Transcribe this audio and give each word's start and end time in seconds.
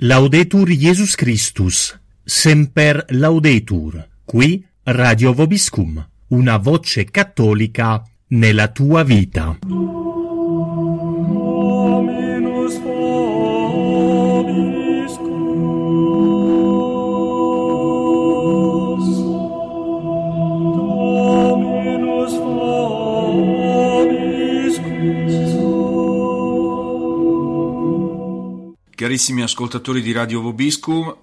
Laudetur 0.00 0.68
Jesus 0.70 1.16
Christus, 1.16 1.98
semper 2.24 3.04
laudetur, 3.08 4.06
qui 4.24 4.64
Radio 4.84 5.32
Vobiscum, 5.32 6.06
una 6.28 6.56
voce 6.56 7.04
cattolica 7.06 8.04
nella 8.28 8.68
tua 8.68 9.02
vita. 9.02 9.58
Carissimi 29.08 29.40
ascoltatori 29.40 30.02
di 30.02 30.12
Radio 30.12 30.42
Vobiscum, 30.42 31.16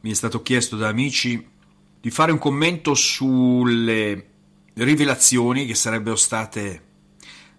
mi 0.00 0.10
è 0.10 0.12
stato 0.12 0.42
chiesto 0.42 0.74
da 0.76 0.88
amici 0.88 1.46
di 2.00 2.10
fare 2.10 2.32
un 2.32 2.38
commento 2.38 2.94
sulle 2.94 4.26
rivelazioni 4.72 5.66
che 5.66 5.76
sarebbero 5.76 6.16
state 6.16 6.82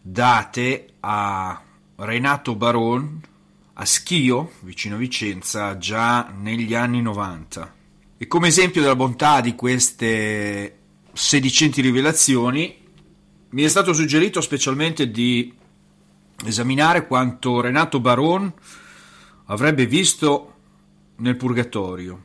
date 0.02 0.96
a 1.00 1.64
Renato 1.96 2.56
Baron 2.56 3.22
a 3.76 3.86
Schio, 3.86 4.52
vicino 4.64 4.98
Vicenza, 4.98 5.78
già 5.78 6.34
negli 6.38 6.76
anni 6.76 7.02
90. 7.02 7.74
E 8.18 8.28
come 8.28 8.50
esempio 8.50 8.82
della 8.82 8.98
bontà 8.98 9.40
di 9.40 9.56
queste 9.56 10.78
sedicenti 11.14 11.80
rivelazioni, 11.80 12.76
mi 13.52 13.64
è 13.64 13.68
stato 13.70 13.94
suggerito 13.94 14.42
specialmente 14.42 15.10
di 15.10 15.54
esaminare 16.44 17.08
quanto 17.08 17.62
Renato 17.62 18.02
Baron 18.02 18.52
avrebbe 19.46 19.86
visto 19.86 20.54
nel 21.18 21.36
purgatorio. 21.36 22.24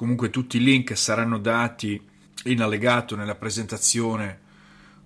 comunque 0.01 0.31
tutti 0.31 0.57
i 0.57 0.63
link 0.63 0.97
saranno 0.97 1.39
dati 1.39 2.01
in 2.45 2.63
allegato 2.63 3.17
nella 3.17 3.35
presentazione 3.35 4.41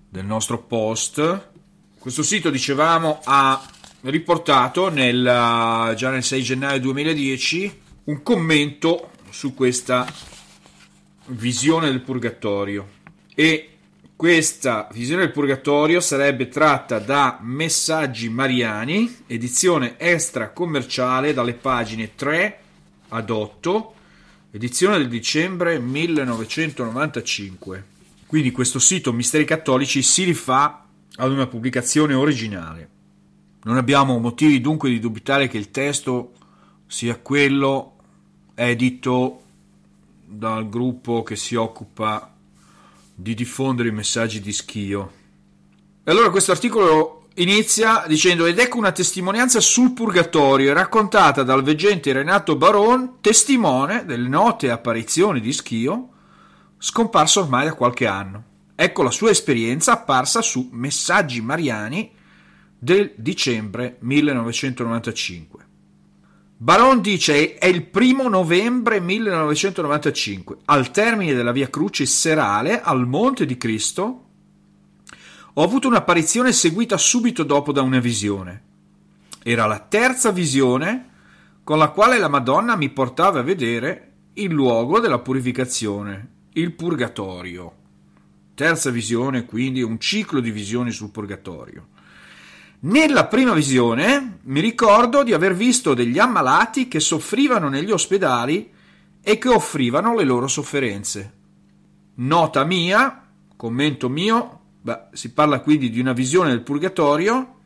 del 0.07 0.25
nostro 0.25 0.63
post. 0.63 1.49
Questo 1.99 2.23
sito, 2.23 2.49
dicevamo, 2.49 3.19
ha 3.25 3.61
riportato 4.09 4.89
nel, 4.89 5.93
già 5.95 6.09
nel 6.09 6.23
6 6.23 6.43
gennaio 6.43 6.79
2010 6.79 7.81
un 8.05 8.21
commento 8.21 9.11
su 9.29 9.53
questa 9.53 10.05
visione 11.27 11.87
del 11.87 12.01
purgatorio 12.01 12.87
e 13.33 13.69
questa 14.15 14.87
visione 14.93 15.23
del 15.23 15.31
purgatorio 15.31 15.99
sarebbe 15.99 16.47
tratta 16.47 16.99
da 16.99 17.39
Messaggi 17.41 18.29
Mariani, 18.29 19.23
edizione 19.27 19.95
extra 19.97 20.51
commerciale 20.51 21.33
dalle 21.33 21.53
pagine 21.53 22.15
3 22.15 22.59
ad 23.09 23.29
8, 23.29 23.93
edizione 24.51 24.99
del 24.99 25.09
dicembre 25.09 25.79
1995. 25.79 27.83
Quindi 28.25 28.51
questo 28.51 28.79
sito 28.79 29.11
Misteri 29.11 29.43
Cattolici 29.43 30.01
si 30.01 30.23
rifà 30.23 30.85
ad 31.17 31.31
una 31.31 31.47
pubblicazione 31.47 32.13
originale. 32.13 32.94
Non 33.65 33.77
abbiamo 33.77 34.19
motivi 34.19 34.61
dunque 34.61 34.89
di 34.89 34.99
dubitare 34.99 35.47
che 35.47 35.57
il 35.57 35.71
testo 35.71 36.33
sia 36.85 37.17
quello 37.17 37.93
edito 38.53 39.41
dal 40.23 40.69
gruppo 40.69 41.23
che 41.23 41.35
si 41.35 41.55
occupa 41.55 42.31
di 43.15 43.33
diffondere 43.33 43.89
i 43.89 43.91
messaggi 43.91 44.39
di 44.39 44.53
Schio. 44.53 45.11
E 46.03 46.11
allora 46.11 46.29
questo 46.29 46.51
articolo 46.51 47.29
inizia 47.37 48.05
dicendo 48.07 48.45
ed 48.45 48.59
ecco 48.59 48.77
una 48.77 48.91
testimonianza 48.91 49.59
sul 49.59 49.93
purgatorio 49.93 50.71
raccontata 50.71 51.41
dal 51.41 51.63
veggente 51.63 52.13
Renato 52.13 52.55
Baron, 52.55 53.15
testimone 53.19 54.05
delle 54.05 54.27
note 54.27 54.69
apparizioni 54.69 55.41
di 55.41 55.51
Schio, 55.51 56.09
scomparso 56.77 57.39
ormai 57.39 57.65
da 57.65 57.73
qualche 57.73 58.05
anno. 58.05 58.43
Ecco 58.75 59.01
la 59.01 59.09
sua 59.09 59.31
esperienza 59.31 59.93
apparsa 59.93 60.43
su 60.43 60.69
Messaggi 60.71 61.41
Mariani 61.41 62.14
del 62.85 63.13
dicembre 63.15 63.97
1995. 64.01 65.65
Baron 66.55 67.01
dice 67.01 67.55
è 67.55 67.65
il 67.65 67.87
primo 67.87 68.29
novembre 68.29 68.99
1995, 68.99 70.57
al 70.65 70.91
termine 70.91 71.33
della 71.33 71.51
via 71.51 71.67
Crucis 71.67 72.15
serale 72.15 72.79
al 72.79 73.07
Monte 73.07 73.47
di 73.47 73.57
Cristo, 73.57 74.25
ho 75.51 75.63
avuto 75.63 75.87
un'apparizione 75.87 76.51
seguita 76.51 76.95
subito 76.95 77.41
dopo 77.41 77.71
da 77.71 77.81
una 77.81 77.97
visione. 77.97 78.61
Era 79.41 79.65
la 79.65 79.79
terza 79.79 80.29
visione 80.29 81.09
con 81.63 81.79
la 81.79 81.89
quale 81.89 82.19
la 82.19 82.27
Madonna 82.27 82.75
mi 82.75 82.91
portava 82.91 83.39
a 83.39 83.43
vedere 83.43 84.11
il 84.33 84.51
luogo 84.51 84.99
della 84.99 85.17
purificazione, 85.17 86.27
il 86.53 86.71
purgatorio. 86.73 87.77
Terza 88.53 88.91
visione, 88.91 89.45
quindi 89.45 89.81
un 89.81 89.99
ciclo 89.99 90.39
di 90.39 90.51
visioni 90.51 90.91
sul 90.91 91.09
purgatorio. 91.09 91.93
Nella 92.85 93.25
prima 93.25 93.53
visione 93.53 94.41
mi 94.43 94.59
ricordo 94.59 95.23
di 95.23 95.33
aver 95.33 95.55
visto 95.55 95.95
degli 95.95 96.19
ammalati 96.19 96.87
che 96.87 96.99
soffrivano 96.99 97.67
negli 97.67 97.89
ospedali 97.89 98.71
e 99.23 99.39
che 99.39 99.49
offrivano 99.49 100.13
le 100.15 100.23
loro 100.23 100.47
sofferenze. 100.47 101.33
Nota 102.17 102.63
mia, 102.63 103.27
commento 103.55 104.07
mio, 104.07 104.59
beh, 104.81 105.07
si 105.13 105.33
parla 105.33 105.61
quindi 105.61 105.89
di 105.89 105.99
una 105.99 106.13
visione 106.13 106.49
del 106.49 106.61
purgatorio 106.61 107.61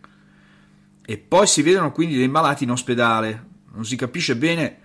e 1.06 1.18
poi 1.18 1.47
si 1.47 1.63
vedono 1.63 1.91
quindi 1.91 2.16
dei 2.16 2.30
malati 2.30 2.63
in 2.63 2.72
ospedale. 2.72 3.47
Non 3.74 3.84
si 3.84 3.97
capisce 3.97 4.38
bene 4.38 4.78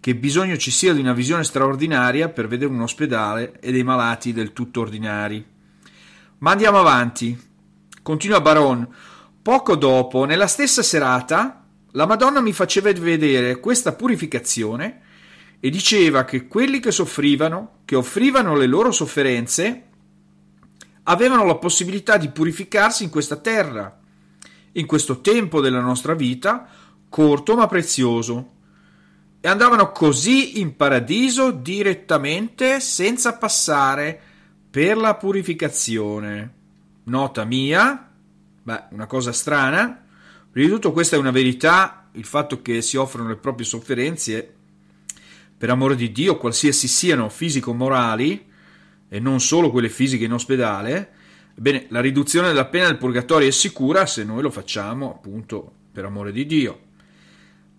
che 0.00 0.14
bisogno 0.14 0.58
ci 0.58 0.70
sia 0.70 0.92
di 0.92 1.00
una 1.00 1.14
visione 1.14 1.44
straordinaria 1.44 2.28
per 2.28 2.46
vedere 2.46 2.70
un 2.70 2.82
ospedale 2.82 3.58
e 3.58 3.72
dei 3.72 3.84
malati 3.84 4.34
del 4.34 4.52
tutto 4.52 4.80
ordinari. 4.80 5.42
Ma 6.40 6.50
andiamo 6.50 6.78
avanti. 6.78 7.40
Continua 8.02 8.42
Baron. 8.42 8.86
Poco 9.48 9.76
dopo, 9.76 10.26
nella 10.26 10.46
stessa 10.46 10.82
serata, 10.82 11.64
la 11.92 12.04
Madonna 12.04 12.42
mi 12.42 12.52
faceva 12.52 12.92
vedere 12.92 13.60
questa 13.60 13.94
purificazione 13.94 15.00
e 15.58 15.70
diceva 15.70 16.26
che 16.26 16.46
quelli 16.46 16.80
che 16.80 16.90
soffrivano, 16.90 17.78
che 17.86 17.96
offrivano 17.96 18.54
le 18.54 18.66
loro 18.66 18.92
sofferenze, 18.92 19.84
avevano 21.04 21.46
la 21.46 21.54
possibilità 21.54 22.18
di 22.18 22.28
purificarsi 22.28 23.04
in 23.04 23.08
questa 23.08 23.36
terra, 23.36 23.98
in 24.72 24.84
questo 24.84 25.22
tempo 25.22 25.62
della 25.62 25.80
nostra 25.80 26.12
vita, 26.12 26.68
corto 27.08 27.56
ma 27.56 27.66
prezioso, 27.66 28.50
e 29.40 29.48
andavano 29.48 29.92
così 29.92 30.60
in 30.60 30.76
paradiso 30.76 31.52
direttamente 31.52 32.80
senza 32.80 33.38
passare 33.38 34.20
per 34.68 34.98
la 34.98 35.14
purificazione. 35.14 36.52
Nota 37.04 37.44
mia, 37.44 38.07
Beh, 38.68 38.82
una 38.90 39.06
cosa 39.06 39.32
strana. 39.32 40.04
Prima 40.50 40.66
di 40.68 40.74
tutto 40.74 40.92
questa 40.92 41.16
è 41.16 41.18
una 41.18 41.30
verità, 41.30 42.10
il 42.12 42.26
fatto 42.26 42.60
che 42.60 42.82
si 42.82 42.98
offrono 42.98 43.30
le 43.30 43.36
proprie 43.36 43.64
sofferenze 43.64 44.56
per 45.56 45.70
amore 45.70 45.96
di 45.96 46.12
Dio, 46.12 46.36
qualsiasi 46.36 46.86
siano 46.86 47.30
fisico-morali, 47.30 48.46
e 49.08 49.20
non 49.20 49.40
solo 49.40 49.70
quelle 49.70 49.88
fisiche 49.88 50.24
in 50.24 50.34
ospedale, 50.34 51.12
ebbene, 51.56 51.86
la 51.88 52.02
riduzione 52.02 52.48
della 52.48 52.66
pena 52.66 52.88
del 52.88 52.98
purgatorio 52.98 53.48
è 53.48 53.52
sicura 53.52 54.04
se 54.04 54.22
noi 54.24 54.42
lo 54.42 54.50
facciamo 54.50 55.14
appunto 55.14 55.72
per 55.90 56.04
amore 56.04 56.30
di 56.30 56.44
Dio. 56.44 56.78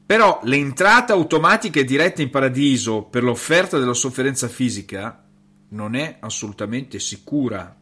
Però 0.08 0.40
l'entrata 0.46 1.14
automatica 1.14 1.80
e 1.80 1.86
diretta 1.86 2.24
in 2.24 2.32
paradiso 2.32 3.04
per 3.04 3.22
l'offerta 3.22 3.78
della 3.78 3.94
sofferenza 3.94 4.48
fisica 4.48 5.24
non 5.70 5.94
è 5.94 6.18
assolutamente 6.20 6.98
sicura. 6.98 7.79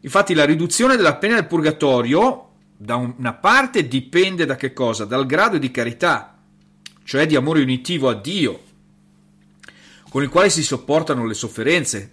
Infatti 0.00 0.34
la 0.34 0.44
riduzione 0.44 0.96
della 0.96 1.16
pena 1.16 1.34
del 1.34 1.46
purgatorio 1.46 2.50
da 2.76 2.94
una 2.94 3.32
parte 3.32 3.88
dipende 3.88 4.46
da 4.46 4.54
che 4.54 4.72
cosa? 4.72 5.04
Dal 5.04 5.26
grado 5.26 5.58
di 5.58 5.70
carità, 5.72 6.38
cioè 7.02 7.26
di 7.26 7.34
amore 7.34 7.62
unitivo 7.62 8.08
a 8.08 8.14
Dio, 8.14 8.62
con 10.08 10.22
il 10.22 10.28
quale 10.28 10.50
si 10.50 10.62
sopportano 10.62 11.26
le 11.26 11.34
sofferenze, 11.34 12.12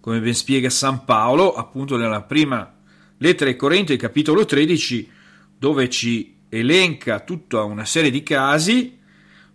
come 0.00 0.20
ben 0.20 0.34
spiega 0.34 0.68
San 0.70 1.04
Paolo 1.04 1.54
appunto 1.54 1.96
nella 1.96 2.22
prima 2.22 2.74
lettera 3.18 3.50
ai 3.50 3.56
Corinti, 3.56 3.96
capitolo 3.96 4.44
13, 4.44 5.10
dove 5.56 5.88
ci 5.88 6.38
elenca 6.48 7.20
tutta 7.20 7.62
una 7.62 7.84
serie 7.84 8.10
di 8.10 8.22
casi. 8.24 8.98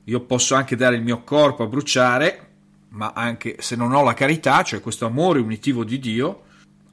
Io 0.06 0.20
posso 0.22 0.56
anche 0.56 0.76
dare 0.78 0.96
il 0.96 1.04
mio 1.04 1.24
corpo 1.24 1.64
a 1.64 1.68
bruciare, 1.68 2.48
ma 2.90 3.12
anche 3.14 3.58
se 3.60 3.76
non 3.76 3.92
ho 3.94 4.04
la 4.04 4.14
carità, 4.14 4.64
cioè 4.64 4.80
questo 4.80 5.06
amore 5.06 5.40
unitivo 5.40 5.84
di 5.84 6.00
Dio, 6.00 6.44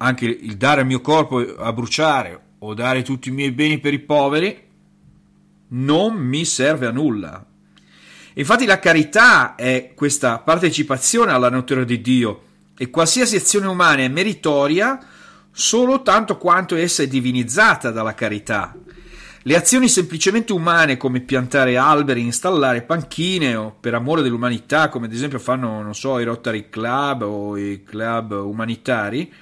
anche 0.03 0.27
il 0.27 0.57
dare 0.57 0.81
il 0.81 0.87
mio 0.89 1.01
corpo 1.01 1.39
a 1.39 1.73
bruciare 1.73 2.41
o 2.59 2.75
dare 2.75 3.03
tutti 3.03 3.29
i 3.29 3.33
miei 3.33 3.53
beni 3.53 3.79
per 3.79 3.93
i 3.93 4.01
poveri 4.01 4.71
non 5.69 6.15
mi 6.17 6.45
serve 6.45 6.87
a 6.87 6.91
nulla. 6.91 7.45
Infatti 8.35 8.67
la 8.67 8.79
carità 8.79 9.55
è 9.55 9.93
questa 9.95 10.39
partecipazione 10.39 11.33
alla 11.33 11.51
natura 11.51 11.85
di 11.85 12.01
Dio 12.01 12.43
e 12.77 12.91
qualsiasi 12.91 13.37
azione 13.37 13.67
umana 13.67 14.03
è 14.03 14.09
meritoria 14.09 14.99
solo 15.51 16.03
tanto 16.03 16.37
quanto 16.37 16.75
essa 16.75 17.03
è 17.03 17.07
divinizzata 17.07 17.91
dalla 17.91 18.15
carità. 18.15 18.75
Le 19.45 19.57
azioni 19.57 19.89
semplicemente 19.89 20.53
umane 20.53 20.97
come 20.97 21.21
piantare 21.21 21.77
alberi, 21.77 22.23
installare 22.23 22.83
panchine 22.83 23.55
o 23.57 23.77
per 23.79 23.95
amore 23.95 24.23
dell'umanità, 24.23 24.89
come 24.89 25.07
ad 25.07 25.13
esempio 25.13 25.39
fanno, 25.39 25.93
so, 25.93 26.19
i 26.19 26.25
Rotary 26.25 26.69
Club 26.71 27.23
o 27.23 27.57
i 27.57 27.83
club 27.85 28.33
umanitari, 28.33 29.33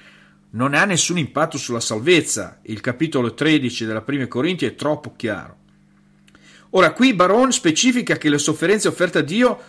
non 0.51 0.73
ha 0.73 0.85
nessun 0.85 1.17
impatto 1.17 1.57
sulla 1.57 1.79
salvezza. 1.79 2.59
Il 2.63 2.81
capitolo 2.81 3.33
13 3.33 3.85
della 3.85 4.01
Prima 4.01 4.27
Corinti 4.27 4.65
è 4.65 4.75
troppo 4.75 5.13
chiaro. 5.15 5.57
Ora, 6.71 6.93
qui 6.93 7.13
Baron 7.13 7.51
specifica 7.51 8.17
che 8.17 8.29
le 8.29 8.37
sofferenze 8.37 8.87
offerte 8.87 9.19
a 9.19 9.23
Dio 9.23 9.59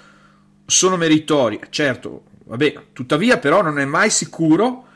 sono 0.67 0.96
meritorie. 0.96 1.61
Certo, 1.70 2.25
vabbè, 2.44 2.87
tuttavia 2.93 3.38
però 3.38 3.62
non 3.62 3.79
è 3.79 3.84
mai 3.84 4.11
sicuro 4.11 4.87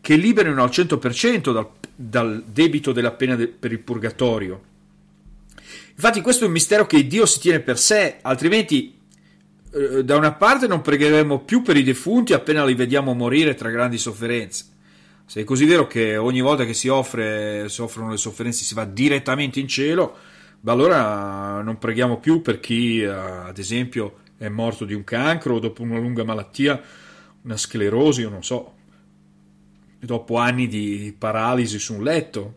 che 0.00 0.16
liberino 0.16 0.62
al 0.62 0.68
100% 0.68 1.52
dal, 1.52 1.68
dal 1.94 2.44
debito 2.46 2.92
della 2.92 3.12
pena 3.12 3.34
de, 3.34 3.48
per 3.48 3.72
il 3.72 3.80
purgatorio. 3.80 4.74
Infatti 5.90 6.20
questo 6.20 6.44
è 6.44 6.46
un 6.46 6.52
mistero 6.52 6.86
che 6.86 7.06
Dio 7.06 7.26
si 7.26 7.40
tiene 7.40 7.60
per 7.60 7.78
sé, 7.78 8.18
altrimenti 8.22 8.96
eh, 9.72 10.04
da 10.04 10.16
una 10.16 10.32
parte 10.32 10.66
non 10.66 10.82
pregheremo 10.82 11.40
più 11.40 11.62
per 11.62 11.76
i 11.76 11.82
defunti 11.82 12.34
appena 12.34 12.64
li 12.64 12.74
vediamo 12.74 13.14
morire 13.14 13.54
tra 13.54 13.70
grandi 13.70 13.98
sofferenze. 13.98 14.74
Se 15.28 15.40
è 15.40 15.44
così 15.44 15.64
vero 15.64 15.88
che 15.88 16.16
ogni 16.16 16.40
volta 16.40 16.64
che 16.64 16.72
si, 16.72 16.86
offre, 16.86 17.68
si 17.68 17.80
offrono 17.80 18.10
le 18.10 18.16
sofferenze 18.16 18.62
si 18.62 18.74
va 18.74 18.84
direttamente 18.84 19.58
in 19.58 19.66
cielo, 19.66 20.16
beh 20.60 20.70
allora 20.70 21.60
non 21.62 21.78
preghiamo 21.78 22.20
più 22.20 22.42
per 22.42 22.60
chi, 22.60 23.00
eh, 23.00 23.08
ad 23.08 23.58
esempio, 23.58 24.18
è 24.38 24.48
morto 24.48 24.84
di 24.84 24.94
un 24.94 25.02
cancro 25.02 25.56
o 25.56 25.58
dopo 25.58 25.82
una 25.82 25.98
lunga 25.98 26.22
malattia, 26.22 26.80
una 27.42 27.56
sclerosi 27.56 28.22
o 28.22 28.30
non 28.30 28.44
so, 28.44 28.74
dopo 29.98 30.36
anni 30.36 30.68
di 30.68 31.12
paralisi 31.18 31.80
su 31.80 31.94
un 31.94 32.04
letto. 32.04 32.54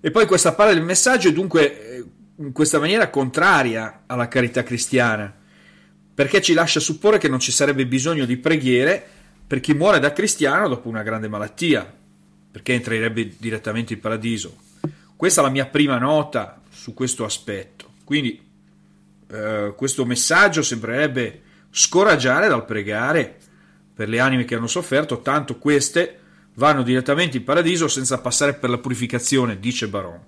E 0.00 0.10
poi 0.10 0.26
questa 0.26 0.52
parte 0.52 0.74
del 0.74 0.82
messaggio 0.82 1.28
è 1.28 1.32
dunque 1.32 1.96
eh, 1.96 2.04
in 2.36 2.52
questa 2.52 2.78
maniera 2.78 3.08
contraria 3.08 4.02
alla 4.04 4.28
carità 4.28 4.62
cristiana, 4.62 5.34
perché 6.14 6.42
ci 6.42 6.52
lascia 6.52 6.78
supporre 6.78 7.16
che 7.16 7.28
non 7.28 7.40
ci 7.40 7.52
sarebbe 7.52 7.86
bisogno 7.86 8.26
di 8.26 8.36
preghiere 8.36 9.18
per 9.50 9.58
chi 9.58 9.74
muore 9.74 9.98
da 9.98 10.12
cristiano 10.12 10.68
dopo 10.68 10.88
una 10.88 11.02
grande 11.02 11.26
malattia, 11.26 11.92
perché 12.52 12.72
entrerebbe 12.72 13.34
direttamente 13.36 13.94
in 13.94 13.98
paradiso. 13.98 14.54
Questa 15.16 15.40
è 15.40 15.44
la 15.44 15.50
mia 15.50 15.66
prima 15.66 15.98
nota 15.98 16.62
su 16.70 16.94
questo 16.94 17.24
aspetto. 17.24 17.94
Quindi 18.04 18.40
eh, 19.26 19.74
questo 19.76 20.04
messaggio 20.04 20.62
sembrerebbe 20.62 21.42
scoraggiare 21.68 22.46
dal 22.46 22.64
pregare 22.64 23.38
per 23.92 24.08
le 24.08 24.20
anime 24.20 24.44
che 24.44 24.54
hanno 24.54 24.68
sofferto, 24.68 25.20
tanto 25.20 25.58
queste 25.58 26.20
vanno 26.54 26.84
direttamente 26.84 27.38
in 27.38 27.42
paradiso 27.42 27.88
senza 27.88 28.20
passare 28.20 28.54
per 28.54 28.70
la 28.70 28.78
purificazione, 28.78 29.58
dice 29.58 29.88
Baron. 29.88 30.20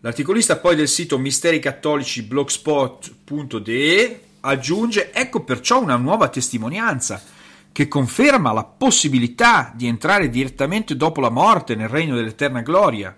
L'articolista 0.00 0.56
poi 0.56 0.74
del 0.74 0.88
sito 0.88 1.18
mistericattolici 1.18 2.24
blogspot.de 2.24 4.20
aggiunge 4.40 5.12
ecco 5.12 5.44
perciò 5.44 5.80
una 5.80 5.96
nuova 5.96 6.28
testimonianza 6.28 7.36
che 7.78 7.86
conferma 7.86 8.52
la 8.52 8.64
possibilità 8.64 9.72
di 9.72 9.86
entrare 9.86 10.30
direttamente 10.30 10.96
dopo 10.96 11.20
la 11.20 11.30
morte 11.30 11.76
nel 11.76 11.86
regno 11.86 12.16
dell'eterna 12.16 12.60
gloria. 12.60 13.14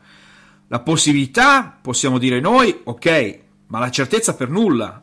La 0.69 0.81
possibilità, 0.81 1.79
possiamo 1.81 2.19
dire 2.19 2.41
noi, 2.41 2.79
ok, 2.85 3.39
ma 3.69 3.79
la 3.79 3.91
certezza 3.91 4.35
per 4.35 4.51
nulla. 4.51 5.03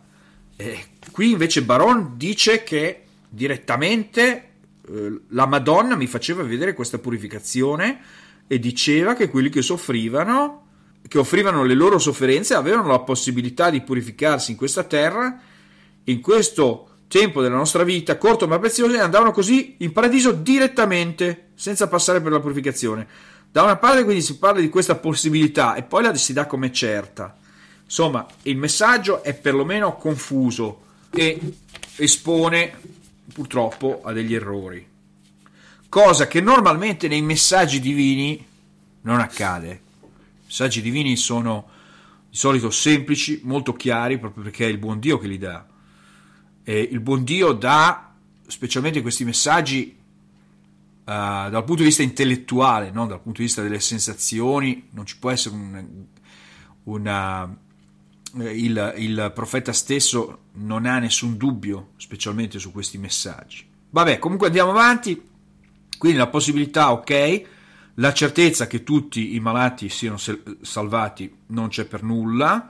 E 0.55 0.89
qui 1.11 1.31
invece 1.31 1.63
Baron 1.63 2.17
dice 2.17 2.63
che 2.63 3.01
direttamente 3.27 4.49
eh, 4.87 5.21
la 5.29 5.47
Madonna 5.47 5.95
mi 5.95 6.05
faceva 6.05 6.43
vedere 6.43 6.75
questa 6.75 6.99
purificazione 6.99 7.99
e 8.45 8.59
diceva 8.59 9.15
che 9.15 9.27
quelli 9.27 9.49
che 9.49 9.63
soffrivano, 9.63 10.67
che 11.07 11.17
offrivano 11.17 11.63
le 11.63 11.73
loro 11.73 11.97
sofferenze, 11.97 12.53
avevano 12.53 12.89
la 12.89 12.99
possibilità 12.99 13.71
di 13.71 13.81
purificarsi 13.81 14.51
in 14.51 14.57
questa 14.57 14.83
terra, 14.83 15.41
in 16.03 16.21
questo 16.21 16.86
tempo 17.07 17.41
della 17.41 17.55
nostra 17.55 17.83
vita, 17.83 18.17
corto 18.17 18.47
ma 18.47 18.59
prezioso, 18.59 18.95
e 18.95 18.99
andavano 18.99 19.31
così 19.31 19.75
in 19.79 19.91
paradiso 19.91 20.31
direttamente, 20.31 21.49
senza 21.55 21.87
passare 21.87 22.21
per 22.21 22.31
la 22.31 22.39
purificazione. 22.39 23.07
Da 23.49 23.63
una 23.63 23.77
parte 23.77 24.03
quindi 24.03 24.21
si 24.21 24.37
parla 24.37 24.59
di 24.59 24.69
questa 24.69 24.95
possibilità 24.95 25.75
e 25.75 25.83
poi 25.83 26.03
la 26.03 26.13
si 26.15 26.33
dà 26.33 26.45
come 26.45 26.71
certa. 26.71 27.35
Insomma, 27.83 28.25
il 28.43 28.57
messaggio 28.57 29.23
è 29.23 29.33
perlomeno 29.33 29.95
confuso 29.95 30.81
e 31.09 31.39
espone 31.95 32.73
purtroppo 33.33 34.01
a 34.03 34.11
degli 34.11 34.35
errori. 34.35 34.85
Cosa 35.89 36.27
che 36.27 36.41
normalmente 36.41 37.07
nei 37.07 37.21
messaggi 37.21 37.79
divini 37.79 38.45
non 39.01 39.19
accade. 39.19 39.81
I 40.01 40.07
messaggi 40.45 40.81
divini 40.81 41.15
sono 41.15 41.69
di 42.29 42.35
solito 42.35 42.69
semplici, 42.69 43.39
molto 43.43 43.73
chiari, 43.73 44.19
proprio 44.19 44.43
perché 44.43 44.65
è 44.65 44.69
il 44.69 44.77
buon 44.77 44.99
Dio 44.99 45.17
che 45.17 45.27
li 45.27 45.37
dà. 45.37 45.65
E 46.69 46.81
il 46.81 46.99
buon 46.99 47.23
Dio 47.23 47.53
dà, 47.53 48.13
specialmente 48.45 49.01
questi 49.01 49.23
messaggi, 49.23 49.95
uh, 49.97 51.03
dal 51.05 51.63
punto 51.63 51.81
di 51.81 51.85
vista 51.87 52.03
intellettuale, 52.03 52.91
non 52.91 53.07
dal 53.07 53.21
punto 53.21 53.39
di 53.39 53.45
vista 53.45 53.61
delle 53.61 53.79
sensazioni, 53.79 54.89
non 54.89 55.05
ci 55.05 55.17
può 55.17 55.29
essere 55.29 55.55
un, 55.55 56.05
una 56.83 57.57
eh, 58.39 58.49
il, 58.49 58.93
il 58.97 59.31
profeta 59.33 59.71
stesso 59.71 60.39
non 60.55 60.85
ha 60.85 60.99
nessun 60.99 61.37
dubbio, 61.37 61.91
specialmente 61.95 62.59
su 62.59 62.73
questi 62.73 62.97
messaggi. 62.97 63.65
Vabbè, 63.89 64.19
comunque 64.19 64.47
andiamo 64.47 64.71
avanti. 64.71 65.25
Quindi 65.97 66.17
la 66.17 66.27
possibilità, 66.27 66.91
ok, 66.91 67.41
la 67.95 68.11
certezza 68.11 68.67
che 68.67 68.83
tutti 68.83 69.35
i 69.35 69.39
malati 69.39 69.87
siano 69.87 70.17
salvati 70.61 71.33
non 71.47 71.69
c'è 71.69 71.85
per 71.85 72.03
nulla. 72.03 72.69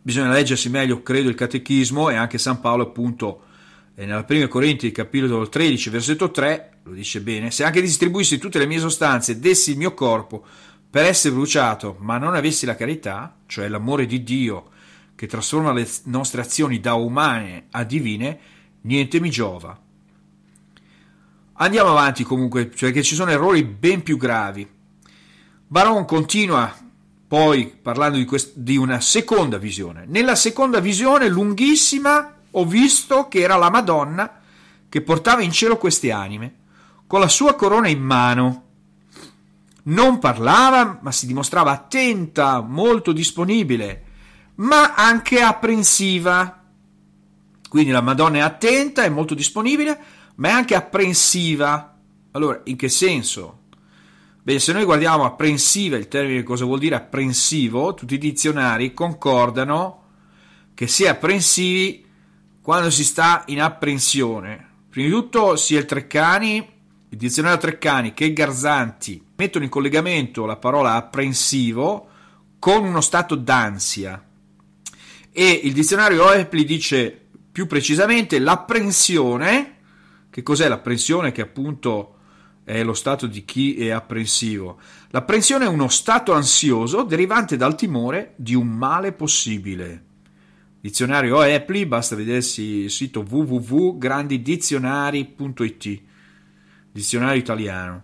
Bisogna 0.00 0.30
leggersi 0.30 0.68
meglio, 0.68 1.02
credo, 1.02 1.28
il 1.28 1.34
catechismo 1.34 2.10
e 2.10 2.14
anche 2.14 2.38
San 2.38 2.60
Paolo, 2.60 2.84
appunto, 2.84 3.42
nella 3.94 4.24
prima 4.24 4.46
Corinti, 4.46 4.92
capitolo 4.92 5.48
13, 5.48 5.90
versetto 5.90 6.30
3, 6.30 6.78
lo 6.84 6.92
dice 6.92 7.20
bene: 7.20 7.50
Se 7.50 7.64
anche 7.64 7.80
distribuissi 7.80 8.38
tutte 8.38 8.58
le 8.58 8.66
mie 8.66 8.78
sostanze 8.78 9.40
dessi 9.40 9.72
il 9.72 9.76
mio 9.76 9.92
corpo 9.94 10.44
per 10.88 11.04
essere 11.04 11.34
bruciato, 11.34 11.96
ma 11.98 12.16
non 12.16 12.34
avessi 12.34 12.64
la 12.64 12.76
carità, 12.76 13.36
cioè 13.46 13.68
l'amore 13.68 14.06
di 14.06 14.22
Dio 14.22 14.70
che 15.14 15.26
trasforma 15.26 15.72
le 15.72 15.86
nostre 16.04 16.40
azioni 16.40 16.78
da 16.78 16.94
umane 16.94 17.66
a 17.72 17.82
divine, 17.82 18.38
niente 18.82 19.18
mi 19.18 19.30
giova. 19.30 19.76
Andiamo 21.54 21.90
avanti 21.90 22.22
comunque, 22.22 22.66
perché 22.66 23.02
ci 23.02 23.16
sono 23.16 23.32
errori 23.32 23.64
ben 23.64 24.04
più 24.04 24.16
gravi. 24.16 24.66
Baron 25.66 26.04
continua 26.04 26.72
poi 27.28 27.66
parlando 27.66 28.16
di, 28.16 28.24
quest- 28.24 28.54
di 28.56 28.78
una 28.78 29.00
seconda 29.00 29.58
visione. 29.58 30.06
Nella 30.06 30.34
seconda 30.34 30.80
visione, 30.80 31.28
lunghissima, 31.28 32.36
ho 32.50 32.64
visto 32.64 33.28
che 33.28 33.40
era 33.40 33.56
la 33.56 33.70
Madonna 33.70 34.40
che 34.88 35.02
portava 35.02 35.42
in 35.42 35.52
cielo 35.52 35.76
queste 35.76 36.10
anime, 36.10 36.54
con 37.06 37.20
la 37.20 37.28
sua 37.28 37.54
corona 37.54 37.88
in 37.88 38.00
mano 38.00 38.62
non 39.84 40.18
parlava, 40.18 40.98
ma 41.02 41.12
si 41.12 41.26
dimostrava 41.26 41.70
attenta, 41.70 42.60
molto 42.60 43.12
disponibile, 43.12 44.04
ma 44.56 44.94
anche 44.94 45.40
apprensiva. 45.40 46.62
Quindi 47.68 47.90
la 47.90 48.00
Madonna 48.00 48.38
è 48.38 48.40
attenta, 48.40 49.02
è 49.02 49.08
molto 49.10 49.34
disponibile, 49.34 49.98
ma 50.36 50.48
è 50.48 50.52
anche 50.52 50.74
apprensiva. 50.74 51.94
Allora, 52.32 52.60
in 52.64 52.76
che 52.76 52.88
senso? 52.88 53.57
Beh, 54.48 54.60
se 54.60 54.72
noi 54.72 54.84
guardiamo 54.84 55.26
apprensiva, 55.26 55.98
il 55.98 56.08
termine 56.08 56.42
cosa 56.42 56.64
vuol 56.64 56.78
dire 56.78 56.94
apprensivo, 56.94 57.92
tutti 57.92 58.14
i 58.14 58.18
dizionari 58.18 58.94
concordano 58.94 60.04
che 60.72 60.86
si 60.86 61.04
è 61.04 61.08
apprensivi 61.08 62.06
quando 62.62 62.88
si 62.88 63.04
sta 63.04 63.44
in 63.48 63.60
apprensione. 63.60 64.66
Prima 64.88 65.06
di 65.06 65.12
tutto 65.12 65.56
sia 65.56 65.78
il 65.78 65.84
Treccani 65.84 66.66
il 67.10 67.18
dizionario 67.18 67.58
Treccani 67.58 68.14
che 68.14 68.32
Garzanti 68.32 69.22
mettono 69.36 69.64
in 69.64 69.70
collegamento 69.70 70.46
la 70.46 70.56
parola 70.56 70.94
apprensivo 70.94 72.08
con 72.58 72.84
uno 72.84 73.02
stato 73.02 73.34
d'ansia 73.34 74.24
e 75.30 75.60
il 75.62 75.74
dizionario 75.74 76.24
Oepli 76.24 76.64
dice 76.64 77.26
più 77.52 77.66
precisamente 77.66 78.38
l'apprensione 78.38 79.76
che 80.30 80.42
cos'è 80.42 80.68
l'apprensione 80.68 81.32
che 81.32 81.42
appunto 81.42 82.14
è 82.68 82.84
lo 82.84 82.92
stato 82.92 83.26
di 83.26 83.46
chi 83.46 83.76
è 83.76 83.88
apprensivo. 83.88 84.78
L'apprensione 85.08 85.64
è 85.64 85.68
uno 85.68 85.88
stato 85.88 86.34
ansioso 86.34 87.02
derivante 87.02 87.56
dal 87.56 87.74
timore 87.74 88.34
di 88.36 88.54
un 88.54 88.68
male 88.68 89.12
possibile. 89.12 90.04
Dizionario 90.78 91.38
Oepli 91.38 91.86
basta 91.86 92.14
vedersi 92.14 92.62
il 92.62 92.90
sito 92.90 93.24
www.grandidizionari.it 93.26 96.00
dizionario 96.92 97.40
italiano. 97.40 98.02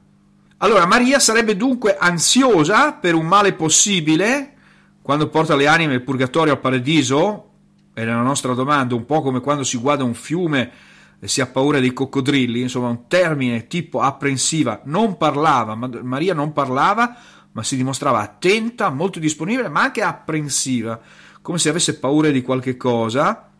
Allora, 0.58 0.86
Maria 0.86 1.18
sarebbe 1.18 1.56
dunque 1.58 1.98
ansiosa 1.98 2.94
per 2.94 3.14
un 3.14 3.26
male 3.26 3.52
possibile, 3.52 4.54
quando 5.02 5.28
porta 5.28 5.56
le 5.56 5.66
anime 5.66 5.92
del 5.92 6.04
purgatorio 6.04 6.54
al 6.54 6.60
paradiso, 6.60 7.50
è 7.92 8.02
la 8.02 8.22
nostra 8.22 8.54
domanda, 8.54 8.94
un 8.94 9.04
po' 9.04 9.20
come 9.20 9.40
quando 9.40 9.62
si 9.62 9.76
guarda 9.76 10.04
un 10.04 10.14
fiume 10.14 10.93
si 11.26 11.40
ha 11.40 11.46
paura 11.46 11.80
dei 11.80 11.92
coccodrilli, 11.92 12.60
insomma 12.60 12.88
un 12.88 13.06
termine 13.06 13.66
tipo 13.66 14.00
apprensiva, 14.00 14.82
non 14.84 15.16
parlava, 15.16 15.74
Maria 15.74 16.34
non 16.34 16.52
parlava, 16.52 17.16
ma 17.52 17.62
si 17.62 17.76
dimostrava 17.76 18.20
attenta, 18.20 18.90
molto 18.90 19.18
disponibile, 19.18 19.68
ma 19.68 19.82
anche 19.82 20.02
apprensiva, 20.02 21.00
come 21.40 21.58
se 21.58 21.68
avesse 21.68 21.98
paura 21.98 22.30
di 22.30 22.42
qualche 22.42 22.76
cosa. 22.76 23.50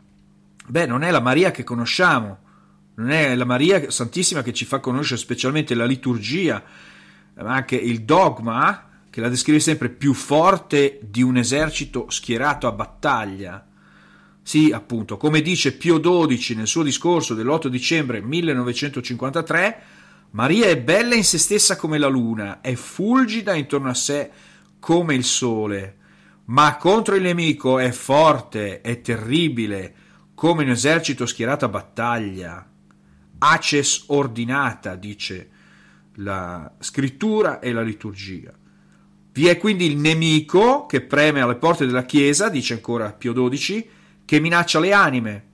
Beh, 0.66 0.86
non 0.86 1.02
è 1.02 1.10
la 1.10 1.20
Maria 1.20 1.50
che 1.50 1.62
conosciamo, 1.62 2.38
non 2.96 3.10
è 3.10 3.34
la 3.34 3.44
Maria 3.44 3.90
Santissima 3.90 4.42
che 4.42 4.52
ci 4.52 4.64
fa 4.64 4.80
conoscere 4.80 5.20
specialmente 5.20 5.74
la 5.74 5.84
liturgia, 5.84 6.62
ma 7.36 7.54
anche 7.54 7.76
il 7.76 8.02
dogma, 8.02 8.88
che 9.10 9.20
la 9.20 9.28
descrive 9.28 9.60
sempre 9.60 9.90
più 9.90 10.12
forte 10.12 10.98
di 11.02 11.22
un 11.22 11.36
esercito 11.36 12.06
schierato 12.08 12.66
a 12.66 12.72
battaglia. 12.72 13.64
Sì, 14.46 14.72
appunto, 14.72 15.16
come 15.16 15.40
dice 15.40 15.72
Pio 15.72 15.98
XII 15.98 16.54
nel 16.54 16.66
suo 16.66 16.82
discorso 16.82 17.32
dell'8 17.32 17.68
dicembre 17.68 18.20
1953, 18.20 19.82
Maria 20.32 20.66
è 20.66 20.78
bella 20.78 21.14
in 21.14 21.24
se 21.24 21.38
stessa 21.38 21.76
come 21.76 21.96
la 21.96 22.08
luna, 22.08 22.60
è 22.60 22.74
fulgida 22.74 23.54
intorno 23.54 23.88
a 23.88 23.94
sé 23.94 24.30
come 24.78 25.14
il 25.14 25.24
sole, 25.24 25.96
ma 26.46 26.76
contro 26.76 27.14
il 27.14 27.22
nemico 27.22 27.78
è 27.78 27.90
forte, 27.90 28.82
è 28.82 29.00
terribile, 29.00 29.94
come 30.34 30.64
un 30.64 30.68
esercito 30.68 31.24
schierato 31.24 31.64
a 31.64 31.68
battaglia. 31.68 32.70
Aces 33.38 34.04
ordinata, 34.08 34.94
dice 34.94 35.48
la 36.16 36.70
scrittura 36.80 37.60
e 37.60 37.72
la 37.72 37.82
liturgia. 37.82 38.52
Vi 39.32 39.46
è 39.46 39.56
quindi 39.56 39.86
il 39.86 39.96
nemico 39.96 40.84
che 40.84 41.00
preme 41.00 41.40
alle 41.40 41.56
porte 41.56 41.86
della 41.86 42.04
Chiesa, 42.04 42.50
dice 42.50 42.74
ancora 42.74 43.10
Pio 43.14 43.32
XII, 43.32 43.93
che 44.24 44.40
minaccia 44.40 44.80
le 44.80 44.92
anime. 44.92 45.44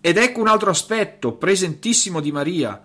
Ed 0.00 0.16
ecco 0.18 0.40
un 0.40 0.48
altro 0.48 0.70
aspetto 0.70 1.32
presentissimo 1.32 2.20
di 2.20 2.30
Maria, 2.32 2.80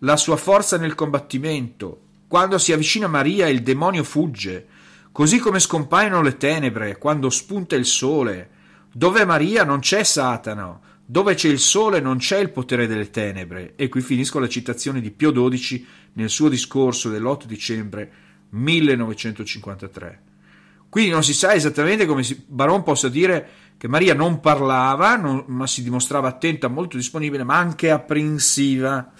la 0.00 0.16
sua 0.16 0.36
forza 0.36 0.76
nel 0.76 0.94
combattimento. 0.94 2.02
Quando 2.28 2.58
si 2.58 2.72
avvicina 2.72 3.08
Maria 3.08 3.48
il 3.48 3.62
demonio 3.62 4.04
fugge, 4.04 4.66
così 5.10 5.38
come 5.38 5.58
scompaiono 5.58 6.22
le 6.22 6.36
tenebre 6.36 6.96
quando 6.96 7.28
spunta 7.30 7.74
il 7.74 7.86
sole. 7.86 8.50
Dove 8.92 9.24
Maria 9.24 9.64
non 9.64 9.80
c'è 9.80 10.02
Satana, 10.02 10.78
dove 11.04 11.34
c'è 11.34 11.48
il 11.48 11.58
sole 11.58 12.00
non 12.00 12.18
c'è 12.18 12.38
il 12.38 12.50
potere 12.50 12.86
delle 12.86 13.10
tenebre. 13.10 13.74
E 13.74 13.88
qui 13.88 14.00
finisco 14.00 14.38
la 14.38 14.48
citazione 14.48 15.00
di 15.00 15.10
Pio 15.10 15.32
XII 15.32 15.86
nel 16.12 16.30
suo 16.30 16.48
discorso 16.48 17.08
dell'8 17.08 17.44
dicembre 17.46 18.12
1953. 18.50 20.22
Quindi 20.88 21.10
non 21.10 21.22
si 21.22 21.34
sa 21.34 21.54
esattamente 21.54 22.06
come 22.06 22.24
Baron 22.46 22.82
possa 22.82 23.08
dire 23.08 23.48
che 23.80 23.88
Maria 23.88 24.12
non 24.12 24.40
parlava, 24.40 25.16
non, 25.16 25.44
ma 25.46 25.66
si 25.66 25.82
dimostrava 25.82 26.28
attenta, 26.28 26.68
molto 26.68 26.98
disponibile, 26.98 27.44
ma 27.44 27.56
anche 27.56 27.90
apprensiva, 27.90 29.10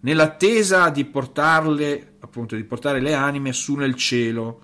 nell'attesa 0.00 0.90
di 0.90 1.06
portarle, 1.06 2.16
appunto, 2.20 2.54
di 2.54 2.64
portare 2.64 3.00
le 3.00 3.14
anime 3.14 3.54
su 3.54 3.76
nel 3.76 3.94
cielo, 3.94 4.60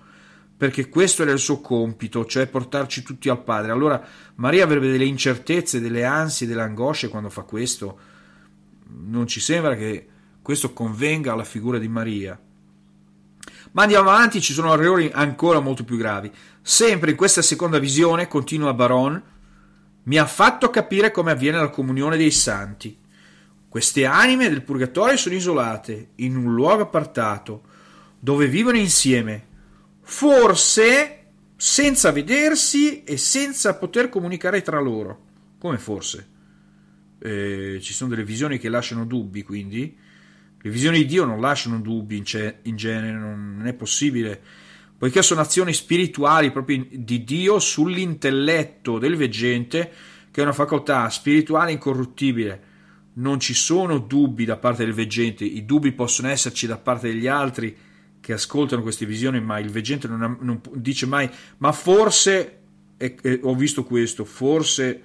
perché 0.55 0.89
questo 0.89 1.23
era 1.23 1.31
il 1.31 1.39
suo 1.39 1.59
compito, 1.59 2.23
cioè 2.27 2.45
portarci 2.45 3.01
tutti 3.01 3.29
al 3.29 3.41
Padre. 3.41 3.71
Allora 3.71 3.99
Maria 4.35 4.63
avrebbe 4.63 4.91
delle 4.91 5.05
incertezze, 5.05 5.81
delle 5.81 6.05
ansie, 6.05 6.45
delle 6.45 6.61
angosce 6.61 7.09
quando 7.09 7.31
fa 7.31 7.41
questo. 7.41 7.97
Non 8.89 9.25
ci 9.25 9.39
sembra 9.39 9.75
che 9.75 10.07
questo 10.43 10.71
convenga 10.71 11.33
alla 11.33 11.45
figura 11.45 11.79
di 11.79 11.87
Maria. 11.87 12.39
Ma 13.71 13.81
andiamo 13.81 14.11
avanti, 14.11 14.39
ci 14.39 14.53
sono 14.53 14.71
errori 14.71 15.09
ancora 15.11 15.59
molto 15.61 15.83
più 15.83 15.97
gravi. 15.97 16.31
Sempre 16.61 17.09
in 17.09 17.17
questa 17.17 17.41
seconda 17.41 17.79
visione, 17.79 18.27
continua 18.27 18.75
Baron, 18.75 19.29
mi 20.03 20.17
ha 20.17 20.25
fatto 20.25 20.69
capire 20.69 21.11
come 21.11 21.31
avviene 21.31 21.57
la 21.57 21.69
comunione 21.69 22.17
dei 22.17 22.31
santi. 22.31 22.97
Queste 23.67 24.05
anime 24.05 24.49
del 24.49 24.63
purgatorio 24.63 25.15
sono 25.17 25.35
isolate, 25.35 26.09
in 26.15 26.35
un 26.35 26.53
luogo 26.53 26.83
appartato, 26.83 27.63
dove 28.19 28.47
vivono 28.47 28.77
insieme, 28.77 29.47
forse 30.01 31.17
senza 31.55 32.11
vedersi 32.11 33.03
e 33.03 33.17
senza 33.17 33.75
poter 33.75 34.09
comunicare 34.09 34.61
tra 34.61 34.79
loro. 34.79 35.29
Come 35.57 35.77
forse? 35.77 36.27
Eh, 37.19 37.79
ci 37.81 37.93
sono 37.93 38.09
delle 38.09 38.23
visioni 38.23 38.57
che 38.57 38.67
lasciano 38.67 39.05
dubbi, 39.05 39.43
quindi 39.43 39.95
le 40.63 40.69
visioni 40.69 40.97
di 40.97 41.05
Dio 41.05 41.25
non 41.25 41.39
lasciano 41.39 41.79
dubbi 41.79 42.17
in, 42.17 42.25
ce- 42.25 42.59
in 42.63 42.75
genere, 42.75 43.11
non 43.17 43.63
è 43.65 43.73
possibile, 43.73 44.41
poiché 45.01 45.23
sono 45.23 45.41
azioni 45.41 45.73
spirituali 45.73 46.51
proprio 46.51 46.85
di 46.91 47.23
Dio 47.23 47.57
sull'intelletto 47.57 48.99
del 48.99 49.15
veggente, 49.15 49.91
che 50.29 50.41
è 50.41 50.43
una 50.43 50.53
facoltà 50.53 51.09
spirituale 51.09 51.71
incorruttibile. 51.71 52.61
Non 53.13 53.39
ci 53.39 53.55
sono 53.55 53.97
dubbi 53.97 54.45
da 54.45 54.57
parte 54.57 54.85
del 54.85 54.93
veggente, 54.93 55.43
i 55.43 55.65
dubbi 55.65 55.91
possono 55.93 56.27
esserci 56.27 56.67
da 56.67 56.77
parte 56.77 57.07
degli 57.07 57.25
altri 57.25 57.75
che 58.19 58.33
ascoltano 58.33 58.83
queste 58.83 59.07
visioni, 59.07 59.41
ma 59.41 59.57
il 59.57 59.71
veggente 59.71 60.07
non, 60.07 60.21
ha, 60.21 60.37
non 60.39 60.61
dice 60.75 61.07
mai, 61.07 61.27
ma 61.57 61.71
forse 61.71 62.59
eh, 62.97 63.15
eh, 63.23 63.39
ho 63.41 63.55
visto 63.55 63.83
questo, 63.83 64.23
forse, 64.23 65.01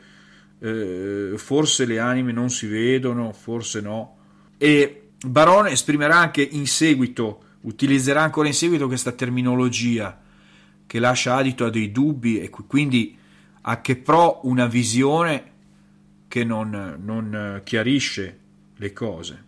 eh, 0.58 1.32
forse 1.36 1.86
le 1.86 1.98
anime 1.98 2.32
non 2.32 2.50
si 2.50 2.66
vedono, 2.66 3.32
forse 3.32 3.80
no. 3.80 4.18
E 4.58 5.12
Barone 5.24 5.70
esprimerà 5.70 6.18
anche 6.18 6.42
in 6.42 6.66
seguito, 6.66 7.44
utilizzerà 7.66 8.23
ancora 8.23 8.49
in 8.49 8.54
seguito 8.54 8.87
questa 8.87 9.12
terminologia 9.12 10.18
che 10.87 10.99
lascia 10.99 11.35
adito 11.35 11.64
a 11.64 11.70
dei 11.70 11.90
dubbi 11.90 12.40
e 12.40 12.49
quindi 12.49 13.16
a 13.62 13.80
che 13.80 13.96
pro 13.96 14.40
una 14.44 14.66
visione 14.66 15.52
che 16.28 16.44
non, 16.44 16.96
non 17.02 17.61
chiarisce 17.64 18.38
le 18.76 18.92
cose. 18.92 19.44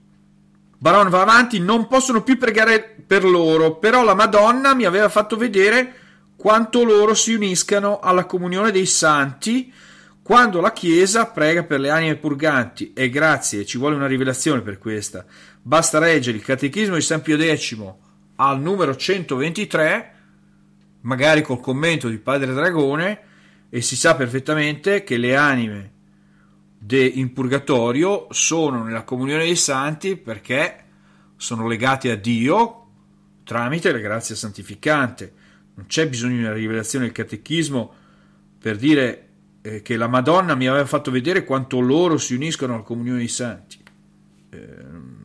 Barone 0.76 1.10
va 1.10 1.22
avanti, 1.22 1.58
non 1.60 1.86
possono 1.86 2.22
più 2.22 2.38
pregare 2.38 2.96
per 3.06 3.24
loro, 3.24 3.76
però 3.76 4.04
la 4.04 4.14
Madonna 4.14 4.74
mi 4.74 4.84
aveva 4.84 5.08
fatto 5.08 5.36
vedere 5.36 5.94
quanto 6.36 6.84
loro 6.84 7.14
si 7.14 7.34
uniscano 7.34 7.98
alla 8.00 8.26
comunione 8.26 8.70
dei 8.70 8.86
santi 8.86 9.72
quando 10.22 10.60
la 10.60 10.72
Chiesa 10.72 11.26
prega 11.26 11.64
per 11.64 11.80
le 11.80 11.90
anime 11.90 12.16
purganti. 12.16 12.92
E 12.94 13.10
grazie, 13.10 13.64
ci 13.64 13.78
vuole 13.78 13.96
una 13.96 14.06
rivelazione 14.06 14.60
per 14.60 14.78
questa. 14.78 15.24
Basta 15.62 15.98
leggere 15.98 16.36
il 16.36 16.44
Catechismo 16.44 16.96
di 16.96 17.00
San 17.00 17.22
Pio 17.22 17.36
X 17.38 17.76
al 18.40 18.60
numero 18.60 18.94
123, 18.94 20.12
magari 21.02 21.42
col 21.42 21.60
commento 21.60 22.08
di 22.08 22.18
Padre 22.18 22.52
Dragone, 22.52 23.20
e 23.70 23.80
si 23.80 23.96
sa 23.96 24.14
perfettamente 24.14 25.02
che 25.02 25.16
le 25.16 25.36
anime 25.36 25.92
de, 26.78 27.04
in 27.04 27.32
purgatorio 27.32 28.28
sono 28.30 28.82
nella 28.84 29.02
comunione 29.02 29.44
dei 29.44 29.56
santi 29.56 30.16
perché 30.16 30.84
sono 31.36 31.66
legate 31.66 32.10
a 32.10 32.16
Dio 32.16 32.86
tramite 33.44 33.92
la 33.92 33.98
grazia 33.98 34.34
santificante. 34.34 35.32
Non 35.74 35.86
c'è 35.86 36.08
bisogno 36.08 36.36
di 36.36 36.42
una 36.42 36.52
rivelazione 36.52 37.06
del 37.06 37.14
catechismo 37.14 37.94
per 38.58 38.76
dire 38.76 39.28
eh, 39.62 39.82
che 39.82 39.96
la 39.96 40.08
Madonna 40.08 40.54
mi 40.54 40.66
aveva 40.66 40.86
fatto 40.86 41.10
vedere 41.10 41.44
quanto 41.44 41.80
loro 41.80 42.18
si 42.18 42.34
uniscono 42.34 42.74
alla 42.74 42.82
comunione 42.82 43.18
dei 43.18 43.28
santi. 43.28 43.78
Eh, 44.50 44.76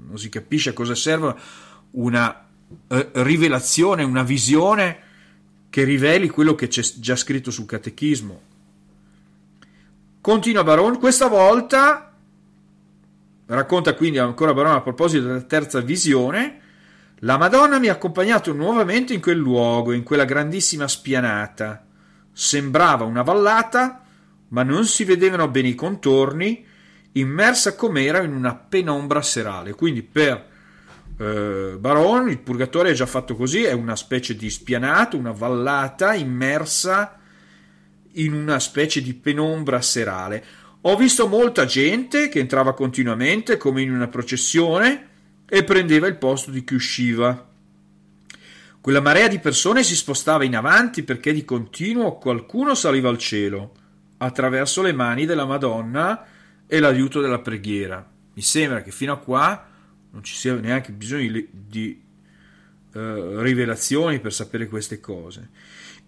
non 0.08 0.18
si 0.18 0.30
capisce 0.30 0.72
a 0.72 0.74
cosa 0.74 0.96
serva 0.96 1.36
una 1.92 2.43
eh, 2.88 3.10
rivelazione, 3.14 4.04
una 4.04 4.24
visione 4.24 5.00
che 5.70 5.84
riveli 5.84 6.30
quello 6.30 6.56
che 6.56 6.68
c'è 6.68 6.82
già 7.00 7.16
scritto 7.16 7.52
sul 7.52 7.66
catechismo. 7.66 8.42
Continua 10.22 10.64
Baron, 10.64 11.00
questa 11.00 11.28
volta 11.28 12.14
racconta 13.46 13.94
quindi 13.94 14.20
ancora 14.20 14.54
Baron 14.54 14.76
a 14.76 14.82
proposito 14.82 15.26
della 15.26 15.42
terza 15.42 15.82
visione, 15.82 16.62
la 17.20 17.38
Madonna 17.38 17.80
mi 17.80 17.88
ha 17.88 17.94
accompagnato 17.94 18.54
nuovamente 18.54 19.14
in 19.14 19.22
quel 19.22 19.38
luogo, 19.38 19.94
in 19.94 20.04
quella 20.04 20.26
grandissima 20.26 20.88
spianata. 20.88 21.86
Sembrava 22.32 23.06
una 23.06 23.22
vallata, 23.22 24.04
ma 24.50 24.64
non 24.64 24.86
si 24.86 25.04
vedevano 25.06 25.48
bene 25.48 25.70
i 25.70 25.76
contorni 25.76 26.66
immersa 27.14 27.76
com'era 27.76 28.22
in 28.24 28.34
una 28.34 28.56
penombra 28.56 29.22
serale. 29.22 29.74
Quindi 29.74 30.04
per 30.04 30.52
eh, 31.24 31.78
Baron 31.78 32.30
il 32.30 32.40
purgatorio 32.40 32.92
è 32.92 32.96
già 32.96 33.06
fatto 33.06 33.36
così, 33.36 33.64
è 33.64 33.72
una 33.72 33.96
specie 33.96 34.36
di 34.36 34.50
spianato, 34.50 35.18
una 35.18 35.32
vallata 35.32 36.14
immersa 36.14 37.20
in 38.14 38.34
una 38.34 38.60
specie 38.60 39.02
di 39.02 39.14
penombra 39.14 39.82
serale. 39.82 40.44
Ho 40.82 40.98
visto 40.98 41.28
molta 41.28 41.66
gente 41.66 42.28
che 42.28 42.40
entrava 42.40 42.74
continuamente 42.74 43.58
come 43.58 43.82
in 43.82 43.94
una 43.94 44.10
processione 44.10 45.08
e 45.48 45.64
prendeva 45.64 46.08
il 46.08 46.18
posto 46.18 46.52
di 46.52 46.64
chi 46.64 46.74
usciva. 46.74 47.48
Quella 48.82 49.00
marea 49.00 49.30
di 49.30 49.40
persone 49.40 49.82
si 49.82 49.96
spostava 49.96 50.44
in 50.44 50.58
avanti 50.58 51.04
perché 51.04 51.32
di 51.32 51.46
continuo 51.46 52.18
qualcuno 52.18 52.76
saliva 52.76 53.08
al 53.08 53.18
cielo 53.18 53.72
attraverso 54.18 54.82
le 54.82 54.92
mani 54.92 55.26
della 55.26 55.46
Madonna 55.46 56.26
e 56.68 56.80
l'aiuto 56.80 57.22
della 57.22 57.40
preghiera. 57.40 58.06
Mi 58.34 58.42
sembra 58.42 58.82
che 58.82 58.92
fino 58.92 59.14
a 59.14 59.20
qua 59.20 59.68
non 60.14 60.24
ci 60.24 60.36
sia 60.36 60.54
neanche 60.54 60.92
bisogno 60.92 61.44
di, 61.52 62.02
eh, 62.94 63.42
rivelazioni 63.42 64.20
per 64.20 64.32
sapere 64.32 64.68
queste 64.68 65.00
cose. 65.00 65.50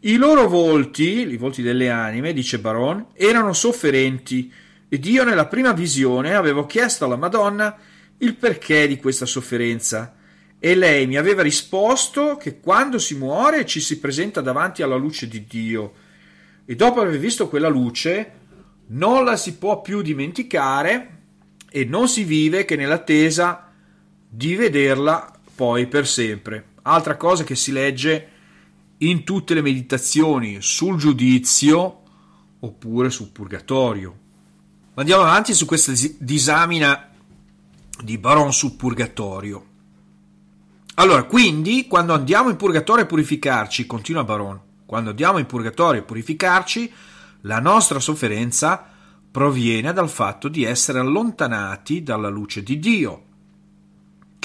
I 0.02 0.18
loro 0.18 0.48
volti, 0.48 1.28
i 1.28 1.38
volti 1.38 1.64
delle 1.64 1.90
anime, 1.90 2.32
dice 2.32 2.60
Baron, 2.60 3.08
erano 3.14 3.54
sofferenti 3.54 4.52
ed 4.88 5.04
io 5.06 5.24
nella 5.24 5.48
prima 5.48 5.74
visione 5.74 6.36
avevo 6.36 6.68
chiesto 6.68 7.06
alla 7.06 7.16
Madonna 7.16 7.76
il 8.20 8.36
perché 8.36 8.88
di 8.88 8.98
questa 8.98 9.26
sofferenza 9.26 10.16
e 10.60 10.76
lei 10.76 11.08
mi 11.08 11.18
aveva 11.18 11.42
risposto 11.42 12.38
che 12.38 12.60
quando 12.60 13.00
si 13.00 13.16
muore 13.16 13.66
ci 13.66 13.82
si 13.82 13.98
presenta 13.98 14.42
davanti 14.42 14.84
alla 14.84 14.96
luce 14.96 15.28
di 15.28 15.46
Dio 15.46 15.94
e 16.66 16.76
dopo 16.76 17.02
aver 17.02 17.18
visto 17.18 17.50
quella 17.50 17.68
luce 17.68 18.32
non 18.88 19.26
la 19.26 19.36
si 19.36 19.56
può 19.56 19.82
più 19.82 20.04
dimenticare 20.04 21.14
e 21.72 21.84
non 21.84 22.08
si 22.08 22.24
vive 22.24 22.64
che 22.64 22.76
nell'attesa 22.76 23.65
di 24.28 24.56
vederla 24.56 25.32
poi 25.56 25.88
per 25.88 26.08
sempre. 26.08 26.74
Altra 26.84 27.18
cosa 27.18 27.44
che 27.44 27.56
si 27.56 27.72
legge 27.72 28.30
in 29.00 29.24
tutte 29.24 29.54
le 29.54 29.62
meditazioni 29.62 30.58
sul 30.62 30.98
giudizio 30.98 32.02
oppure 32.60 33.10
sul 33.10 33.30
purgatorio. 33.30 34.24
Andiamo 34.96 35.24
avanti 35.24 35.54
su 35.54 35.66
questa 35.66 35.94
disamina 36.20 37.10
di 38.02 38.18
Baron 38.18 38.54
sul 38.54 38.76
purgatorio. 38.76 39.74
Allora, 40.96 41.24
quindi, 41.24 41.88
quando 41.88 42.14
andiamo 42.14 42.50
in 42.50 42.56
purgatorio 42.56 43.04
a 43.04 43.08
purificarci, 43.08 43.86
continua 43.86 44.24
Baron, 44.24 44.60
quando 44.86 45.10
andiamo 45.10 45.40
in 45.40 45.46
purgatorio 45.46 46.02
a 46.02 46.06
purificarci, 46.06 46.92
la 47.42 47.60
nostra 47.60 48.00
sofferenza 48.00 48.90
proviene 49.30 49.92
dal 49.92 50.10
fatto 50.10 50.48
di 50.48 50.64
essere 50.64 51.00
allontanati 51.00 52.02
dalla 52.02 52.30
luce 52.30 52.64
di 52.64 52.80
Dio, 52.80 53.25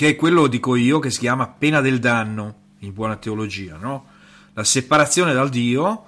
che 0.00 0.08
è 0.08 0.16
quello, 0.16 0.46
dico 0.46 0.76
io, 0.76 0.98
che 0.98 1.10
si 1.10 1.18
chiama 1.18 1.46
pena 1.46 1.82
del 1.82 1.98
danno 1.98 2.54
in 2.78 2.94
buona 2.94 3.16
teologia, 3.16 3.76
no? 3.76 4.06
La 4.54 4.64
separazione 4.64 5.34
dal 5.34 5.50
Dio 5.50 6.06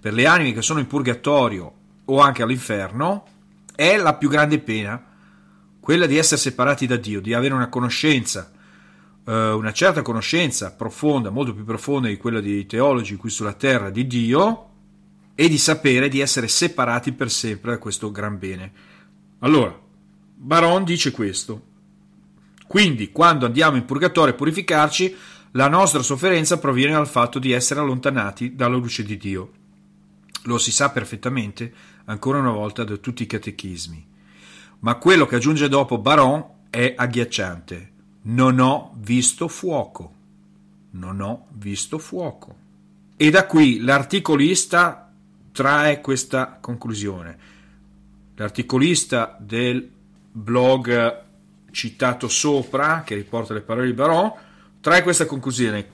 per 0.00 0.14
le 0.14 0.24
anime 0.24 0.54
che 0.54 0.62
sono 0.62 0.78
in 0.78 0.86
purgatorio 0.86 1.74
o 2.06 2.20
anche 2.20 2.42
all'inferno 2.42 3.26
è 3.74 3.98
la 3.98 4.14
più 4.14 4.30
grande 4.30 4.60
pena, 4.60 4.98
quella 5.78 6.06
di 6.06 6.16
essere 6.16 6.40
separati 6.40 6.86
da 6.86 6.96
Dio, 6.96 7.20
di 7.20 7.34
avere 7.34 7.52
una 7.52 7.68
conoscenza, 7.68 8.50
eh, 9.26 9.50
una 9.50 9.74
certa 9.74 10.00
conoscenza 10.00 10.72
profonda, 10.72 11.28
molto 11.28 11.52
più 11.52 11.66
profonda 11.66 12.08
di 12.08 12.16
quella 12.16 12.40
dei 12.40 12.64
teologi 12.64 13.16
qui 13.16 13.28
sulla 13.28 13.52
terra 13.52 13.90
di 13.90 14.06
Dio 14.06 14.68
e 15.34 15.50
di 15.50 15.58
sapere 15.58 16.08
di 16.08 16.20
essere 16.20 16.48
separati 16.48 17.12
per 17.12 17.30
sempre 17.30 17.72
da 17.72 17.78
questo 17.78 18.10
gran 18.10 18.38
bene. 18.38 18.72
Allora, 19.40 19.78
Baron 20.34 20.82
dice 20.82 21.10
questo. 21.10 21.74
Quindi, 22.66 23.12
quando 23.12 23.46
andiamo 23.46 23.76
in 23.76 23.84
purgatorio 23.84 24.34
a 24.34 24.36
purificarci, 24.36 25.16
la 25.52 25.68
nostra 25.68 26.02
sofferenza 26.02 26.58
proviene 26.58 26.92
dal 26.92 27.08
fatto 27.08 27.38
di 27.38 27.52
essere 27.52 27.80
allontanati 27.80 28.54
dalla 28.54 28.76
luce 28.76 29.02
di 29.02 29.16
Dio. 29.16 29.52
Lo 30.44 30.58
si 30.58 30.70
sa 30.70 30.90
perfettamente, 30.90 31.72
ancora 32.04 32.38
una 32.38 32.50
volta, 32.50 32.84
da 32.84 32.96
tutti 32.96 33.22
i 33.22 33.26
catechismi. 33.26 34.06
Ma 34.80 34.96
quello 34.96 35.26
che 35.26 35.36
aggiunge 35.36 35.68
dopo 35.68 35.98
Baron 35.98 36.44
è 36.70 36.94
agghiacciante. 36.96 37.92
Non 38.22 38.58
ho 38.60 38.92
visto 38.98 39.48
fuoco. 39.48 40.12
Non 40.90 41.20
ho 41.20 41.46
visto 41.52 41.98
fuoco. 41.98 42.54
E 43.16 43.30
da 43.30 43.46
qui 43.46 43.80
l'articolista 43.80 45.10
trae 45.52 46.00
questa 46.02 46.58
conclusione. 46.60 47.38
L'articolista 48.34 49.36
del 49.40 49.90
blog 50.30 51.24
citato 51.76 52.26
sopra, 52.26 53.02
che 53.04 53.14
riporta 53.14 53.52
le 53.52 53.60
parole 53.60 53.88
di 53.88 53.92
Baron, 53.92 54.32
trae 54.80 55.02
questa 55.02 55.26
conclusione. 55.26 55.86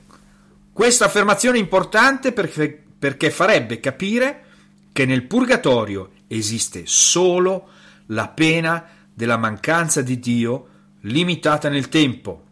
Questa 0.72 1.06
affermazione 1.06 1.56
è 1.56 1.60
importante 1.60 2.30
perché, 2.32 2.80
perché 2.96 3.32
farebbe 3.32 3.80
capire 3.80 4.44
che 4.92 5.04
nel 5.06 5.24
purgatorio 5.24 6.12
esiste 6.28 6.84
solo 6.86 7.68
la 8.06 8.28
pena 8.28 8.86
della 9.12 9.36
mancanza 9.36 10.02
di 10.02 10.20
Dio 10.20 10.68
limitata 11.00 11.68
nel 11.68 11.88
tempo, 11.88 12.44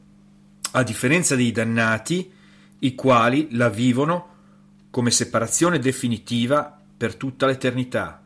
a 0.72 0.82
differenza 0.82 1.36
dei 1.36 1.52
dannati, 1.52 2.32
i 2.80 2.94
quali 2.96 3.46
la 3.52 3.68
vivono 3.68 4.28
come 4.90 5.12
separazione 5.12 5.78
definitiva 5.78 6.80
per 6.96 7.14
tutta 7.14 7.46
l'eternità. 7.46 8.20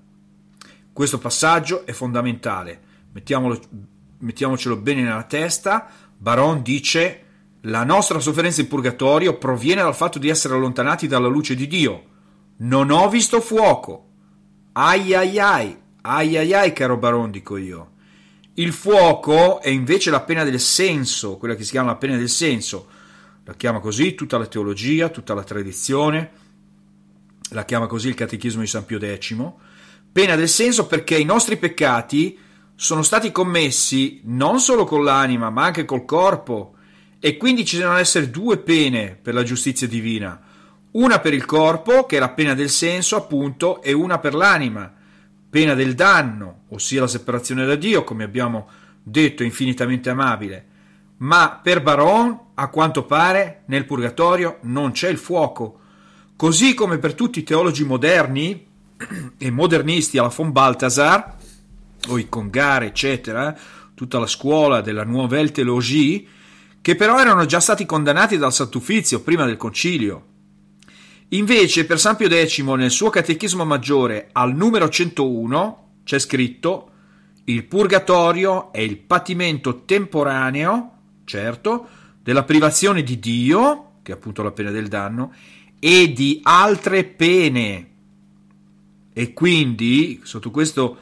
Questo 0.94 1.18
passaggio 1.18 1.84
è 1.84 1.92
fondamentale, 1.92 2.80
mettiamocelo 4.24 4.76
bene 4.76 5.02
nella 5.02 5.22
testa. 5.24 5.88
Baron 6.16 6.62
dice 6.62 7.20
la 7.62 7.84
nostra 7.84 8.18
sofferenza 8.18 8.60
in 8.60 8.68
purgatorio 8.68 9.38
proviene 9.38 9.82
dal 9.82 9.94
fatto 9.94 10.18
di 10.18 10.28
essere 10.28 10.54
allontanati 10.54 11.06
dalla 11.06 11.28
luce 11.28 11.54
di 11.54 11.66
Dio. 11.66 12.04
Non 12.58 12.90
ho 12.90 13.08
visto 13.08 13.40
fuoco. 13.40 14.08
Ai 14.72 15.14
ai 15.14 15.38
ai, 15.38 15.76
ai 16.02 16.36
ai 16.36 16.52
ai, 16.52 16.72
caro 16.72 16.96
Baron, 16.96 17.30
dico 17.30 17.56
io. 17.56 17.92
Il 18.54 18.72
fuoco 18.72 19.60
è 19.60 19.68
invece 19.68 20.10
la 20.10 20.20
pena 20.20 20.44
del 20.44 20.60
senso, 20.60 21.36
quella 21.36 21.54
che 21.54 21.64
si 21.64 21.70
chiama 21.70 21.90
la 21.90 21.96
pena 21.96 22.16
del 22.16 22.28
senso. 22.28 22.88
La 23.44 23.54
chiama 23.54 23.80
così 23.80 24.14
tutta 24.14 24.38
la 24.38 24.46
teologia, 24.46 25.08
tutta 25.08 25.34
la 25.34 25.42
tradizione, 25.42 26.30
la 27.50 27.64
chiama 27.64 27.86
così 27.86 28.08
il 28.08 28.14
catechismo 28.14 28.60
di 28.60 28.66
San 28.66 28.84
Pio 28.84 28.98
X. 28.98 29.36
Pena 30.12 30.36
del 30.36 30.48
senso 30.48 30.86
perché 30.86 31.16
i 31.16 31.24
nostri 31.24 31.56
peccati 31.56 32.38
sono 32.76 33.02
stati 33.02 33.30
commessi 33.30 34.20
non 34.24 34.60
solo 34.60 34.84
con 34.84 35.04
l'anima, 35.04 35.50
ma 35.50 35.64
anche 35.64 35.84
col 35.84 36.04
corpo 36.04 36.74
e 37.18 37.36
quindi 37.36 37.64
ci 37.64 37.78
devono 37.78 37.96
essere 37.96 38.30
due 38.30 38.58
pene 38.58 39.18
per 39.20 39.32
la 39.32 39.42
giustizia 39.42 39.86
divina, 39.86 40.38
una 40.92 41.20
per 41.20 41.32
il 41.32 41.44
corpo, 41.44 42.04
che 42.04 42.16
è 42.16 42.20
la 42.20 42.28
pena 42.28 42.54
del 42.54 42.68
senso, 42.68 43.16
appunto, 43.16 43.80
e 43.82 43.92
una 43.92 44.18
per 44.18 44.34
l'anima, 44.34 44.92
pena 45.48 45.74
del 45.74 45.94
danno, 45.94 46.64
ossia 46.68 47.00
la 47.00 47.06
separazione 47.06 47.64
da 47.64 47.76
Dio, 47.76 48.04
come 48.04 48.24
abbiamo 48.24 48.68
detto, 49.02 49.42
infinitamente 49.42 50.10
amabile. 50.10 50.66
Ma 51.18 51.60
per 51.62 51.82
Baron, 51.82 52.38
a 52.54 52.68
quanto 52.68 53.04
pare, 53.04 53.62
nel 53.66 53.86
purgatorio 53.86 54.58
non 54.62 54.92
c'è 54.92 55.08
il 55.08 55.16
fuoco. 55.16 55.80
Così 56.36 56.74
come 56.74 56.98
per 56.98 57.14
tutti 57.14 57.38
i 57.38 57.44
teologi 57.44 57.84
moderni 57.84 58.66
e 59.38 59.50
modernisti 59.50 60.18
alla 60.18 60.32
von 60.34 60.52
Balthasar, 60.52 61.36
o 62.08 62.18
i 62.18 62.28
Congare, 62.28 62.86
eccetera, 62.86 63.56
tutta 63.94 64.18
la 64.18 64.26
scuola 64.26 64.80
della 64.80 65.04
Nouvelle 65.04 65.50
Théologie, 65.50 66.24
che 66.80 66.96
però 66.96 67.18
erano 67.18 67.46
già 67.46 67.60
stati 67.60 67.86
condannati 67.86 68.36
dal 68.36 68.52
Sant'Uffizio 68.52 69.22
prima 69.22 69.46
del 69.46 69.56
concilio. 69.56 70.26
Invece 71.28 71.86
per 71.86 71.98
San 71.98 72.16
Pio 72.16 72.28
X 72.28 72.60
nel 72.60 72.90
suo 72.90 73.10
Catechismo 73.10 73.64
Maggiore 73.64 74.28
al 74.32 74.54
numero 74.54 74.88
101 74.88 75.88
c'è 76.04 76.18
scritto 76.18 76.90
il 77.46 77.64
purgatorio 77.64 78.72
è 78.72 78.80
il 78.80 78.96
patimento 78.96 79.84
temporaneo, 79.84 80.92
certo, 81.24 81.88
della 82.22 82.44
privazione 82.44 83.02
di 83.02 83.18
Dio, 83.18 83.96
che 84.02 84.12
è 84.12 84.14
appunto 84.14 84.42
la 84.42 84.52
pena 84.52 84.70
del 84.70 84.88
danno, 84.88 85.32
e 85.78 86.10
di 86.12 86.40
altre 86.42 87.04
pene. 87.04 87.88
E 89.12 89.32
quindi, 89.34 90.20
sotto 90.22 90.50
questo 90.50 90.96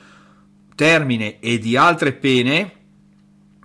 termine 0.75 1.41
e 1.41 1.59
di 1.59 1.77
altre 1.77 2.13
pene, 2.13 2.73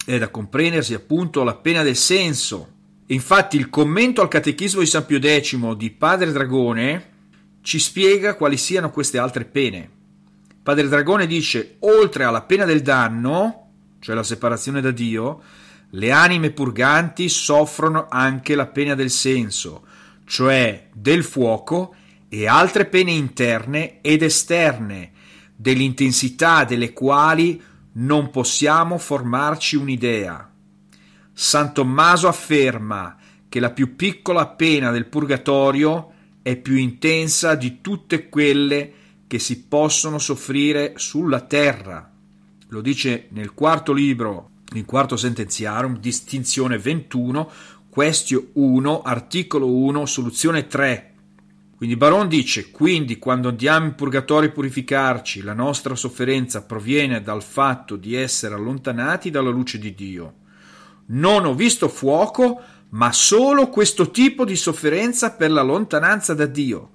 è 0.06 0.18
da 0.18 0.30
comprendersi 0.30 0.94
appunto 0.94 1.44
la 1.44 1.56
pena 1.56 1.84
del 1.84 1.96
senso. 1.96 2.74
Infatti 3.08 3.58
il 3.58 3.70
commento 3.70 4.22
al 4.22 4.28
Catechismo 4.28 4.82
di 4.82 4.86
San 4.86 5.06
Pio 5.06 5.20
X 5.20 5.76
di 5.76 5.92
Padre 5.92 6.32
Dragone 6.32 7.10
ci 7.62 7.80
spiega 7.80 8.36
quali 8.36 8.58
siano 8.58 8.92
queste 8.92 9.18
altre 9.18 9.46
pene. 9.46 9.90
Padre 10.64 10.88
Dragone 10.88 11.28
dice, 11.28 11.76
oltre 11.80 12.24
alla 12.24 12.42
pena 12.42 12.66
del 12.66 12.82
danno, 12.82 13.72
cioè 14.00 14.16
la 14.16 14.24
separazione 14.24 14.82
da 14.82 14.92
Dio, 14.92 15.42
le 15.92 16.12
anime 16.12 16.52
purganti 16.52 17.30
soffrono 17.30 18.08
anche 18.10 18.56
la 18.56 18.68
pena 18.68 18.94
del 18.94 19.10
senso, 19.10 19.86
cioè 20.26 20.90
del 20.94 21.24
fuoco 21.24 21.96
e 22.28 22.48
altre 22.48 22.86
pene 22.86 23.12
interne 23.12 24.02
ed 24.02 24.22
esterne, 24.22 25.12
dell'intensità 25.58 26.64
delle 26.64 26.94
quali 26.94 27.62
non 27.94 28.30
possiamo 28.30 29.00
formarci 29.00 29.76
un'idea. 29.76 30.50
San 31.34 31.74
Tommaso 31.74 32.28
afferma 32.28 33.18
che 33.50 33.60
la 33.60 33.72
più 33.72 33.96
piccola 33.96 34.48
pena 34.48 34.92
del 34.92 35.08
purgatorio 35.08 36.14
è 36.44 36.56
più 36.56 36.76
intensa 36.76 37.56
di 37.56 37.82
tutte 37.82 38.30
quelle 38.30 38.94
che 39.26 39.40
si 39.40 39.64
possono 39.64 40.20
soffrire 40.20 40.94
sulla 40.96 41.42
terra. 41.42 42.10
Lo 42.70 42.82
dice 42.82 43.28
nel 43.32 43.54
quarto 43.54 43.94
libro, 43.94 44.52
il 44.74 44.86
quarto 44.86 45.18
sentenziarum, 45.18 45.98
distinzione 46.00 46.78
21, 46.78 47.50
questio 47.90 48.50
1, 48.54 49.02
articolo 49.02 49.74
1, 49.74 50.06
soluzione 50.06 50.68
3. 50.68 51.14
Quindi 51.78 51.96
Baron 51.96 52.28
dice, 52.28 52.72
quindi 52.72 53.20
quando 53.20 53.50
andiamo 53.50 53.86
in 53.86 53.96
purgatorio 53.96 54.50
a 54.50 54.52
purificarci, 54.52 55.44
la 55.44 55.54
nostra 55.54 55.96
sofferenza 55.96 56.64
proviene 56.64 57.22
dal 57.22 57.44
fatto 57.44 57.96
di 57.96 58.16
essere 58.16 58.56
allontanati 58.56 59.30
dalla 59.30 59.52
luce 59.52 59.78
di 59.78 59.94
Dio. 59.94 60.34
Non 61.10 61.46
ho 61.46 61.54
visto 61.54 61.88
fuoco 61.88 62.62
ma 62.90 63.12
solo 63.12 63.70
questo 63.70 64.12
tipo 64.12 64.46
di 64.46 64.56
sofferenza 64.56 65.32
per 65.32 65.52
la 65.52 65.62
lontananza 65.62 66.34
da 66.34 66.46
Dio. 66.46 66.92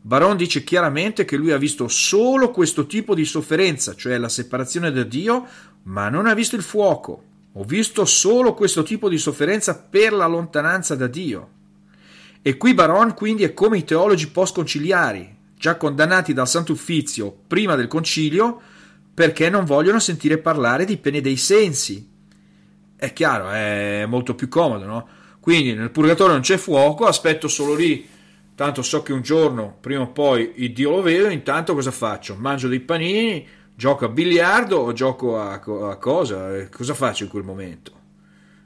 Baron 0.00 0.36
dice 0.36 0.64
chiaramente 0.64 1.24
che 1.24 1.36
lui 1.36 1.50
ha 1.50 1.58
visto 1.58 1.88
solo 1.88 2.50
questo 2.50 2.86
tipo 2.86 3.14
di 3.14 3.24
sofferenza, 3.24 3.94
cioè 3.94 4.18
la 4.18 4.28
separazione 4.28 4.90
da 4.90 5.02
Dio, 5.02 5.46
ma 5.84 6.08
non 6.08 6.26
ha 6.26 6.34
visto 6.34 6.56
il 6.56 6.62
fuoco. 6.62 7.22
Ho 7.52 7.64
visto 7.64 8.04
solo 8.04 8.54
questo 8.54 8.82
tipo 8.82 9.08
di 9.08 9.18
sofferenza 9.18 9.78
per 9.78 10.12
la 10.12 10.26
lontananza 10.26 10.94
da 10.94 11.06
Dio. 11.06 11.48
E 12.46 12.58
qui 12.58 12.74
Baron 12.74 13.14
quindi 13.14 13.42
è 13.42 13.54
come 13.54 13.78
i 13.78 13.84
teologi 13.84 14.28
post-conciliari, 14.28 15.34
già 15.56 15.78
condannati 15.78 16.34
dal 16.34 16.46
Santo 16.46 16.72
Uffizio 16.72 17.34
prima 17.46 17.74
del 17.74 17.86
concilio, 17.86 18.60
perché 19.14 19.48
non 19.48 19.64
vogliono 19.64 19.98
sentire 19.98 20.36
parlare 20.36 20.84
di 20.84 20.98
pene 20.98 21.22
dei 21.22 21.38
sensi. 21.38 22.06
È 22.96 23.14
chiaro, 23.14 23.48
è 23.48 24.04
molto 24.06 24.34
più 24.34 24.48
comodo, 24.48 24.84
no? 24.84 25.08
Quindi 25.40 25.72
nel 25.72 25.90
purgatorio 25.90 26.34
non 26.34 26.42
c'è 26.42 26.58
fuoco, 26.58 27.06
aspetto 27.06 27.48
solo 27.48 27.74
lì 27.74 28.06
tanto 28.54 28.82
so 28.82 29.02
che 29.02 29.14
un 29.14 29.22
giorno, 29.22 29.78
prima 29.80 30.02
o 30.02 30.12
poi, 30.12 30.52
il 30.56 30.74
Dio 30.74 30.90
lo 30.90 31.00
vedo, 31.00 31.30
intanto 31.30 31.72
cosa 31.72 31.92
faccio? 31.92 32.36
Mangio 32.36 32.68
dei 32.68 32.80
panini, 32.80 33.46
gioco 33.74 34.04
a 34.04 34.08
biliardo 34.08 34.76
o 34.76 34.92
gioco 34.92 35.40
a, 35.40 35.54
a 35.54 35.96
cosa? 35.96 36.68
Cosa 36.68 36.92
faccio 36.92 37.24
in 37.24 37.30
quel 37.30 37.42
momento? 37.42 37.92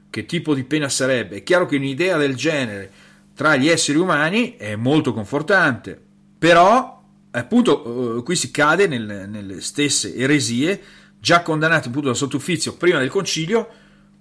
Che 0.09 0.25
tipo 0.25 0.53
di 0.53 0.65
pena 0.65 0.89
sarebbe? 0.89 1.37
È 1.37 1.43
chiaro 1.43 1.65
che 1.65 1.77
un'idea 1.77 2.17
del 2.17 2.35
genere 2.35 3.07
tra 3.39 3.55
gli 3.55 3.69
esseri 3.69 3.97
umani 3.97 4.57
è 4.57 4.75
molto 4.75 5.13
confortante, 5.13 5.97
però 6.37 7.01
appunto 7.31 8.17
eh, 8.17 8.23
qui 8.23 8.35
si 8.35 8.51
cade 8.51 8.85
nel, 8.85 9.29
nelle 9.29 9.61
stesse 9.61 10.13
eresie 10.13 10.81
già 11.21 11.41
condannate 11.41 11.87
appunto 11.87 12.07
dal 12.07 12.17
sottufficio 12.17 12.75
prima 12.75 12.99
del 12.99 13.07
concilio 13.07 13.65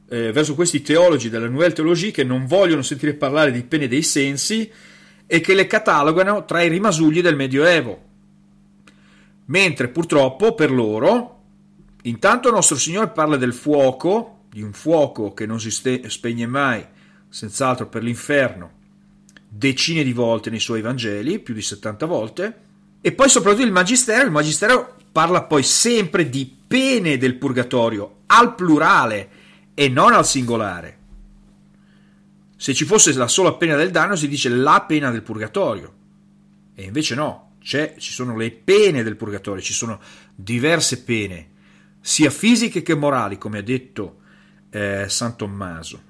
eh, 0.09 0.31
verso 0.31 0.55
questi 0.55 0.83
teologi 0.83 1.31
della 1.31 1.49
Nouvelle 1.49 1.75
Teologie 1.75 2.13
che 2.13 2.23
non 2.23 2.47
vogliono 2.47 2.83
sentire 2.83 3.15
parlare 3.15 3.51
di 3.51 3.65
pene 3.65 3.89
dei 3.89 4.03
sensi 4.03 4.71
e 5.27 5.41
che 5.41 5.55
le 5.55 5.67
catalogano 5.67 6.45
tra 6.45 6.63
i 6.63 6.69
rimasugli 6.69 7.21
del 7.21 7.35
Medioevo. 7.35 8.03
Mentre 9.47 9.89
purtroppo 9.89 10.55
per 10.55 10.71
loro, 10.71 11.43
intanto 12.03 12.53
nostro 12.53 12.77
Signore 12.77 13.09
parla 13.09 13.35
del 13.35 13.53
fuoco, 13.53 14.45
di 14.49 14.63
un 14.63 14.73
fuoco 14.73 15.35
che 15.35 15.45
non 15.45 15.59
si 15.59 15.73
spegne 15.73 16.47
mai, 16.47 16.87
senz'altro 17.29 17.89
per 17.89 18.05
l'inferno, 18.05 18.77
decine 19.49 20.03
di 20.03 20.13
volte 20.13 20.51
nei 20.51 20.61
suoi 20.61 20.83
Vangeli, 20.83 21.39
più 21.39 21.55
di 21.55 21.63
70 21.63 22.07
volte, 22.07 22.61
e 23.01 23.13
poi 23.13 23.29
soprattutto 23.29 23.65
il 23.65 23.73
Magistero, 23.73 24.25
il 24.25 24.31
Magistero 24.31 24.97
parla 25.11 25.45
poi 25.45 25.63
sempre 25.63 26.29
di 26.29 26.57
pene 26.67 27.17
del 27.17 27.37
purgatorio, 27.37 28.23
al 28.27 28.55
plurale 28.55 29.31
e 29.75 29.89
non 29.89 30.13
al 30.13 30.27
singolare. 30.27 30.97
Se 32.57 32.75
ci 32.75 32.85
fosse 32.85 33.13
la 33.15 33.29
sola 33.29 33.55
pena 33.55 33.77
del 33.77 33.91
danno 33.91 34.17
si 34.17 34.29
dice 34.29 34.49
la 34.49 34.85
pena 34.87 35.11
del 35.11 35.23
purgatorio. 35.23 35.95
E 36.75 36.83
invece 36.83 37.15
no, 37.15 37.53
ci 37.61 37.97
sono 37.99 38.37
le 38.37 38.51
pene 38.51 39.03
del 39.03 39.17
purgatorio, 39.17 39.63
ci 39.63 39.73
sono 39.73 40.01
diverse 40.35 41.03
pene, 41.03 41.51
sia 42.01 42.31
fisiche 42.31 42.83
che 42.83 42.95
morali, 42.95 43.39
come 43.39 43.59
ha 43.59 43.63
detto 43.63 44.19
eh, 44.71 45.07
San 45.09 45.37
Tommaso. 45.37 46.03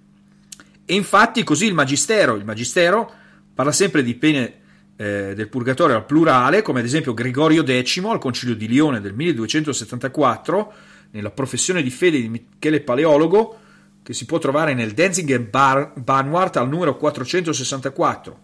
E 0.85 0.95
infatti 0.95 1.45
così 1.45 1.67
il 1.67 1.75
Magistero, 1.75 2.35
il 2.35 2.45
Magistero 2.47 3.13
parla 3.59 3.73
sempre 3.73 4.05
di 4.05 4.15
pene 4.15 4.55
eh, 4.95 5.33
del 5.35 5.49
purgatorio 5.49 5.97
al 5.97 6.07
plurale, 6.07 6.63
come 6.63 6.79
ad 6.79 6.85
esempio 6.85 7.13
Gregorio 7.13 7.65
X 7.67 7.99
al 8.05 8.21
Concilio 8.21 8.55
di 8.55 8.69
Lione 8.69 9.01
del 9.01 9.15
1274, 9.15 10.73
nella 11.11 11.33
professione 11.33 11.83
di 11.83 11.91
fede 11.91 12.21
di 12.21 12.29
Michele 12.29 12.83
Paleologo, 12.83 13.59
che 14.05 14.15
si 14.15 14.27
può 14.27 14.39
trovare 14.39 14.75
nel 14.75 14.93
Danziger 14.93 15.41
Bar- 15.41 15.99
Banwart 15.99 16.57
al 16.57 16.69
numero 16.69 16.97
464 16.97 18.39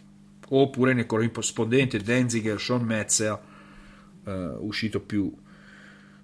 oppure 0.49 0.95
nel 0.95 1.07
corrispondente 1.07 2.01
Danziger 2.01 2.61
Sean 2.61 2.83
Metzer 2.83 3.39
uh, 4.25 4.33
uscito 4.67 4.99
più, 4.99 5.33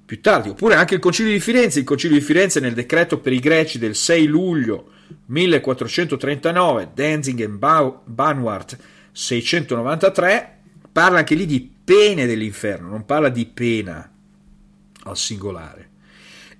più 0.04 0.20
tardi. 0.20 0.48
Oppure 0.48 0.74
anche 0.74 0.94
il 0.94 1.00
Concilio 1.00 1.30
di 1.30 1.38
Firenze 1.38 1.78
il 1.78 1.84
Concilio 1.84 2.18
di 2.18 2.24
Firenze 2.24 2.58
nel 2.58 2.74
decreto 2.74 3.20
per 3.20 3.32
i 3.32 3.38
greci 3.38 3.78
del 3.78 3.94
6 3.94 4.26
luglio 4.26 4.90
1439 5.26 6.90
Danziger 6.94 7.50
Banwart 8.04 8.78
693 9.12 10.58
parla 10.92 11.18
anche 11.18 11.34
lì 11.34 11.46
di 11.46 11.70
pene 11.84 12.26
dell'inferno 12.26 12.88
non 12.88 13.04
parla 13.04 13.28
di 13.28 13.46
pena 13.46 14.10
al 15.04 15.16
singolare 15.16 15.88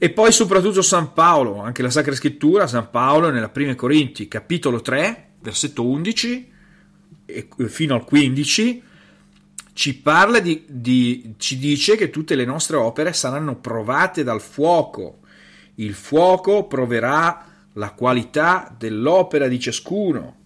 e 0.02 0.08
poi 0.08 0.32
soprattutto 0.32 0.80
San 0.80 1.12
Paolo, 1.12 1.60
anche 1.60 1.82
la 1.82 1.90
Sacra 1.90 2.14
Scrittura, 2.14 2.66
San 2.66 2.88
Paolo 2.88 3.28
nella 3.28 3.50
Prima 3.50 3.74
Corinti, 3.74 4.28
capitolo 4.28 4.80
3, 4.80 5.32
versetto 5.42 5.86
11 5.86 6.50
fino 7.66 7.94
al 7.94 8.04
15, 8.04 8.82
ci 9.74 9.96
parla 9.98 10.40
di, 10.40 10.64
di, 10.66 11.34
ci 11.36 11.58
dice 11.58 11.96
che 11.96 12.08
tutte 12.08 12.34
le 12.34 12.46
nostre 12.46 12.76
opere 12.76 13.12
saranno 13.12 13.56
provate 13.56 14.24
dal 14.24 14.40
fuoco. 14.40 15.18
Il 15.76 15.92
fuoco 15.92 16.66
proverà 16.66 17.46
la 17.74 17.92
qualità 17.92 18.74
dell'opera 18.76 19.48
di 19.48 19.58
ciascuno. 19.60 20.36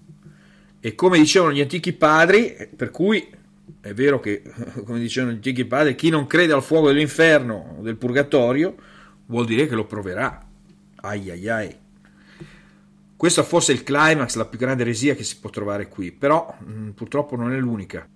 E 0.81 0.95
come 0.95 1.19
dicevano 1.19 1.53
gli 1.53 1.61
antichi 1.61 1.93
padri, 1.93 2.55
per 2.77 2.91
cui 2.91 3.27
è 3.81 3.95
vero 3.95 4.21
che, 4.21 4.43
come 4.85 4.99
dicevano 4.99 5.33
gli 5.33 5.37
antichi 5.37 5.65
padri, 5.65 5.95
chi 5.95 6.11
non 6.11 6.27
crede 6.27 6.53
al 6.53 6.63
fuoco 6.63 6.89
dell'inferno 6.89 7.77
o 7.79 7.83
del 7.83 7.97
purgatorio, 7.97 8.75
vuol 9.27 9.47
dire 9.47 9.67
che 9.67 9.75
lo 9.75 9.87
proverà. 9.87 10.47
Ai 10.97 11.31
ai 11.31 11.49
ai. 11.49 11.77
Questo 13.17 13.43
forse 13.43 13.73
è 13.73 13.75
il 13.75 13.85
climax, 13.85 14.35
la 14.35 14.45
più 14.45 14.59
grande 14.59 14.83
eresia 14.83 15.15
che 15.15 15.25
si 15.25 15.39
può 15.39 15.49
trovare 15.49 15.89
qui, 15.89 16.13
però 16.13 16.55
mh, 16.59 16.73
mm, 16.73 16.91
purtroppo 16.91 17.37
non 17.37 17.53
è 17.53 17.59
l'unica. 17.59 18.07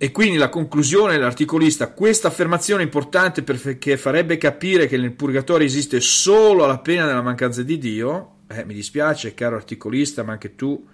E 0.00 0.12
quindi 0.12 0.36
la 0.36 0.48
conclusione 0.48 1.14
dell'articolista, 1.14 1.90
questa 1.90 2.28
affermazione 2.28 2.82
importante 2.82 3.42
perché 3.42 3.96
farebbe 3.96 4.36
capire 4.36 4.86
che 4.86 4.96
nel 4.96 5.12
purgatorio 5.12 5.66
esiste 5.66 6.00
solo 6.00 6.66
la 6.66 6.78
pena 6.78 7.06
della 7.06 7.22
mancanza 7.22 7.62
di 7.62 7.78
Dio, 7.78 8.36
eh, 8.48 8.64
mi 8.64 8.74
dispiace 8.74 9.34
caro 9.34 9.56
articolista, 9.56 10.22
ma 10.22 10.32
anche 10.32 10.54
tu 10.54 10.86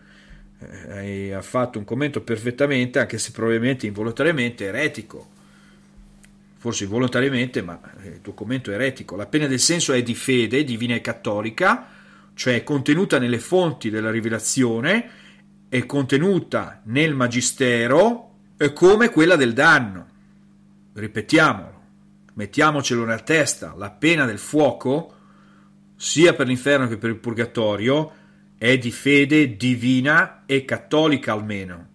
eh, 0.58 1.32
hai 1.32 1.42
fatto 1.42 1.78
un 1.78 1.84
commento 1.84 2.22
perfettamente, 2.22 2.98
anche 2.98 3.18
se 3.18 3.32
probabilmente 3.32 3.86
involontariamente 3.86 4.64
eretico 4.66 5.32
forse 6.64 6.84
involontariamente, 6.84 7.60
ma 7.60 7.78
eh, 8.02 8.08
il 8.08 8.20
tuo 8.22 8.32
commento 8.32 8.70
è 8.70 8.74
eretico. 8.76 9.16
La 9.16 9.26
pena 9.26 9.46
del 9.46 9.60
senso 9.60 9.92
è 9.92 10.02
di 10.02 10.14
fede, 10.14 10.64
divina 10.64 10.94
e 10.94 11.02
cattolica, 11.02 11.88
cioè 12.32 12.64
contenuta 12.64 13.18
nelle 13.18 13.38
fonti 13.38 13.90
della 13.90 14.10
rivelazione, 14.10 15.10
è 15.68 15.84
contenuta 15.84 16.80
nel 16.84 17.14
magistero, 17.14 18.36
è 18.56 18.72
come 18.72 19.10
quella 19.10 19.36
del 19.36 19.52
danno. 19.52 20.06
Ripetiamolo, 20.94 21.82
mettiamocelo 22.32 23.04
nella 23.04 23.20
testa, 23.20 23.74
la 23.76 23.90
pena 23.90 24.24
del 24.24 24.38
fuoco, 24.38 25.13
sia 25.96 26.34
per 26.34 26.46
l'inferno 26.46 26.88
che 26.88 26.96
per 26.96 27.10
il 27.10 27.16
purgatorio, 27.16 28.12
è 28.56 28.78
di 28.78 28.90
fede 28.90 29.56
divina 29.56 30.44
e 30.46 30.64
cattolica 30.64 31.32
almeno, 31.32 31.88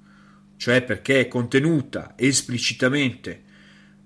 cioè 0.58 0.84
perché 0.84 1.22
è 1.22 1.28
contenuta 1.28 2.14
esplicitamente 2.16 3.44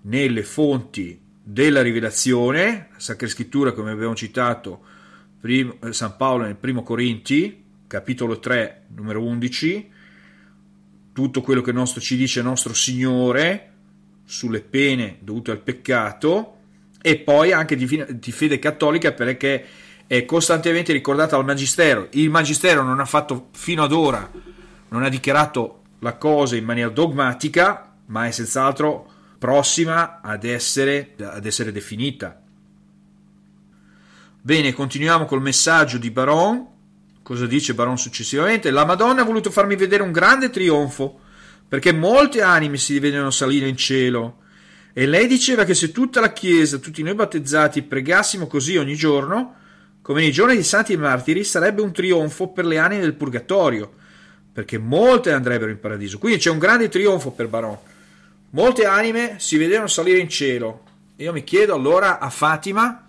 nelle 0.03 0.43
fonti 0.43 1.19
della 1.43 1.81
rivelazione, 1.81 2.87
la 2.91 2.99
Sacra 2.99 3.27
Scrittura 3.27 3.73
come 3.73 3.91
abbiamo 3.91 4.15
citato 4.15 4.85
San 5.89 6.15
Paolo 6.15 6.43
nel 6.43 6.55
primo 6.55 6.83
Corinti, 6.83 7.63
capitolo 7.85 8.39
3, 8.39 8.85
numero 8.95 9.21
11, 9.23 9.91
tutto 11.11 11.41
quello 11.41 11.61
che 11.61 11.73
nostro, 11.73 11.99
ci 11.99 12.15
dice 12.15 12.41
nostro 12.41 12.73
Signore 12.73 13.71
sulle 14.23 14.61
pene 14.61 15.17
dovute 15.19 15.51
al 15.51 15.59
peccato 15.59 16.59
e 17.05 17.17
poi 17.17 17.51
anche 17.51 17.75
di, 17.75 18.05
di 18.07 18.31
fede 18.31 18.59
cattolica 18.59 19.11
perché 19.11 19.65
è 20.07 20.23
costantemente 20.23 20.93
ricordata 20.93 21.35
al 21.35 21.43
Magistero. 21.43 22.07
Il 22.11 22.29
Magistero 22.29 22.81
non 22.81 23.01
ha 23.01 23.05
fatto 23.05 23.49
fino 23.51 23.83
ad 23.83 23.91
ora, 23.91 24.31
non 24.87 25.03
ha 25.03 25.09
dichiarato 25.09 25.81
la 25.99 26.13
cosa 26.13 26.55
in 26.55 26.63
maniera 26.63 26.89
dogmatica, 26.89 27.93
ma 28.05 28.25
è 28.25 28.31
senz'altro 28.31 29.11
prossima 29.37 30.21
ad 30.21 30.45
essere, 30.45 31.15
ad 31.19 31.45
essere 31.45 31.73
definita. 31.73 32.41
Bene, 34.41 34.71
continuiamo 34.71 35.25
col 35.25 35.41
messaggio 35.41 35.97
di 35.97 36.09
Baron. 36.09 36.67
Cosa 37.21 37.45
dice 37.45 37.73
Baron 37.73 37.97
successivamente? 37.97 38.71
La 38.71 38.85
Madonna 38.85 39.23
ha 39.23 39.25
voluto 39.25 39.51
farmi 39.51 39.75
vedere 39.75 40.03
un 40.03 40.13
grande 40.13 40.49
trionfo, 40.49 41.19
perché 41.67 41.91
molte 41.91 42.41
anime 42.41 42.77
si 42.77 42.97
vedono 42.99 43.29
salire 43.29 43.67
in 43.67 43.75
cielo. 43.75 44.42
E 44.95 45.07
lei 45.07 45.25
diceva 45.25 45.63
che 45.63 45.73
se 45.73 45.91
tutta 45.91 46.19
la 46.19 46.31
Chiesa, 46.31 46.77
tutti 46.77 47.01
noi 47.01 47.15
battezzati, 47.15 47.81
pregassimo 47.81 48.45
così 48.45 48.77
ogni 48.77 48.93
giorno, 48.93 49.55
come 50.03 50.21
nei 50.21 50.31
giorni 50.31 50.53
dei 50.53 50.63
santi 50.63 50.95
martiri, 50.95 51.43
sarebbe 51.43 51.81
un 51.81 51.91
trionfo 51.91 52.49
per 52.49 52.65
le 52.65 52.77
anime 52.77 53.01
del 53.01 53.15
purgatorio, 53.15 53.91
perché 54.53 54.77
molte 54.77 55.31
andrebbero 55.31 55.71
in 55.71 55.79
paradiso. 55.79 56.19
Quindi 56.19 56.39
c'è 56.39 56.51
un 56.51 56.59
grande 56.59 56.89
trionfo 56.89 57.31
per 57.31 57.47
Baron. 57.47 57.77
Molte 58.51 58.85
anime 58.85 59.37
si 59.39 59.57
vedevano 59.57 59.87
salire 59.87 60.19
in 60.19 60.29
cielo. 60.29 60.83
Io 61.15 61.31
mi 61.31 61.43
chiedo 61.43 61.73
allora 61.73 62.19
a 62.19 62.29
Fatima 62.29 63.07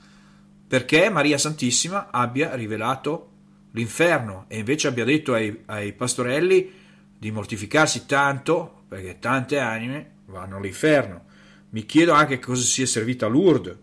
perché 0.66 1.10
Maria 1.10 1.36
Santissima 1.36 2.08
abbia 2.10 2.54
rivelato 2.54 3.30
l'inferno 3.72 4.46
e 4.48 4.58
invece 4.58 4.88
abbia 4.88 5.04
detto 5.04 5.34
ai, 5.34 5.62
ai 5.66 5.92
pastorelli 5.92 6.72
di 7.18 7.30
mortificarsi 7.30 8.06
tanto 8.06 8.84
perché 8.88 9.18
tante 9.18 9.58
anime 9.58 10.12
vanno 10.26 10.56
all'inferno. 10.56 11.24
Mi 11.74 11.84
chiedo 11.86 12.12
anche 12.12 12.38
cosa 12.38 12.62
sia 12.62 12.86
servita 12.86 13.26
Lourdes. 13.26 13.76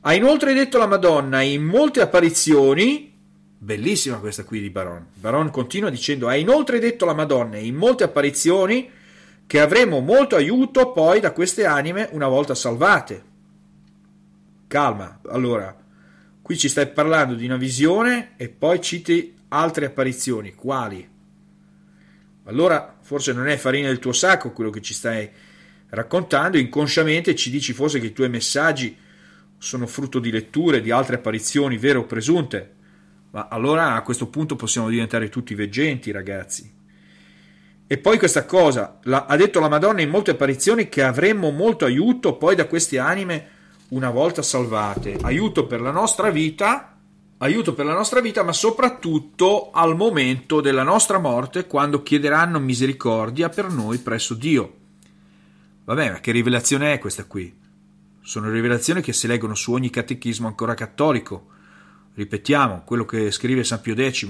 Ha 0.00 0.14
inoltre 0.14 0.54
detto 0.54 0.78
la 0.78 0.86
Madonna 0.86 1.42
in 1.42 1.62
molte 1.62 2.00
apparizioni 2.00 3.12
Bellissima 3.58 4.18
questa 4.18 4.44
qui 4.44 4.60
di 4.60 4.68
Baron. 4.68 5.06
Baron 5.14 5.50
continua 5.50 5.90
dicendo: 5.90 6.26
Ha 6.26 6.36
inoltre 6.36 6.78
detto 6.78 7.04
la 7.04 7.14
Madonna 7.14 7.58
in 7.58 7.74
molte 7.74 8.04
apparizioni 8.04 8.90
che 9.46 9.60
avremo 9.60 10.00
molto 10.00 10.36
aiuto 10.36 10.92
poi 10.92 11.20
da 11.20 11.32
queste 11.32 11.66
anime 11.66 12.08
una 12.12 12.28
volta 12.28 12.54
salvate. 12.54 13.24
Calma, 14.66 15.20
allora, 15.28 15.74
qui 16.40 16.58
ci 16.58 16.68
stai 16.68 16.88
parlando 16.88 17.34
di 17.34 17.44
una 17.44 17.56
visione 17.56 18.32
e 18.36 18.48
poi 18.48 18.80
citi 18.82 19.34
altre 19.48 19.86
apparizioni. 19.86 20.54
Quali? 20.54 21.08
Allora, 22.44 22.98
forse 23.00 23.32
non 23.32 23.48
è 23.48 23.56
farina 23.56 23.88
del 23.88 23.98
tuo 23.98 24.12
sacco 24.12 24.52
quello 24.52 24.70
che 24.70 24.82
ci 24.82 24.92
stai 24.92 25.30
raccontando, 25.94 26.58
inconsciamente 26.58 27.34
ci 27.34 27.50
dici 27.50 27.72
forse 27.72 28.00
che 28.00 28.06
i 28.06 28.12
tuoi 28.12 28.28
messaggi 28.28 28.96
sono 29.58 29.86
frutto 29.86 30.18
di 30.18 30.30
letture 30.30 30.80
di 30.80 30.90
altre 30.90 31.16
apparizioni 31.16 31.78
vere 31.78 31.98
o 31.98 32.04
presunte 32.04 32.74
ma 33.34 33.48
allora 33.50 33.94
a 33.94 34.02
questo 34.02 34.28
punto 34.28 34.54
possiamo 34.54 34.88
diventare 34.88 35.28
tutti 35.28 35.56
veggenti, 35.56 36.12
ragazzi. 36.12 36.72
E 37.84 37.98
poi 37.98 38.16
questa 38.16 38.44
cosa, 38.44 39.00
la, 39.02 39.26
ha 39.26 39.34
detto 39.34 39.58
la 39.58 39.68
Madonna 39.68 40.02
in 40.02 40.08
molte 40.08 40.30
apparizioni 40.30 40.88
che 40.88 41.02
avremmo 41.02 41.50
molto 41.50 41.84
aiuto 41.84 42.36
poi 42.36 42.54
da 42.54 42.66
queste 42.66 43.00
anime 43.00 43.48
una 43.88 44.10
volta 44.10 44.40
salvate. 44.40 45.18
Aiuto 45.20 45.66
per 45.66 45.80
la 45.80 45.90
nostra 45.90 46.30
vita, 46.30 46.96
aiuto 47.38 47.74
per 47.74 47.86
la 47.86 47.94
nostra 47.94 48.20
vita, 48.20 48.44
ma 48.44 48.52
soprattutto 48.52 49.72
al 49.72 49.96
momento 49.96 50.60
della 50.60 50.84
nostra 50.84 51.18
morte, 51.18 51.66
quando 51.66 52.04
chiederanno 52.04 52.60
misericordia 52.60 53.48
per 53.48 53.68
noi 53.68 53.98
presso 53.98 54.34
Dio. 54.34 54.82
Vabbè, 55.84 56.10
ma 56.12 56.20
che 56.20 56.32
rivelazione 56.32 56.92
è 56.92 56.98
questa 56.98 57.24
qui? 57.24 57.54
Sono 58.22 58.50
rivelazioni 58.50 59.02
che 59.02 59.12
si 59.12 59.26
leggono 59.26 59.54
su 59.54 59.72
ogni 59.72 59.90
catechismo 59.90 60.46
ancora 60.46 60.74
cattolico 60.74 61.52
Ripetiamo, 62.14 62.82
quello 62.84 63.04
che 63.04 63.32
scrive 63.32 63.64
San 63.64 63.80
Pio 63.80 63.96
X 63.96 64.28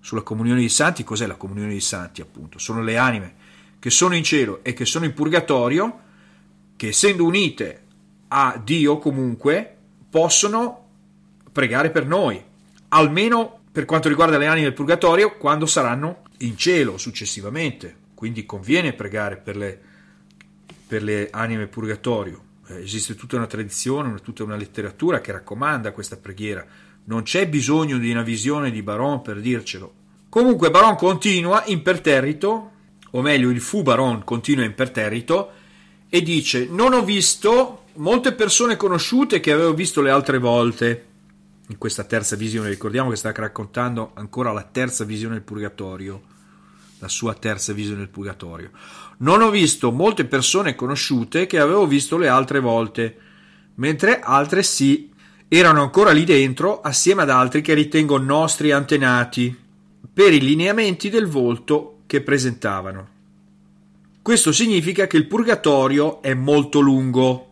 sulla 0.00 0.22
comunione 0.22 0.58
dei 0.58 0.68
santi, 0.68 1.04
cos'è 1.04 1.26
la 1.26 1.36
comunione 1.36 1.70
dei 1.70 1.80
santi 1.80 2.20
appunto? 2.20 2.58
Sono 2.58 2.82
le 2.82 2.96
anime 2.96 3.34
che 3.78 3.88
sono 3.88 4.16
in 4.16 4.24
cielo 4.24 4.64
e 4.64 4.72
che 4.72 4.84
sono 4.84 5.04
in 5.04 5.14
purgatorio, 5.14 6.00
che 6.74 6.88
essendo 6.88 7.24
unite 7.24 7.84
a 8.28 8.60
Dio 8.62 8.98
comunque 8.98 9.76
possono 10.10 10.88
pregare 11.52 11.90
per 11.90 12.04
noi, 12.04 12.42
almeno 12.88 13.60
per 13.70 13.84
quanto 13.84 14.08
riguarda 14.08 14.36
le 14.36 14.48
anime 14.48 14.64
del 14.64 14.74
purgatorio, 14.74 15.36
quando 15.36 15.66
saranno 15.66 16.22
in 16.38 16.56
cielo 16.56 16.98
successivamente. 16.98 17.96
Quindi 18.14 18.44
conviene 18.44 18.92
pregare 18.92 19.36
per 19.36 19.56
le, 19.56 19.80
per 20.90 21.04
le 21.04 21.28
anime 21.30 21.68
purgatorio. 21.68 22.42
Eh, 22.66 22.82
esiste 22.82 23.14
tutta 23.14 23.36
una 23.36 23.46
tradizione, 23.46 24.12
tutta 24.24 24.42
una 24.42 24.56
letteratura 24.56 25.20
che 25.20 25.30
raccomanda 25.30 25.92
questa 25.92 26.16
preghiera 26.16 26.66
non 27.04 27.22
c'è 27.22 27.48
bisogno 27.48 27.96
di 27.98 28.10
una 28.10 28.22
visione 28.22 28.72
di 28.72 28.82
Baron 28.82 29.22
per 29.22 29.40
dircelo. 29.40 29.94
Comunque 30.28 30.72
Baron 30.72 30.96
continua 30.96 31.62
imperterrito, 31.66 32.70
o 33.08 33.22
meglio 33.22 33.50
il 33.50 33.60
fu 33.60 33.82
Baron 33.82 34.24
continua 34.24 34.64
imperterrito, 34.64 35.52
e 36.08 36.22
dice 36.22 36.66
non 36.68 36.92
ho 36.92 37.04
visto 37.04 37.84
molte 37.94 38.32
persone 38.32 38.76
conosciute 38.76 39.38
che 39.38 39.52
avevo 39.52 39.74
visto 39.74 40.02
le 40.02 40.10
altre 40.10 40.38
volte 40.38 41.06
in 41.68 41.78
questa 41.78 42.02
terza 42.02 42.34
visione. 42.34 42.68
Ricordiamo 42.68 43.10
che 43.10 43.16
sta 43.16 43.32
raccontando 43.32 44.10
ancora 44.14 44.52
la 44.52 44.64
terza 44.64 45.04
visione 45.04 45.34
del 45.34 45.44
purgatorio, 45.44 46.20
la 46.98 47.08
sua 47.08 47.34
terza 47.34 47.72
visione 47.72 47.98
del 47.98 48.08
purgatorio. 48.08 48.70
Non 49.22 49.42
ho 49.42 49.50
visto 49.50 49.92
molte 49.92 50.24
persone 50.24 50.74
conosciute 50.74 51.46
che 51.46 51.58
avevo 51.58 51.86
visto 51.86 52.16
le 52.16 52.28
altre 52.28 52.58
volte, 52.60 53.16
mentre 53.74 54.20
altre 54.20 54.62
sì 54.62 55.10
erano 55.46 55.82
ancora 55.82 56.12
lì 56.12 56.24
dentro 56.24 56.80
assieme 56.80 57.22
ad 57.22 57.30
altri 57.30 57.60
che 57.60 57.74
ritengo 57.74 58.18
nostri 58.18 58.70
antenati 58.70 59.54
per 60.12 60.32
i 60.32 60.40
lineamenti 60.40 61.10
del 61.10 61.26
volto 61.26 62.00
che 62.06 62.22
presentavano. 62.22 63.08
Questo 64.22 64.52
significa 64.52 65.06
che 65.06 65.16
il 65.16 65.26
purgatorio 65.26 66.22
è 66.22 66.32
molto 66.34 66.80
lungo. 66.80 67.46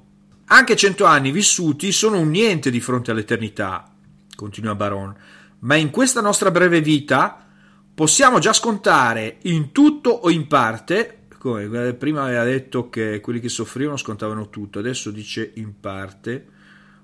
Anche 0.47 0.77
cento 0.77 1.05
anni 1.05 1.31
vissuti 1.31 1.93
sono 1.93 2.19
un 2.19 2.31
niente 2.31 2.71
di 2.71 2.81
fronte 2.81 3.11
all'eternità, 3.11 3.93
continua 4.35 4.75
Baron, 4.75 5.15
ma 5.61 5.75
in 5.75 5.91
questa 5.91 6.23
nostra 6.23 6.51
breve 6.51 6.81
vita 6.81 7.47
possiamo 7.95 8.39
già 8.39 8.53
scontare 8.53 9.39
in 9.43 9.73
tutto 9.73 10.11
o 10.11 10.31
in 10.31 10.47
parte, 10.47 11.18
come 11.39 11.95
prima 11.95 12.25
aveva 12.25 12.45
detto 12.45 12.91
che 12.91 13.21
quelli 13.21 13.41
che 13.41 13.49
soffrivano 13.49 13.97
scontavano 13.97 14.51
tutto, 14.51 14.81
adesso 14.81 15.11
dice 15.11 15.53
in 15.55 15.79
parte, 15.79 16.47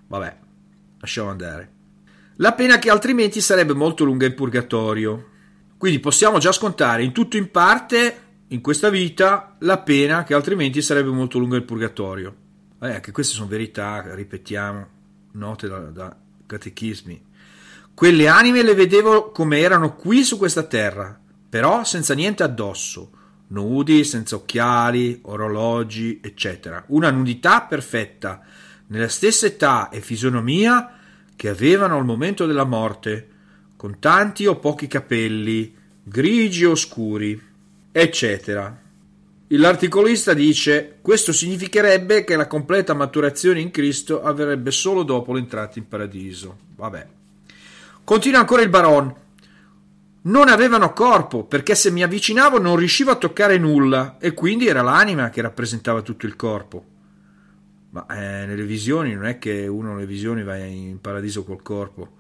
vabbè, 0.09 0.37
lasciamo 0.99 1.31
andare. 1.31 1.71
La 2.37 2.53
pena 2.53 2.79
che 2.81 2.91
altrimenti 2.91 3.41
sarebbe 3.41 3.75
molto 3.75 4.05
lunga 4.05 4.27
in 4.27 4.35
purgatorio. 4.35 5.31
Quindi 5.79 6.01
possiamo 6.01 6.39
già 6.39 6.51
scontare 6.51 7.05
in 7.05 7.13
tutto 7.13 7.37
in 7.37 7.51
parte 7.51 8.19
in 8.49 8.61
questa 8.61 8.89
vita 8.89 9.57
la 9.61 9.79
pena 9.79 10.25
che 10.25 10.35
altrimenti 10.35 10.83
sarebbe 10.83 11.11
molto 11.11 11.39
lunga 11.39 11.57
in 11.57 11.65
purgatorio. 11.65 12.35
Eh, 12.81 12.95
anche 12.95 13.13
queste 13.13 13.35
sono 13.35 13.49
verità, 13.49 14.15
ripetiamo, 14.15 14.87
note 15.33 15.69
da, 15.69 15.79
da 15.79 16.17
catechismi. 16.47 17.25
Quelle 17.95 18.27
anime 18.27 18.63
le 18.63 18.75
vedevo 18.75 19.31
come 19.31 19.61
erano 19.61 19.95
qui 19.95 20.25
su 20.25 20.37
questa 20.37 20.65
terra, 20.65 21.19
però 21.49 21.85
senza 21.85 22.15
niente 22.15 22.43
addosso, 22.43 23.11
nudi, 23.55 24.05
senza 24.05 24.37
occhiali, 24.37 25.21
orologi, 25.23 26.21
eccetera. 26.23 26.85
Una 26.89 27.11
nudità 27.11 27.63
perfetta, 27.63 28.43
nella 28.89 29.09
stessa 29.09 29.47
età 29.47 29.89
e 29.89 30.01
fisionomia 30.01 30.99
che 31.37 31.49
avevano 31.49 31.97
al 31.97 32.05
momento 32.05 32.45
della 32.45 32.65
morte, 32.65 33.29
con 33.77 33.99
tanti 33.99 34.47
o 34.47 34.57
pochi 34.57 34.87
capelli, 34.87 35.75
grigi 36.03 36.65
o 36.65 36.75
scuri, 36.75 37.41
eccetera. 37.93 38.83
L'articolista 39.49 40.35
dice: 40.35 40.97
Questo 41.01 41.33
significherebbe 41.33 42.25
che 42.25 42.37
la 42.37 42.47
completa 42.47 42.93
maturazione 42.93 43.61
in 43.61 43.71
Cristo 43.71 44.23
avverrebbe 44.23 44.71
solo 44.71 45.03
dopo 45.03 45.33
l'entrata 45.33 45.79
in 45.79 45.87
paradiso. 45.87 46.59
Vabbè. 46.77 47.07
Continua 48.03 48.41
ancora 48.41 48.63
il 48.63 48.69
baron. 48.69 49.15
Non 50.27 50.49
avevano 50.49 50.93
corpo, 50.95 51.45
perché 51.45 51.75
se 51.75 51.91
mi 51.91 52.03
avvicinavo 52.03 52.59
non 52.59 52.77
riuscivo 52.77 53.11
a 53.11 53.17
toccare 53.17 53.59
nulla, 53.59 54.17
e 54.19 54.33
quindi 54.33 54.67
era 54.67 54.81
l'anima 54.81 55.29
che 55.29 55.43
rappresentava 55.43 56.01
tutto 56.01 56.25
il 56.25 56.35
corpo. 56.35 56.85
Ma 57.91 58.07
eh, 58.07 58.47
nelle 58.47 58.65
visioni 58.65 59.15
non 59.15 59.27
è 59.27 59.39
che 59.39 59.67
uno 59.67 59.93
nelle 59.93 60.07
visioni 60.07 60.43
va 60.43 60.57
in 60.57 60.99
paradiso 61.01 61.45
col 61.45 61.63
corpo. 61.63 62.17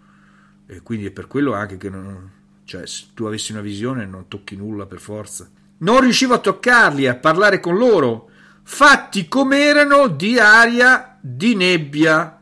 E 0.67 0.83
quindi 0.83 1.07
è 1.07 1.11
per 1.11 1.27
quello 1.27 1.55
anche 1.55 1.79
che 1.79 1.89
non, 1.89 2.31
cioè, 2.65 2.87
se 2.87 3.07
tu 3.15 3.25
avessi 3.25 3.53
una 3.53 3.63
visione 3.63 4.05
non 4.05 4.29
tocchi 4.29 4.55
nulla 4.55 4.85
per 4.85 5.01
forza. 5.01 5.51
Non 5.79 6.01
riuscivo 6.01 6.35
a 6.35 6.39
toccarli, 6.39 7.07
a 7.07 7.17
parlare 7.17 7.59
con 7.59 7.77
loro, 7.77 8.29
fatti 8.63 9.29
com'erano 9.29 10.09
di 10.09 10.39
aria 10.39 11.19
di 11.21 11.55
nebbia. 11.55 12.39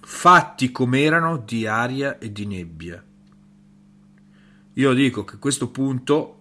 Fatti 0.00 0.70
com'erano 0.70 1.38
di 1.38 1.66
aria 1.66 2.18
e 2.18 2.30
di 2.30 2.46
nebbia. 2.46 3.04
Io 4.76 4.92
dico 4.92 5.24
che 5.24 5.36
a 5.36 5.38
questo 5.38 5.68
punto 5.68 6.36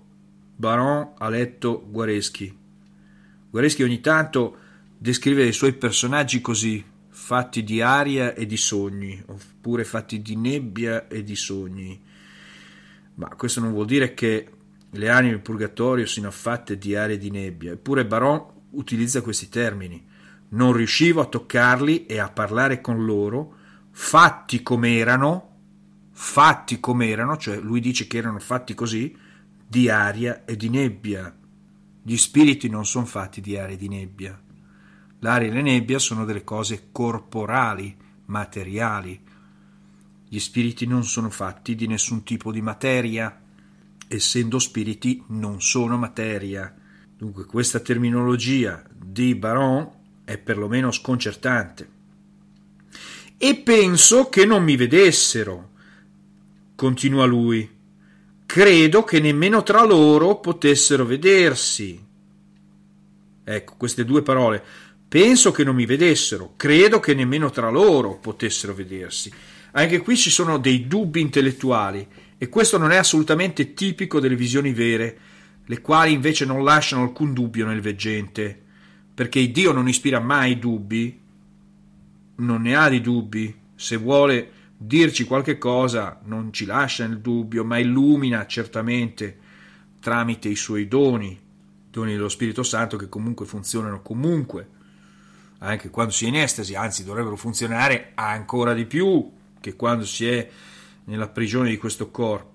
Baron 0.56 1.14
ha 1.20 1.30
letto 1.30 1.86
Guareschi. 1.88 2.52
Guareschi 3.52 3.84
ogni 3.84 4.02
tanto 4.02 4.58
descrive 4.98 5.46
i 5.46 5.52
suoi 5.52 5.74
personaggi 5.74 6.42
così, 6.42 6.84
fatti 7.10 7.64
di 7.64 7.82
aria 7.82 8.34
e 8.34 8.48
di 8.48 8.58
sogni, 8.58 9.22
oppure 9.28 9.84
fatti 9.84 10.20
di 10.24 10.36
nebbia 10.36 11.08
e 11.08 11.24
di 11.24 11.36
sogni. 11.36 12.02
Ma 13.16 13.28
questo 13.36 13.60
non 13.60 13.72
vuol 13.72 13.86
dire 13.86 14.16
che 14.16 14.50
le 14.90 15.10
anime 15.10 15.36
in 15.36 15.42
purgatorio 15.44 16.08
siano 16.08 16.32
fatte 16.32 16.80
di 16.80 16.96
aria 16.96 17.16
e 17.16 17.20
di 17.20 17.30
nebbia, 17.30 17.74
eppure 17.74 18.04
Baron 18.04 18.44
utilizza 18.72 19.22
questi 19.22 19.48
termini. 19.48 20.04
Non 20.50 20.74
riuscivo 20.74 21.22
a 21.22 21.26
toccarli 21.26 22.08
e 22.08 22.18
a 22.18 22.30
parlare 22.30 22.82
con 22.82 23.06
loro, 23.06 23.58
fatti 23.92 24.64
come 24.64 24.98
erano, 24.98 25.53
fatti 26.14 26.80
come 26.80 27.10
erano, 27.10 27.38
cioè 27.38 27.60
lui 27.60 27.80
dice 27.80 28.08
che 28.08 28.18
erano 28.18 28.40
fatti 28.40 28.74
così, 28.74 29.16
di 29.68 29.90
aria 29.90 30.46
e 30.46 30.56
di 30.56 30.70
nebbia. 30.70 31.36
Gli 32.02 32.18
spiriti 32.18 32.70
non 32.70 32.86
sono 32.86 33.06
fatti 33.06 33.42
di 33.42 33.58
aria 33.58 33.76
e 33.76 33.78
di 33.78 33.88
nebbia. 33.90 34.40
L'aria 35.20 35.50
e 35.50 35.54
la 35.54 35.62
nebbia 35.62 36.00
sono 36.00 36.26
delle 36.26 36.44
cose 36.44 36.90
corporali, 36.92 37.96
materiali. 38.26 39.20
Gli 40.28 40.40
spiriti 40.40 40.86
non 40.86 41.04
sono 41.06 41.30
fatti 41.30 41.76
di 41.76 41.88
nessun 41.88 42.24
tipo 42.24 42.52
di 42.52 42.62
materia, 42.62 43.42
essendo 44.08 44.60
spiriti 44.60 45.24
non 45.28 45.62
sono 45.62 45.98
materia. 45.98 46.74
Dunque 47.18 47.46
questa 47.46 47.80
terminologia 47.80 48.84
di 48.94 49.34
Baron 49.36 49.90
è 50.26 50.38
perlomeno 50.38 50.92
sconcertante. 50.92 51.90
E 53.38 53.56
penso 53.56 54.30
che 54.30 54.46
non 54.46 54.64
mi 54.64 54.76
vedessero, 54.76 55.72
continua 56.84 57.24
lui. 57.24 57.70
Credo 58.46 59.06
che 59.06 59.22
nemmeno 59.22 59.64
tra 59.64 59.86
loro 59.86 60.42
potessero 60.42 61.06
vedersi. 61.06 61.98
Ecco, 63.42 63.76
queste 63.78 64.04
due 64.04 64.22
parole. 64.22 64.62
Penso 65.08 65.52
che 65.52 65.64
non 65.64 65.76
mi 65.76 65.86
vedessero, 65.86 66.56
credo 66.58 67.00
che 67.00 67.14
nemmeno 67.14 67.52
tra 67.52 67.70
loro 67.70 68.18
potessero 68.18 68.74
vedersi. 68.74 69.32
Anche 69.72 70.00
qui 70.00 70.18
ci 70.18 70.30
sono 70.30 70.58
dei 70.58 70.86
dubbi 70.86 71.22
intellettuali 71.22 72.06
e 72.38 72.50
questo 72.50 72.78
non 72.78 72.92
è 72.92 72.98
assolutamente 72.98 73.74
tipico 73.74 74.20
delle 74.20 74.36
visioni 74.36 74.74
vere, 74.74 75.18
le 75.66 75.80
quali 75.80 76.12
invece 76.12 76.44
non 76.44 76.66
lasciano 76.66 77.04
alcun 77.04 77.32
dubbio 77.32 77.66
nel 77.66 77.80
veggente, 77.80 78.62
perché 79.14 79.50
Dio 79.52 79.72
non 79.72 79.88
ispira 79.88 80.20
mai 80.20 80.60
dubbi, 80.60 81.18
non 82.36 82.62
ne 82.62 82.76
ha 82.76 82.90
di 82.90 83.00
dubbi, 83.00 83.56
se 83.74 83.96
vuole 83.96 84.63
dirci 84.86 85.24
qualche 85.24 85.58
cosa 85.58 86.20
non 86.26 86.52
ci 86.52 86.66
lascia 86.66 87.08
nel 87.08 87.22
dubbio, 87.22 87.64
ma 87.64 87.78
illumina 87.78 88.46
certamente 88.46 89.40
tramite 90.02 90.50
i 90.50 90.56
suoi 90.56 90.90
doni, 90.90 91.40
doni 91.90 92.12
dello 92.12 92.28
Spirito 92.28 92.64
Santo 92.64 92.98
che 92.98 93.08
comunque 93.08 93.46
funzionano 93.46 94.02
comunque, 94.02 94.68
anche 95.60 95.90
quando 95.90 96.12
si 96.12 96.26
è 96.26 96.28
in 96.28 96.36
estasi, 96.36 96.76
anzi 96.76 97.06
dovrebbero 97.06 97.38
funzionare 97.38 98.12
ancora 98.16 98.74
di 98.74 98.86
più 98.86 99.32
che 99.62 99.76
quando 99.78 100.06
si 100.06 100.28
è 100.28 100.50
nella 101.06 101.30
prigione 101.30 101.70
di 101.70 101.78
questo 101.78 102.12
corpo. 102.12 102.52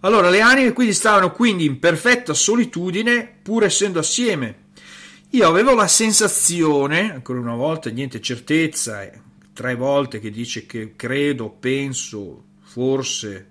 Allora 0.00 0.30
le 0.30 0.40
anime 0.40 0.72
quindi 0.72 0.94
stavano 0.94 1.30
quindi 1.30 1.64
in 1.64 1.78
perfetta 1.78 2.34
solitudine 2.34 3.36
pur 3.40 3.62
essendo 3.62 4.00
assieme. 4.00 4.66
Io 5.30 5.46
avevo 5.46 5.74
la 5.74 5.86
sensazione, 5.86 7.12
ancora 7.12 7.38
una 7.38 7.54
volta 7.54 7.90
niente 7.90 8.20
certezza, 8.20 9.02
eh, 9.02 9.26
tre 9.58 9.74
volte 9.74 10.20
che 10.20 10.30
dice 10.30 10.66
che 10.66 10.94
credo, 10.94 11.50
penso, 11.50 12.44
forse, 12.60 13.48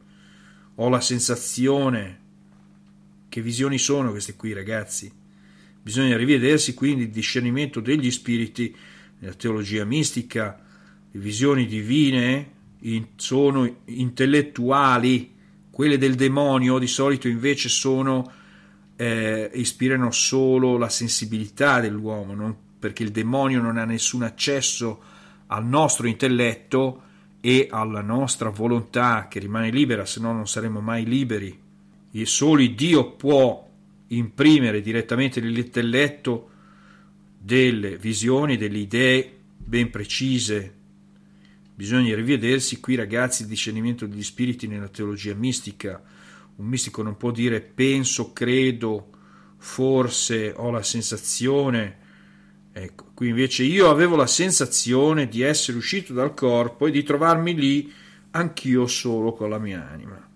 ho 0.75 0.87
la 0.87 1.01
sensazione. 1.01 2.19
Che 3.27 3.41
visioni 3.41 3.77
sono 3.77 4.11
queste 4.11 4.37
qui, 4.37 4.53
ragazzi? 4.53 5.11
Bisogna 5.81 6.15
rivedersi 6.15 6.73
quindi 6.73 7.03
il 7.03 7.09
discernimento 7.09 7.81
degli 7.81 8.09
spiriti 8.09 8.73
nella 9.19 9.33
teologia 9.33 9.83
mistica, 9.83 10.57
le 11.11 11.19
visioni 11.19 11.65
divine 11.65 12.51
sono 13.17 13.79
intellettuali, 13.83 15.35
quelle 15.69 15.97
del 15.97 16.15
demonio 16.15 16.79
di 16.79 16.87
solito 16.87 17.27
invece 17.27 17.67
sono, 17.67 18.31
eh, 18.95 19.51
ispirano 19.55 20.11
solo 20.11 20.77
la 20.77 20.87
sensibilità 20.87 21.81
dell'uomo, 21.81 22.33
non, 22.33 22.55
perché 22.79 23.03
il 23.03 23.11
demonio 23.11 23.59
non 23.59 23.75
ha 23.77 23.83
nessun 23.83 24.23
accesso 24.23 25.01
a 25.01 25.15
al 25.47 25.65
nostro 25.65 26.07
intelletto 26.07 27.03
e 27.39 27.67
alla 27.69 28.01
nostra 28.01 28.49
volontà 28.49 29.27
che 29.29 29.39
rimane 29.39 29.69
libera, 29.69 30.05
se 30.05 30.19
no 30.19 30.33
non 30.33 30.47
saremo 30.47 30.81
mai 30.81 31.05
liberi. 31.05 31.57
E 32.11 32.25
solo 32.25 32.65
Dio 32.65 33.11
può 33.11 33.65
imprimere 34.07 34.81
direttamente 34.81 35.39
nell'intelletto 35.39 36.49
delle 37.39 37.97
visioni, 37.97 38.57
delle 38.57 38.79
idee 38.79 39.37
ben 39.57 39.89
precise. 39.89 40.75
Bisogna 41.75 42.15
rivedersi 42.15 42.79
qui, 42.79 42.95
ragazzi, 42.95 43.43
il 43.43 43.47
discernimento 43.47 44.07
degli 44.07 44.23
spiriti 44.23 44.67
nella 44.67 44.87
teologia 44.87 45.35
mistica. 45.35 46.01
Un 46.55 46.65
mistico 46.65 47.03
non 47.03 47.17
può 47.17 47.31
dire 47.31 47.61
penso, 47.61 48.33
credo, 48.33 49.09
forse, 49.57 50.53
ho 50.55 50.71
la 50.71 50.81
sensazione 50.81 52.05
Ecco, 52.79 53.05
qui 53.15 53.29
invece 53.29 53.63
io 53.63 53.89
avevo 53.89 54.15
la 54.15 54.27
sensazione 54.27 55.27
di 55.27 55.41
essere 55.41 55.77
uscito 55.77 56.13
dal 56.13 56.35
corpo 56.35 56.85
e 56.85 56.91
di 56.91 57.01
trovarmi 57.01 57.55
lì 57.55 57.91
anch'io 58.31 58.85
solo 58.85 59.33
con 59.33 59.49
la 59.49 59.57
mia 59.57 59.89
anima. 59.89 60.29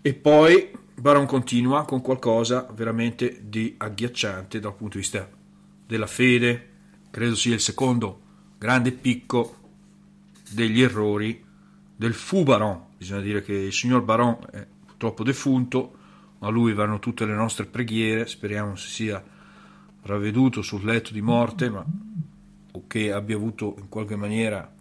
E 0.00 0.14
poi 0.14 0.70
Baron 0.94 1.26
continua 1.26 1.84
con 1.84 2.00
qualcosa 2.00 2.64
veramente 2.72 3.40
di 3.42 3.74
agghiacciante 3.76 4.60
dal 4.60 4.76
punto 4.76 4.98
di 4.98 5.00
vista 5.00 5.28
della 5.84 6.06
fede, 6.06 6.68
credo 7.10 7.34
sia 7.34 7.54
il 7.54 7.60
secondo 7.60 8.20
grande 8.56 8.92
picco 8.92 9.56
degli 10.48 10.80
errori 10.80 11.44
del 11.96 12.14
fu 12.14 12.44
Baron. 12.44 12.84
Bisogna 12.96 13.22
dire 13.22 13.42
che 13.42 13.54
il 13.54 13.72
signor 13.72 14.02
Baron 14.02 14.38
è 14.52 14.64
purtroppo 14.86 15.24
defunto, 15.24 15.92
ma 16.38 16.46
a 16.46 16.50
lui 16.50 16.72
vanno 16.72 17.00
tutte 17.00 17.26
le 17.26 17.34
nostre 17.34 17.66
preghiere, 17.66 18.28
speriamo 18.28 18.76
sia 18.76 19.29
ravveduto 20.02 20.62
sul 20.62 20.84
letto 20.84 21.12
di 21.12 21.20
morte, 21.20 21.70
ma 21.70 21.84
o 22.72 22.86
che 22.86 23.12
abbia 23.12 23.36
avuto 23.36 23.74
in 23.78 23.88
qualche 23.88 24.16
maniera, 24.16 24.72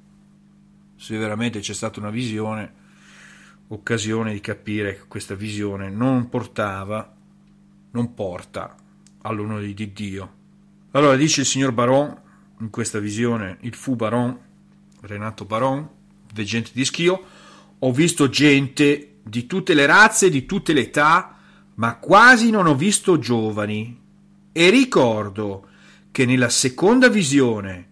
se 0.95 1.17
veramente 1.17 1.59
c'è 1.59 1.73
stata 1.73 1.99
una 1.99 2.09
visione, 2.09 2.73
occasione 3.67 4.33
di 4.33 4.39
capire 4.39 4.95
che 4.95 5.03
questa 5.07 5.35
visione 5.35 5.89
non 5.89 6.29
portava, 6.29 7.15
non 7.91 8.13
porta 8.13 8.75
all'onore 9.21 9.73
di 9.73 9.93
Dio. 9.93 10.33
Allora 10.91 11.15
dice 11.15 11.41
il 11.41 11.47
signor 11.47 11.71
Baron, 11.71 12.21
in 12.59 12.69
questa 12.69 12.99
visione, 12.99 13.57
il 13.61 13.73
fu 13.73 13.95
Baron, 13.95 14.37
Renato 15.01 15.45
Baron, 15.45 15.87
veggente 16.33 16.71
di 16.73 16.83
Schio, 16.83 17.23
ho 17.79 17.91
visto 17.91 18.29
gente 18.29 19.19
di 19.23 19.45
tutte 19.45 19.73
le 19.73 19.85
razze, 19.85 20.29
di 20.29 20.45
tutte 20.45 20.73
le 20.73 20.81
età, 20.81 21.37
ma 21.75 21.95
quasi 21.97 22.49
non 22.49 22.65
ho 22.67 22.75
visto 22.75 23.19
giovani, 23.19 23.97
e 24.51 24.69
ricordo 24.69 25.67
che 26.11 26.25
nella 26.25 26.49
seconda 26.49 27.07
visione, 27.07 27.87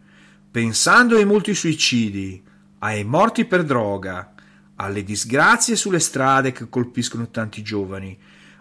pensando 0.49 1.15
ai 1.15 1.25
molti 1.25 1.53
suicidi, 1.53 2.43
ai 2.79 3.03
morti 3.03 3.45
per 3.45 3.63
droga, 3.63 4.33
alle 4.75 5.03
disgrazie 5.03 5.75
sulle 5.75 5.99
strade 5.99 6.51
che 6.51 6.69
colpiscono 6.69 7.29
tanti 7.29 7.61
giovani, 7.61 8.17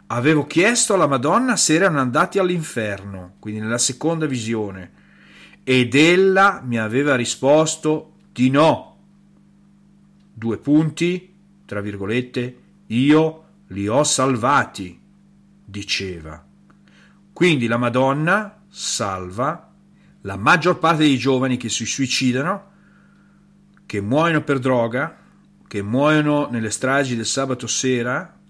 avevo 0.08 0.46
chiesto 0.46 0.94
alla 0.94 1.06
Madonna 1.06 1.56
se 1.56 1.74
erano 1.74 2.00
andati 2.00 2.38
all'inferno, 2.38 3.34
quindi 3.38 3.60
nella 3.60 3.78
seconda 3.78 4.26
visione, 4.26 4.92
ed 5.64 5.94
ella 5.94 6.62
mi 6.64 6.78
aveva 6.78 7.16
risposto 7.16 8.12
di 8.32 8.50
no. 8.50 8.96
Due 10.32 10.58
punti, 10.58 11.34
tra 11.64 11.80
virgolette, 11.80 12.58
io 12.86 13.44
li 13.68 13.88
ho 13.88 14.04
salvati, 14.04 14.98
diceva. 15.64 16.45
Quindi 17.36 17.66
la 17.66 17.76
Madonna 17.76 18.62
salva 18.66 19.70
la 20.22 20.36
maggior 20.38 20.78
parte 20.78 21.02
dei 21.02 21.18
giovani 21.18 21.58
che 21.58 21.68
si 21.68 21.84
suicidano, 21.84 22.70
che 23.84 24.00
muoiono 24.00 24.42
per 24.42 24.58
droga, 24.58 25.18
che 25.68 25.82
muoiono 25.82 26.48
nelle 26.50 26.70
stragi 26.70 27.14
del 27.14 27.26
sabato 27.26 27.66
sera, 27.66 28.40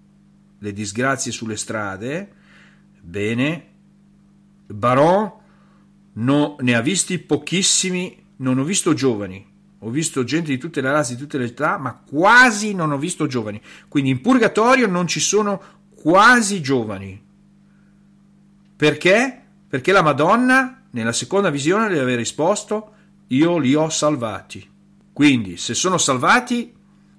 le 0.56 0.72
disgrazie 0.72 1.32
sulle 1.32 1.56
strade. 1.56 2.32
Bene, 3.00 3.66
Baron 4.68 5.32
no, 6.12 6.56
ne 6.60 6.74
ha 6.76 6.80
visti 6.80 7.18
pochissimi, 7.18 8.24
non 8.36 8.56
ho 8.56 8.62
visto 8.62 8.94
giovani, 8.94 9.44
ho 9.80 9.90
visto 9.90 10.22
gente 10.22 10.52
di 10.52 10.58
tutte 10.58 10.80
le 10.80 10.92
razze, 10.92 11.14
di 11.14 11.20
tutte 11.20 11.38
le 11.38 11.46
età, 11.46 11.76
ma 11.76 12.00
quasi 12.08 12.72
non 12.72 12.92
ho 12.92 12.98
visto 12.98 13.26
giovani. 13.26 13.60
Quindi 13.88 14.10
in 14.10 14.20
purgatorio 14.20 14.86
non 14.86 15.08
ci 15.08 15.18
sono 15.18 15.60
quasi 15.92 16.62
giovani. 16.62 17.24
Perché? 18.76 19.42
Perché 19.68 19.92
la 19.92 20.02
Madonna 20.02 20.86
nella 20.90 21.12
seconda 21.12 21.50
visione 21.50 21.88
le 21.88 21.98
aveva 21.98 22.18
risposto 22.18 22.92
io 23.28 23.58
li 23.58 23.74
ho 23.74 23.88
salvati. 23.88 24.68
Quindi 25.12 25.56
se 25.56 25.74
sono 25.74 25.98
salvati, 25.98 26.72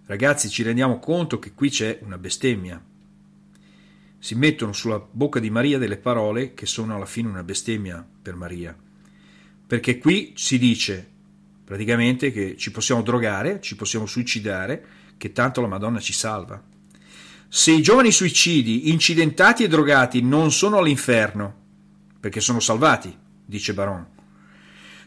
ragazzi 0.05 0.49
ci 0.49 0.63
rendiamo 0.63 0.99
conto 0.99 1.39
che 1.39 1.53
qui 1.53 1.69
c'è 1.69 1.99
una 2.03 2.17
bestemmia. 2.17 2.81
Si 4.19 4.35
mettono 4.35 4.71
sulla 4.71 4.99
bocca 4.99 5.39
di 5.39 5.49
Maria 5.49 5.77
delle 5.77 5.97
parole 5.97 6.53
che 6.53 6.65
sono 6.65 6.95
alla 6.95 7.05
fine 7.05 7.27
una 7.27 7.43
bestemmia 7.43 8.07
per 8.21 8.35
Maria. 8.35 8.75
Perché 9.67 9.97
qui 9.97 10.33
si 10.35 10.57
dice 10.57 11.15
praticamente 11.63 12.31
che 12.31 12.55
ci 12.55 12.71
possiamo 12.71 13.01
drogare, 13.01 13.59
ci 13.59 13.75
possiamo 13.75 14.05
suicidare, 14.05 14.85
che 15.17 15.33
tanto 15.33 15.59
la 15.59 15.67
Madonna 15.67 15.99
ci 15.99 16.13
salva. 16.13 16.63
Se 17.49 17.71
i 17.71 17.81
giovani 17.81 18.11
suicidi, 18.11 18.89
incidentati 18.91 19.63
e 19.63 19.67
drogati 19.67 20.21
non 20.21 20.51
sono 20.51 20.79
all'inferno, 20.79 21.55
perché 22.19 22.41
sono 22.41 22.59
salvati, 22.59 23.15
dice 23.45 23.73
Baron. 23.73 24.05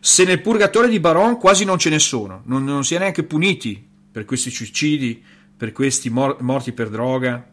Se 0.01 0.25
nel 0.25 0.41
purgatorio 0.41 0.89
di 0.89 1.01
Baron 1.01 1.37
quasi 1.37 1.65
non 1.65 1.79
ce 1.79 1.91
ne 1.91 1.99
sono, 1.99 2.43
non, 2.47 2.65
non 2.65 2.85
si 2.85 2.95
è 2.95 2.99
neanche 2.99 3.25
puniti 3.25 3.87
per 4.11 4.25
questi 4.25 4.51
suicidi, 4.51 5.23
per 5.55 5.73
questi 5.73 6.09
mor- 6.09 6.41
morti 6.41 6.73
per 6.73 6.89
droga, 6.89 7.47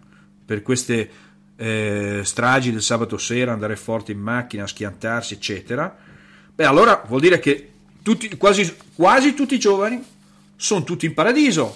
per 0.45 0.61
queste 0.61 1.11
eh, 1.57 2.21
stragi 2.23 2.71
del 2.71 2.81
sabato 2.81 3.17
sera, 3.17 3.51
andare 3.51 3.75
forte 3.75 4.13
in 4.13 4.19
macchina, 4.19 4.65
schiantarsi, 4.65 5.33
eccetera, 5.33 5.93
beh 6.55 6.65
allora 6.65 7.03
vuol 7.05 7.19
dire 7.19 7.39
che 7.39 7.71
tutti, 8.01 8.29
quasi, 8.37 8.73
quasi 8.95 9.33
tutti 9.33 9.55
i 9.55 9.59
giovani 9.59 10.01
sono 10.55 10.85
tutti 10.85 11.05
in 11.05 11.13
paradiso. 11.13 11.75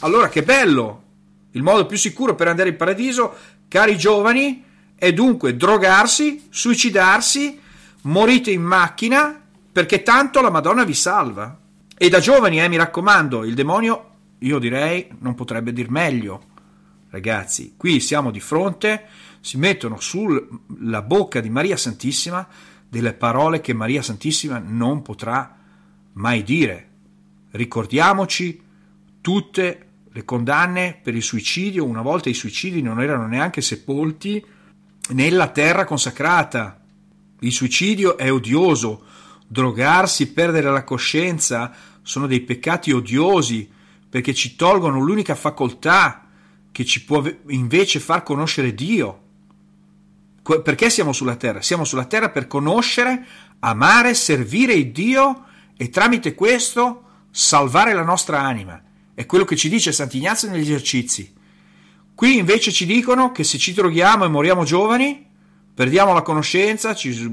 Allora 0.00 0.28
che 0.28 0.42
bello! 0.42 1.09
Il 1.52 1.62
modo 1.62 1.86
più 1.86 1.96
sicuro 1.96 2.34
per 2.34 2.48
andare 2.48 2.68
in 2.68 2.76
paradiso, 2.76 3.34
cari 3.68 3.96
giovani, 3.96 4.64
è 4.94 5.12
dunque 5.12 5.56
drogarsi, 5.56 6.46
suicidarsi, 6.50 7.58
morite 8.02 8.50
in 8.50 8.62
macchina, 8.62 9.40
perché 9.72 10.02
tanto 10.02 10.40
la 10.40 10.50
Madonna 10.50 10.84
vi 10.84 10.94
salva. 10.94 11.58
E 11.96 12.08
da 12.08 12.20
giovani, 12.20 12.60
eh, 12.60 12.68
mi 12.68 12.76
raccomando, 12.76 13.44
il 13.44 13.54
demonio 13.54 14.08
io 14.38 14.58
direi 14.58 15.08
non 15.18 15.34
potrebbe 15.34 15.72
dir 15.72 15.90
meglio. 15.90 16.48
Ragazzi, 17.10 17.74
qui 17.76 18.00
siamo 18.00 18.30
di 18.30 18.40
fronte, 18.40 19.06
si 19.40 19.58
mettono 19.58 19.98
sulla 20.00 21.02
bocca 21.02 21.40
di 21.40 21.50
Maria 21.50 21.76
Santissima 21.76 22.46
delle 22.88 23.12
parole 23.14 23.60
che 23.60 23.72
Maria 23.72 24.02
Santissima 24.02 24.58
non 24.58 25.02
potrà 25.02 25.56
mai 26.14 26.42
dire. 26.42 26.88
Ricordiamoci 27.52 28.62
tutte 29.20 29.62
le 29.62 29.89
condanne 30.24 30.98
per 31.00 31.14
il 31.14 31.22
suicidio, 31.22 31.84
una 31.84 32.02
volta 32.02 32.28
i 32.28 32.34
suicidi 32.34 32.82
non 32.82 33.00
erano 33.00 33.26
neanche 33.26 33.60
sepolti 33.60 34.44
nella 35.10 35.48
terra 35.48 35.84
consacrata. 35.84 36.80
Il 37.40 37.52
suicidio 37.52 38.16
è 38.18 38.30
odioso, 38.30 39.04
drogarsi, 39.46 40.32
perdere 40.32 40.70
la 40.70 40.84
coscienza 40.84 41.72
sono 42.02 42.26
dei 42.26 42.40
peccati 42.40 42.92
odiosi 42.92 43.68
perché 44.08 44.34
ci 44.34 44.56
tolgono 44.56 44.98
l'unica 44.98 45.34
facoltà 45.34 46.26
che 46.72 46.84
ci 46.84 47.04
può 47.04 47.24
invece 47.48 48.00
far 48.00 48.22
conoscere 48.22 48.74
Dio. 48.74 49.22
Perché 50.42 50.90
siamo 50.90 51.12
sulla 51.12 51.36
terra? 51.36 51.62
Siamo 51.62 51.84
sulla 51.84 52.06
terra 52.06 52.30
per 52.30 52.48
conoscere, 52.48 53.24
amare, 53.60 54.14
servire 54.14 54.72
il 54.72 54.90
Dio 54.90 55.44
e 55.76 55.88
tramite 55.88 56.34
questo 56.34 57.04
salvare 57.30 57.92
la 57.92 58.02
nostra 58.02 58.40
anima. 58.40 58.82
È 59.14 59.26
quello 59.26 59.44
che 59.44 59.56
ci 59.56 59.68
dice 59.68 59.92
Sant'Ignazio 59.92 60.50
negli 60.50 60.62
esercizi. 60.62 61.32
Qui 62.14 62.36
invece 62.36 62.70
ci 62.70 62.86
dicono 62.86 63.32
che 63.32 63.44
se 63.44 63.58
ci 63.58 63.72
droghiamo 63.72 64.24
e 64.24 64.28
moriamo 64.28 64.64
giovani, 64.64 65.26
perdiamo 65.74 66.12
la 66.12 66.22
conoscenza, 66.22 66.94
ci, 66.94 67.32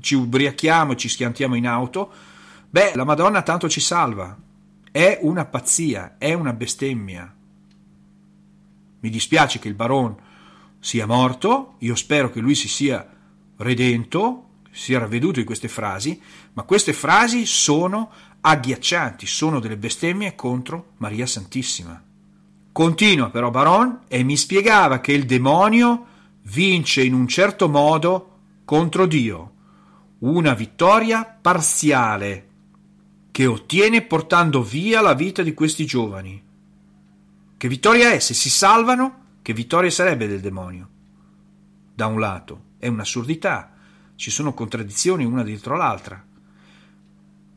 ci 0.00 0.14
ubriachiamo 0.14 0.92
e 0.92 0.96
ci 0.96 1.08
schiantiamo 1.08 1.54
in 1.54 1.66
auto, 1.66 2.10
beh, 2.70 2.92
la 2.94 3.04
Madonna 3.04 3.42
tanto 3.42 3.68
ci 3.68 3.80
salva. 3.80 4.36
È 4.90 5.18
una 5.22 5.44
pazzia, 5.44 6.16
è 6.18 6.32
una 6.32 6.52
bestemmia. 6.52 7.34
Mi 9.00 9.10
dispiace 9.10 9.58
che 9.58 9.68
il 9.68 9.74
baron 9.74 10.16
sia 10.78 11.06
morto, 11.06 11.74
io 11.78 11.94
spero 11.94 12.30
che 12.30 12.40
lui 12.40 12.54
si 12.54 12.68
sia 12.68 13.06
redento, 13.58 14.48
si 14.70 14.82
sia 14.82 14.98
ravveduto 14.98 15.38
in 15.38 15.44
queste 15.44 15.68
frasi, 15.68 16.20
ma 16.54 16.62
queste 16.62 16.92
frasi 16.92 17.46
sono 17.46 18.10
agghiaccianti, 18.42 19.26
sono 19.26 19.60
delle 19.60 19.76
bestemmie 19.76 20.34
contro 20.34 20.92
Maria 20.98 21.26
Santissima. 21.26 22.02
Continua 22.72 23.30
però 23.30 23.50
Baron 23.50 24.00
e 24.08 24.22
mi 24.22 24.36
spiegava 24.36 25.00
che 25.00 25.12
il 25.12 25.24
demonio 25.26 26.06
vince 26.42 27.02
in 27.02 27.14
un 27.14 27.28
certo 27.28 27.68
modo 27.68 28.38
contro 28.64 29.06
Dio, 29.06 29.52
una 30.20 30.54
vittoria 30.54 31.24
parziale 31.24 32.48
che 33.30 33.46
ottiene 33.46 34.02
portando 34.02 34.62
via 34.62 35.00
la 35.00 35.14
vita 35.14 35.42
di 35.42 35.54
questi 35.54 35.84
giovani. 35.84 36.42
Che 37.56 37.68
vittoria 37.68 38.10
è? 38.10 38.18
Se 38.18 38.34
si 38.34 38.50
salvano, 38.50 39.20
che 39.42 39.52
vittoria 39.52 39.90
sarebbe 39.90 40.26
del 40.26 40.40
demonio? 40.40 40.88
Da 41.94 42.06
un 42.06 42.18
lato, 42.18 42.64
è 42.78 42.88
un'assurdità, 42.88 43.72
ci 44.16 44.30
sono 44.30 44.52
contraddizioni 44.52 45.24
una 45.24 45.44
dietro 45.44 45.76
l'altra. 45.76 46.24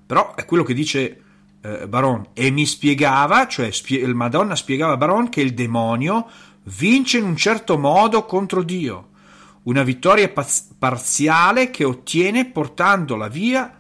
Però 0.06 0.36
è 0.36 0.46
quello 0.46 0.64
che 0.64 0.74
dice 0.74 1.24
eh, 1.66 1.88
Baron 1.88 2.28
e 2.34 2.52
mi 2.52 2.66
spiegava, 2.66 3.48
cioè 3.48 3.72
spie- 3.72 4.06
Madonna 4.14 4.56
spiegava 4.56 4.94
a 4.94 4.98
Baron 4.98 5.30
che 5.30 5.42
il 5.42 5.54
demonio 5.54 6.30
vince 6.66 7.18
in 7.18 7.24
un 7.24 7.36
certo 7.36 7.78
modo 7.78 8.26
contro 8.26 8.62
Dio, 8.62 9.10
una 9.64 9.82
vittoria 9.82 10.30
paz- 10.30 10.76
parziale 10.78 11.72
che 11.72 11.84
ottiene 11.84 12.46
portando, 12.46 13.18
via, 13.30 13.74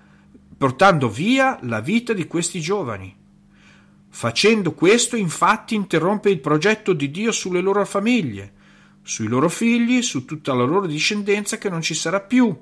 portando 0.57 1.09
via 1.09 1.59
la 1.61 1.79
vita 1.79 2.13
di 2.13 2.25
questi 2.25 2.59
giovani. 2.59 3.15
Facendo 4.09 4.73
questo, 4.73 5.15
infatti, 5.15 5.75
interrompe 5.75 6.29
il 6.29 6.39
progetto 6.39 6.93
di 6.93 7.11
Dio 7.11 7.31
sulle 7.31 7.59
loro 7.59 7.85
famiglie, 7.85 8.53
sui 9.03 9.27
loro 9.27 9.49
figli, 9.49 10.01
su 10.01 10.25
tutta 10.25 10.53
la 10.53 10.63
loro 10.63 10.87
discendenza 10.87 11.57
che 11.57 11.69
non 11.69 11.81
ci 11.81 11.93
sarà 11.93 12.21
più. 12.21 12.57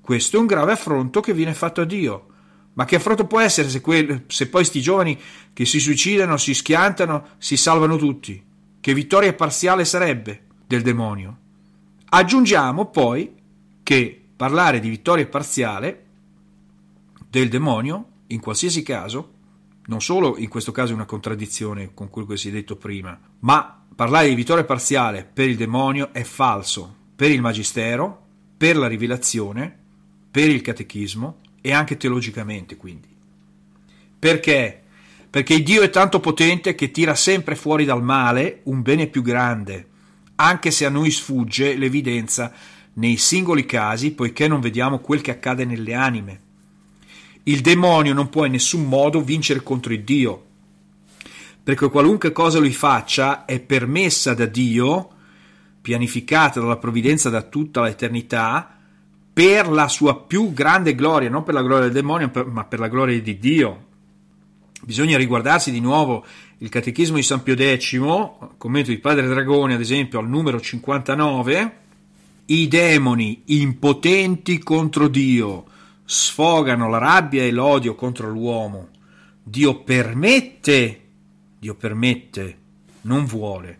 Questo 0.00 0.36
è 0.36 0.40
un 0.40 0.46
grave 0.46 0.72
affronto 0.72 1.20
che 1.20 1.32
viene 1.32 1.54
fatto 1.54 1.80
a 1.80 1.84
Dio 1.84 2.34
ma 2.76 2.84
che 2.84 2.96
affronto 2.96 3.26
può 3.26 3.40
essere 3.40 3.70
se, 3.70 3.80
que- 3.80 4.24
se 4.26 4.48
poi 4.48 4.64
sti 4.64 4.80
giovani 4.82 5.18
che 5.52 5.64
si 5.64 5.80
suicidano, 5.80 6.36
si 6.36 6.52
schiantano, 6.52 7.28
si 7.38 7.56
salvano 7.56 7.96
tutti? 7.96 8.42
Che 8.78 8.94
vittoria 8.94 9.32
parziale 9.32 9.86
sarebbe 9.86 10.44
del 10.66 10.82
demonio? 10.82 11.38
Aggiungiamo 12.10 12.86
poi 12.90 13.34
che 13.82 14.24
parlare 14.36 14.78
di 14.80 14.90
vittoria 14.90 15.26
parziale 15.26 16.04
del 17.30 17.48
demonio, 17.48 18.08
in 18.28 18.40
qualsiasi 18.40 18.82
caso, 18.82 19.32
non 19.86 20.02
solo 20.02 20.36
in 20.36 20.48
questo 20.48 20.72
caso 20.72 20.92
è 20.92 20.94
una 20.94 21.06
contraddizione 21.06 21.94
con 21.94 22.10
quello 22.10 22.28
che 22.28 22.36
si 22.36 22.48
è 22.48 22.52
detto 22.52 22.76
prima, 22.76 23.18
ma 23.40 23.84
parlare 23.94 24.28
di 24.28 24.34
vittoria 24.34 24.64
parziale 24.64 25.24
per 25.24 25.48
il 25.48 25.56
demonio 25.56 26.12
è 26.12 26.24
falso 26.24 26.94
per 27.16 27.30
il 27.30 27.40
magistero, 27.40 28.24
per 28.58 28.76
la 28.76 28.86
rivelazione, 28.86 29.74
per 30.30 30.50
il 30.50 30.60
catechismo 30.60 31.38
e 31.66 31.72
anche 31.72 31.96
teologicamente 31.96 32.76
quindi. 32.76 33.08
Perché? 34.16 34.82
Perché 35.28 35.64
Dio 35.64 35.82
è 35.82 35.90
tanto 35.90 36.20
potente 36.20 36.76
che 36.76 36.92
tira 36.92 37.16
sempre 37.16 37.56
fuori 37.56 37.84
dal 37.84 38.04
male 38.04 38.60
un 38.66 38.82
bene 38.82 39.08
più 39.08 39.20
grande, 39.20 39.88
anche 40.36 40.70
se 40.70 40.84
a 40.84 40.90
noi 40.90 41.10
sfugge 41.10 41.74
l'evidenza 41.74 42.52
nei 42.94 43.16
singoli 43.16 43.66
casi, 43.66 44.12
poiché 44.12 44.46
non 44.46 44.60
vediamo 44.60 45.00
quel 45.00 45.20
che 45.22 45.32
accade 45.32 45.64
nelle 45.64 45.94
anime. 45.94 46.40
Il 47.42 47.62
demonio 47.62 48.14
non 48.14 48.28
può 48.28 48.44
in 48.44 48.52
nessun 48.52 48.84
modo 48.84 49.20
vincere 49.20 49.64
contro 49.64 49.92
il 49.92 50.04
Dio, 50.04 50.44
perché 51.64 51.88
qualunque 51.90 52.30
cosa 52.30 52.60
lui 52.60 52.72
faccia 52.72 53.44
è 53.44 53.58
permessa 53.58 54.34
da 54.34 54.46
Dio, 54.46 55.10
pianificata 55.82 56.60
dalla 56.60 56.76
provvidenza 56.76 57.28
da 57.28 57.42
tutta 57.42 57.82
l'eternità, 57.82 58.75
per 59.36 59.68
la 59.68 59.86
sua 59.86 60.18
più 60.18 60.54
grande 60.54 60.94
gloria, 60.94 61.28
non 61.28 61.42
per 61.42 61.52
la 61.52 61.60
gloria 61.60 61.84
del 61.84 61.92
demonio, 61.92 62.32
ma 62.46 62.64
per 62.64 62.78
la 62.78 62.88
gloria 62.88 63.20
di 63.20 63.38
Dio. 63.38 63.84
Bisogna 64.80 65.18
riguardarsi 65.18 65.70
di 65.70 65.78
nuovo 65.78 66.24
il 66.56 66.70
Catechismo 66.70 67.16
di 67.16 67.22
San 67.22 67.42
Pio 67.42 67.54
X, 67.54 68.00
commento 68.56 68.88
di 68.88 68.98
Padre 68.98 69.26
Dragone, 69.26 69.74
ad 69.74 69.80
esempio, 69.80 70.20
al 70.20 70.26
numero 70.26 70.58
59. 70.58 71.76
I 72.46 72.66
demoni 72.66 73.42
impotenti 73.44 74.58
contro 74.58 75.06
Dio 75.06 75.66
sfogano 76.06 76.88
la 76.88 76.96
rabbia 76.96 77.42
e 77.42 77.50
l'odio 77.50 77.94
contro 77.94 78.30
l'uomo. 78.30 78.88
Dio 79.42 79.82
permette, 79.82 81.00
Dio 81.58 81.74
permette, 81.74 82.58
non 83.02 83.26
vuole, 83.26 83.78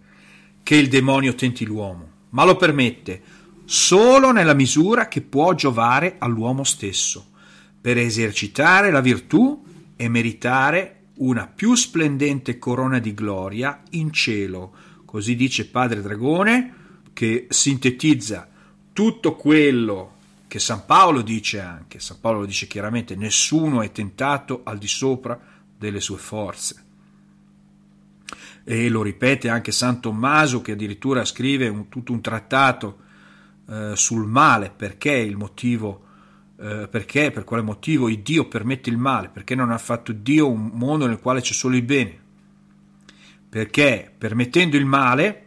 che 0.63 0.77
il 0.77 0.91
demonio 0.91 1.35
tenti 1.35 1.65
l'uomo, 1.65 2.09
ma 2.29 2.45
lo 2.45 2.57
permette 2.57 3.23
solo 3.67 4.31
nella 4.31 4.55
misura 4.55 5.09
che 5.09 5.21
può 5.21 5.53
giovare 5.53 6.17
all'uomo 6.19 6.65
stesso, 6.65 7.33
per 7.81 7.99
esercitare 7.99 8.91
la 8.91 9.01
virtù 9.01 9.63
e 9.97 10.09
meritare 10.09 10.93
una 11.17 11.47
più 11.47 11.75
splendente 11.75 12.59
corona 12.59 12.99
di 12.99 13.13
gloria 13.13 13.83
in 13.91 14.13
cielo. 14.13 14.73
Così 15.05 15.35
dice 15.35 15.67
Padre 15.67 16.01
Dragone, 16.01 16.75
che 17.13 17.47
sintetizza 17.49 18.49
tutto 18.93 19.35
quello 19.35 20.15
che 20.47 20.59
San 20.59 20.85
Paolo 20.87 21.23
dice 21.23 21.61
anche. 21.61 21.99
San 21.99 22.21
Paolo 22.21 22.41
lo 22.41 22.47
dice 22.47 22.67
chiaramente, 22.67 23.17
nessuno 23.17 23.83
è 23.83 23.91
tentato 23.91 24.61
al 24.65 24.79
di 24.79 24.89
sopra 24.89 25.39
delle 25.77 26.01
sue 26.01 26.19
forze. 26.19 26.85
E 28.65 28.89
lo 28.89 29.03
ripete 29.03 29.49
anche 29.49 29.73
San 29.73 30.01
Tommaso, 30.01 30.61
che 30.61 30.73
addirittura 30.73 31.25
scrive 31.25 31.69
un, 31.69 31.89
tutto 31.89 32.13
un 32.13 32.21
trattato 32.21 33.05
eh, 33.69 33.93
sul 33.97 34.27
male, 34.27 34.71
perché 34.75 35.13
il 35.13 35.37
motivo, 35.37 36.05
eh, 36.61 36.89
perché, 36.89 37.31
per 37.31 37.45
quale 37.45 37.63
motivo 37.63 38.09
il 38.09 38.21
Dio 38.21 38.49
permette 38.49 38.91
il 38.91 38.99
male, 38.99 39.29
perché 39.29 39.55
non 39.55 39.71
ha 39.71 39.79
fatto 39.79 40.13
Dio 40.13 40.51
un 40.51 40.71
mondo 40.73 41.07
nel 41.07 41.21
quale 41.21 41.41
c'è 41.41 41.53
solo 41.53 41.77
il 41.77 41.83
bene. 41.83 42.25
Perché 43.49 44.13
permettendo 44.17 44.77
il 44.77 44.87
male, 44.87 45.47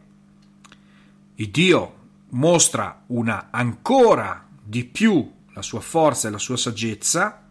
il 1.36 1.49
Dio 1.49 1.95
mostra 2.30 3.03
una 3.07 3.47
ancora 3.51 4.47
di 4.61 4.86
più 4.86 5.32
la 5.53 5.61
sua 5.61 5.80
forza 5.80 6.28
e 6.28 6.32
la 6.32 6.38
sua 6.38 6.57
saggezza 6.57 7.43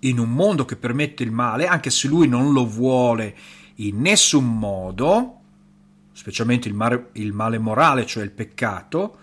in 0.00 0.18
un 0.18 0.32
mondo 0.32 0.64
che 0.64 0.76
permette 0.76 1.22
il 1.22 1.30
male, 1.30 1.66
anche 1.66 1.90
se 1.90 2.08
lui 2.08 2.26
non 2.26 2.52
lo 2.52 2.66
vuole 2.66 3.36
in 3.76 4.00
nessun 4.00 4.58
modo, 4.58 5.40
specialmente 6.12 6.68
il 6.68 6.74
male, 6.74 7.10
il 7.12 7.32
male 7.32 7.58
morale, 7.58 8.06
cioè 8.06 8.24
il 8.24 8.30
peccato, 8.30 9.18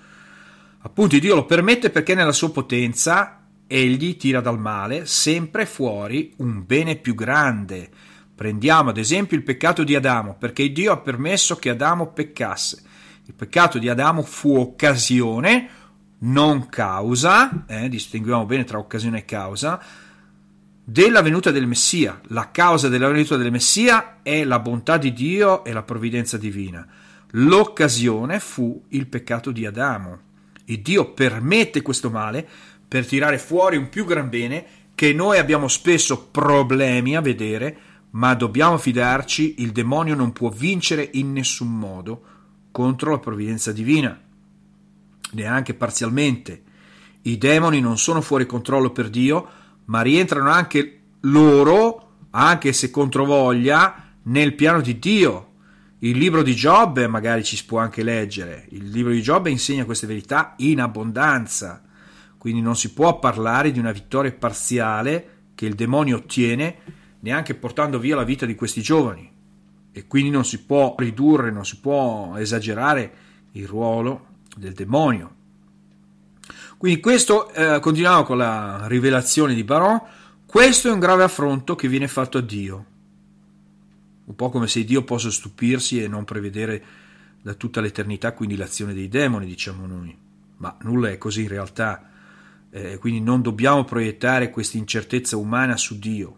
Appunto 0.81 1.19
Dio 1.19 1.35
lo 1.35 1.45
permette 1.45 1.89
perché 1.89 2.15
nella 2.15 2.31
sua 2.31 2.51
potenza 2.51 3.41
egli 3.67 4.15
tira 4.15 4.39
dal 4.39 4.57
male 4.57 5.05
sempre 5.05 5.65
fuori 5.65 6.33
un 6.37 6.65
bene 6.65 6.95
più 6.95 7.15
grande. 7.15 7.89
Prendiamo 8.33 8.89
ad 8.89 8.97
esempio 8.97 9.35
il 9.35 9.43
peccato 9.43 9.83
di 9.83 9.93
Adamo, 9.93 10.37
perché 10.39 10.71
Dio 10.71 10.93
ha 10.93 10.97
permesso 10.99 11.57
che 11.57 11.69
Adamo 11.69 12.13
peccasse. 12.13 12.81
Il 13.25 13.33
peccato 13.33 13.77
di 13.77 13.89
Adamo 13.89 14.23
fu 14.23 14.55
occasione, 14.55 15.69
non 16.19 16.69
causa, 16.69 17.65
eh, 17.67 17.89
distinguiamo 17.89 18.45
bene 18.45 18.63
tra 18.63 18.77
occasione 18.77 19.19
e 19.19 19.25
causa, 19.25 19.83
della 20.81 21.21
venuta 21.21 21.51
del 21.51 21.67
Messia. 21.67 22.21
La 22.27 22.51
causa 22.51 22.87
della 22.87 23.09
venuta 23.09 23.35
del 23.35 23.51
Messia 23.51 24.19
è 24.23 24.45
la 24.45 24.59
bontà 24.59 24.97
di 24.97 25.11
Dio 25.11 25.65
e 25.65 25.73
la 25.73 25.83
provvidenza 25.83 26.37
divina. 26.37 26.87
L'occasione 27.31 28.39
fu 28.39 28.85
il 28.89 29.07
peccato 29.07 29.51
di 29.51 29.65
Adamo. 29.65 30.27
E 30.71 30.83
Dio 30.83 31.13
permette 31.13 31.81
questo 31.81 32.11
male 32.11 32.47
per 32.87 33.03
tirare 33.03 33.39
fuori 33.39 33.75
un 33.75 33.89
più 33.89 34.05
gran 34.05 34.29
bene 34.29 34.63
che 34.93 35.13
noi 35.13 35.39
abbiamo 35.39 35.67
spesso 35.67 36.27
problemi 36.27 37.15
a 37.15 37.21
vedere, 37.21 37.77
ma 38.11 38.35
dobbiamo 38.35 38.77
fidarci, 38.77 39.63
il 39.63 39.71
demonio 39.71 40.13
non 40.13 40.31
può 40.31 40.49
vincere 40.49 41.09
in 41.13 41.33
nessun 41.33 41.75
modo 41.75 42.21
contro 42.69 43.09
la 43.09 43.17
provvidenza 43.17 43.71
divina, 43.71 44.15
neanche 45.31 45.73
parzialmente. 45.73 46.61
I 47.23 47.39
demoni 47.39 47.81
non 47.81 47.97
sono 47.97 48.21
fuori 48.21 48.45
controllo 48.45 48.91
per 48.91 49.09
Dio, 49.09 49.47
ma 49.85 50.01
rientrano 50.01 50.51
anche 50.51 50.99
loro, 51.21 52.11
anche 52.29 52.73
se 52.73 52.91
controvoglia, 52.91 54.11
nel 54.21 54.53
piano 54.53 54.81
di 54.81 54.99
Dio. 54.99 55.48
Il 56.01 56.17
libro 56.17 56.43
di 56.43 56.55
Giobbe 56.55 57.07
magari 57.07 57.43
ci 57.43 57.57
si 57.57 57.65
può 57.65 57.79
anche 57.79 58.03
leggere. 58.03 58.67
Il 58.69 58.89
libro 58.89 59.11
di 59.11 59.21
Giobbe 59.21 59.49
insegna 59.49 59.83
queste 59.83 60.07
verità 60.07 60.53
in 60.57 60.79
abbondanza. 60.79 61.81
Quindi 62.37 62.61
non 62.61 62.77
si 62.77 62.93
può 62.93 63.19
parlare 63.19 63.71
di 63.71 63.79
una 63.79 63.91
vittoria 63.91 64.31
parziale 64.31 65.37
che 65.55 65.65
il 65.65 65.75
demonio 65.75 66.17
ottiene 66.17 66.77
neanche 67.19 67.53
portando 67.53 67.99
via 67.99 68.15
la 68.15 68.23
vita 68.23 68.45
di 68.45 68.55
questi 68.55 68.81
giovani. 68.81 69.29
E 69.91 70.07
quindi 70.07 70.29
non 70.29 70.45
si 70.45 70.63
può 70.63 70.95
ridurre, 70.97 71.51
non 71.51 71.65
si 71.65 71.79
può 71.81 72.33
esagerare 72.37 73.13
il 73.53 73.67
ruolo 73.67 74.27
del 74.55 74.71
demonio. 74.71 75.35
Quindi 76.77 77.01
questo, 77.01 77.51
eh, 77.51 77.81
continuiamo 77.81 78.23
con 78.23 78.37
la 78.37 78.87
rivelazione 78.87 79.53
di 79.53 79.65
Baron, 79.65 80.01
questo 80.45 80.87
è 80.87 80.91
un 80.91 80.99
grave 80.99 81.23
affronto 81.23 81.75
che 81.75 81.89
viene 81.89 82.07
fatto 82.07 82.37
a 82.37 82.41
Dio. 82.41 82.85
Un 84.29 84.35
po' 84.35 84.51
come 84.51 84.67
se 84.67 84.83
Dio 84.83 85.03
possa 85.03 85.31
stupirsi 85.31 86.03
e 86.03 86.07
non 86.07 86.23
prevedere 86.23 86.83
da 87.41 87.55
tutta 87.55 87.81
l'eternità 87.81 88.33
quindi 88.33 88.55
l'azione 88.55 88.93
dei 88.93 89.07
demoni, 89.07 89.47
diciamo 89.47 89.87
noi. 89.87 90.15
Ma 90.57 90.77
nulla 90.81 91.09
è 91.09 91.17
così 91.17 91.41
in 91.41 91.47
realtà. 91.47 92.07
Eh, 92.69 92.99
quindi 92.99 93.21
non 93.21 93.41
dobbiamo 93.41 93.83
proiettare 93.85 94.51
questa 94.51 94.77
incertezza 94.77 95.35
umana 95.35 95.77
su 95.77 95.97
Dio. 95.97 96.37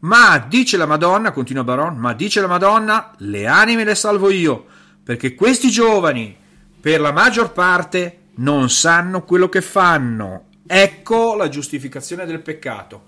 Ma 0.00 0.38
dice 0.38 0.76
la 0.76 0.84
Madonna, 0.84 1.32
continua 1.32 1.64
Baron, 1.64 1.96
ma 1.96 2.12
dice 2.12 2.42
la 2.42 2.46
Madonna, 2.46 3.14
le 3.20 3.46
anime 3.46 3.84
le 3.84 3.94
salvo 3.94 4.30
io, 4.30 4.66
perché 5.02 5.34
questi 5.34 5.70
giovani, 5.70 6.36
per 6.78 7.00
la 7.00 7.10
maggior 7.10 7.52
parte, 7.52 8.18
non 8.34 8.68
sanno 8.68 9.24
quello 9.24 9.48
che 9.48 9.62
fanno. 9.62 10.48
Ecco 10.66 11.34
la 11.36 11.48
giustificazione 11.48 12.26
del 12.26 12.42
peccato. 12.42 13.04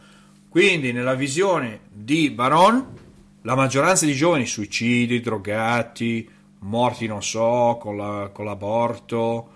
Quindi, 0.48 0.90
nella 0.90 1.14
visione 1.14 1.80
di 1.92 2.30
Baron, 2.30 3.08
la 3.42 3.54
maggioranza 3.54 4.06
di 4.06 4.14
giovani 4.14 4.46
suicidi, 4.46 5.20
drogati, 5.20 6.28
morti, 6.60 7.06
non 7.06 7.22
so, 7.22 7.78
con, 7.80 7.96
la, 7.96 8.30
con 8.32 8.44
l'aborto, 8.44 9.50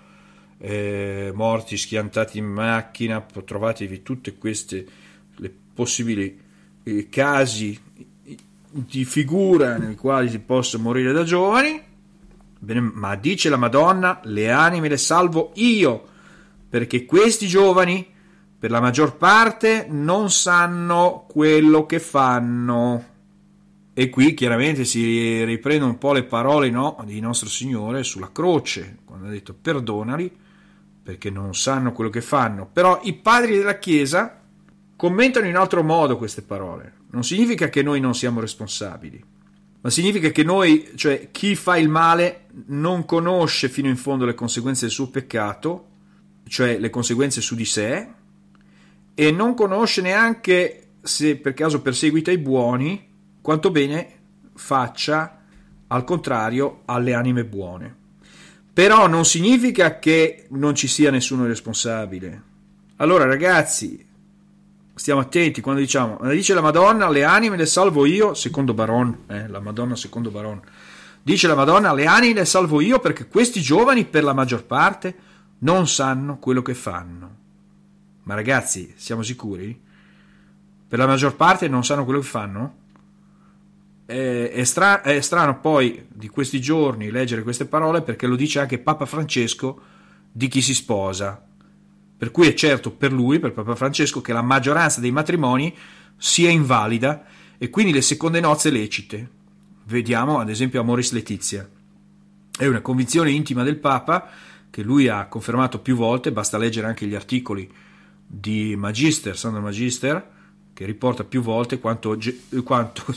eh, 0.59 1.31
morti 1.35 1.77
schiantati 1.77 2.39
in 2.39 2.47
macchina, 2.47 3.21
trovatevi 3.21 4.03
tutte 4.03 4.37
queste 4.37 4.87
le 5.37 5.53
possibili 5.75 6.41
eh, 6.83 7.09
casi 7.09 7.79
di 8.71 9.05
figura 9.05 9.77
nei 9.77 9.95
quali 9.95 10.29
si 10.29 10.39
possa 10.41 10.79
morire 10.79 11.13
da 11.13 11.23
giovani 11.23 11.93
Bene, 12.65 12.81
ma 12.81 13.15
dice 13.15 13.51
la 13.51 13.59
Madonna, 13.59 14.21
le 14.25 14.51
anime 14.51 14.89
le 14.89 14.97
salvo 14.97 15.53
io, 15.57 16.03
perché 16.71 17.05
questi 17.05 17.47
giovani, 17.47 18.07
per 18.59 18.71
la 18.71 18.81
maggior 18.81 19.19
parte, 19.19 19.87
non 19.91 20.31
sanno 20.31 21.27
quello 21.29 21.85
che 21.85 22.01
fanno. 22.01 23.05
E 23.95 24.11
qui 24.11 24.35
chiaramente 24.35 24.85
si 24.85 25.45
riprendono 25.45 25.93
un 25.93 25.99
po' 25.99 26.13
le 26.13 26.25
parole 26.25 26.69
no, 26.69 27.01
di 27.07 27.21
nostro 27.21 27.49
Signore 27.49 28.03
sulla 28.03 28.31
croce, 28.33 28.99
quando 29.05 29.29
ha 29.29 29.31
detto 29.31 29.55
perdonali, 29.55 30.31
perché 31.03 31.31
non 31.31 31.55
sanno 31.55 31.93
quello 31.93 32.11
che 32.11 32.21
fanno. 32.21 32.69
Però 32.71 33.01
i 33.05 33.15
padri 33.15 33.57
della 33.57 33.79
Chiesa 33.79 34.43
commentano 34.97 35.47
in 35.47 35.57
altro 35.57 35.83
modo 35.83 36.17
queste 36.17 36.43
parole. 36.43 36.93
Non 37.11 37.23
significa 37.23 37.69
che 37.69 37.83
noi 37.83 38.01
non 38.01 38.15
siamo 38.15 38.41
responsabili 38.41 39.33
ma 39.85 39.91
significa 39.91 40.31
che 40.31 40.45
noi, 40.45 40.93
cioè 40.95 41.29
chi 41.31 41.55
fa 41.57 41.77
il 41.77 41.91
male, 41.91 42.47
non 42.69 43.05
conosce 43.05 43.69
fino 43.69 43.87
in 43.87 43.99
fondo 43.99 44.25
le 44.25 44.33
conseguenze 44.33 44.87
del 44.87 44.95
suo 44.95 45.11
peccato, 45.11 45.89
cioè 46.49 46.79
le 46.79 46.89
conseguenze 46.89 47.43
su 47.43 47.55
di 47.55 47.67
sé, 47.67 48.09
e 49.15 49.31
non 49.31 49.53
conosce 49.53 50.01
neanche 50.01 50.93
se 51.03 51.37
per 51.37 51.53
caso 51.53 51.83
perseguita 51.83 52.31
i 52.31 52.39
buoni, 52.39 53.09
quanto 53.45 53.71
bene 53.71 54.09
faccia 54.55 55.43
al 55.89 56.03
contrario 56.05 56.81
alle 56.87 57.13
anime 57.13 57.45
buone. 57.45 57.95
Però 58.73 59.07
non 59.07 59.27
significa 59.27 59.99
che 59.99 60.47
non 60.53 60.75
ci 60.75 60.89
sia 60.89 61.11
nessuno 61.11 61.45
responsabile. 61.45 62.43
Allora 62.97 63.27
ragazzi, 63.27 64.03
stiamo 64.95 65.21
attenti 65.21 65.61
quando 65.61 65.83
diciamo, 65.83 66.21
dice 66.31 66.55
la 66.55 66.63
Madonna, 66.63 67.11
le 67.11 67.23
anime 67.23 67.59
le 67.59 67.67
salvo 67.67 68.07
io, 68.07 68.33
secondo 68.33 68.73
Baron, 68.73 69.25
eh, 69.27 69.47
la 69.47 69.61
Madonna 69.61 69.95
secondo 69.95 70.31
Baron, 70.31 70.63
dice 71.23 71.47
la 71.47 71.55
Madonna, 71.55 71.93
le 71.93 72.07
anime 72.07 72.41
le 72.41 72.45
salvo 72.47 72.81
io 72.81 72.99
perché 72.99 73.29
questi 73.29 73.61
giovani 73.61 74.07
per 74.07 74.25
la 74.25 74.33
maggior 74.33 74.65
parte 74.65 75.15
non 75.59 75.87
sanno 75.87 76.39
quello 76.39 76.63
che 76.63 76.73
fanno. 76.73 77.37
Ma 78.23 78.35
ragazzi, 78.35 78.95
siamo 78.97 79.23
sicuri? 79.23 79.79
Per 80.89 80.99
la 80.99 81.07
maggior 81.07 81.37
parte 81.37 81.69
non 81.69 81.85
sanno 81.85 82.05
quello 82.05 82.21
che 82.21 82.27
fanno? 82.27 82.83
È, 84.07 84.51
è, 84.53 84.65
stra- 84.65 85.03
è 85.03 85.21
strano 85.21 85.61
poi 85.61 86.07
di 86.09 86.29
questi 86.29 86.61
giorni 86.61 87.11
leggere 87.11 87.43
queste 87.43 87.67
parole 87.67 88.03
perché 88.03 88.27
lo 88.27 88.37
dice 88.37 88.61
anche 88.61 88.79
Papa 88.79 89.07
Francesco 89.07 89.81
di 90.31 90.49
chi 90.49 90.61
si 90.61 90.75
sposa 90.75 91.45
per 92.17 92.31
cui 92.33 92.47
è 92.47 92.55
certo 92.55 92.91
per 92.91 93.13
lui, 93.13 93.39
per 93.39 93.53
Papa 93.53 93.75
Francesco, 93.75 94.21
che 94.21 94.33
la 94.33 94.41
maggioranza 94.41 95.01
dei 95.01 95.11
matrimoni 95.11 95.77
sia 96.17 96.49
invalida 96.49 97.25
e 97.59 97.69
quindi 97.69 97.93
le 97.93 98.01
seconde 98.01 98.41
nozze 98.41 98.71
lecite. 98.71 99.29
Vediamo 99.85 100.39
ad 100.39 100.49
esempio 100.49 100.81
Amoris 100.81 101.13
Letizia. 101.13 101.69
È 102.57 102.67
una 102.67 102.81
convinzione 102.81 103.31
intima 103.31 103.63
del 103.63 103.77
Papa 103.77 104.31
che 104.71 104.83
lui 104.83 105.09
ha 105.09 105.27
confermato 105.27 105.81
più 105.81 105.97
volte, 105.97 106.33
basta 106.33 106.57
leggere 106.57 106.87
anche 106.87 107.07
gli 107.07 107.15
articoli 107.15 107.71
di 108.27 108.75
Magister, 108.75 109.37
Sandro 109.37 109.61
Magister, 109.61 110.31
che 110.73 110.87
riporta 110.87 111.25
più 111.25 111.43
volte 111.43 111.79
quanto, 111.79 112.19
quanto 112.65 113.15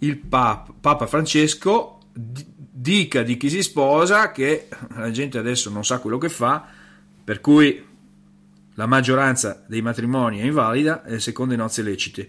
il 0.00 0.16
Papa, 0.18 0.72
Papa 0.78 1.06
Francesco 1.06 1.98
dica 2.12 3.22
di 3.22 3.36
chi 3.36 3.50
si 3.50 3.62
sposa 3.62 4.32
che 4.32 4.68
la 4.94 5.10
gente 5.10 5.38
adesso 5.38 5.70
non 5.70 5.84
sa 5.84 5.98
quello 5.98 6.18
che 6.18 6.28
fa, 6.28 6.66
per 7.22 7.40
cui 7.40 7.84
la 8.74 8.86
maggioranza 8.86 9.64
dei 9.66 9.82
matrimoni 9.82 10.40
è 10.40 10.44
invalida 10.44 11.04
e 11.04 11.18
le 11.22 11.56
nozze 11.56 11.82
lecite. 11.82 12.28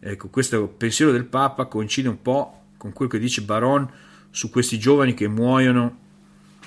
Ecco, 0.00 0.28
questo 0.28 0.68
pensiero 0.68 1.10
del 1.10 1.24
Papa 1.24 1.66
coincide 1.66 2.08
un 2.08 2.20
po' 2.20 2.64
con 2.76 2.92
quello 2.92 3.10
che 3.10 3.18
dice 3.18 3.42
Baron 3.42 3.90
su 4.30 4.50
questi 4.50 4.78
giovani 4.78 5.14
che 5.14 5.26
muoiono 5.28 5.98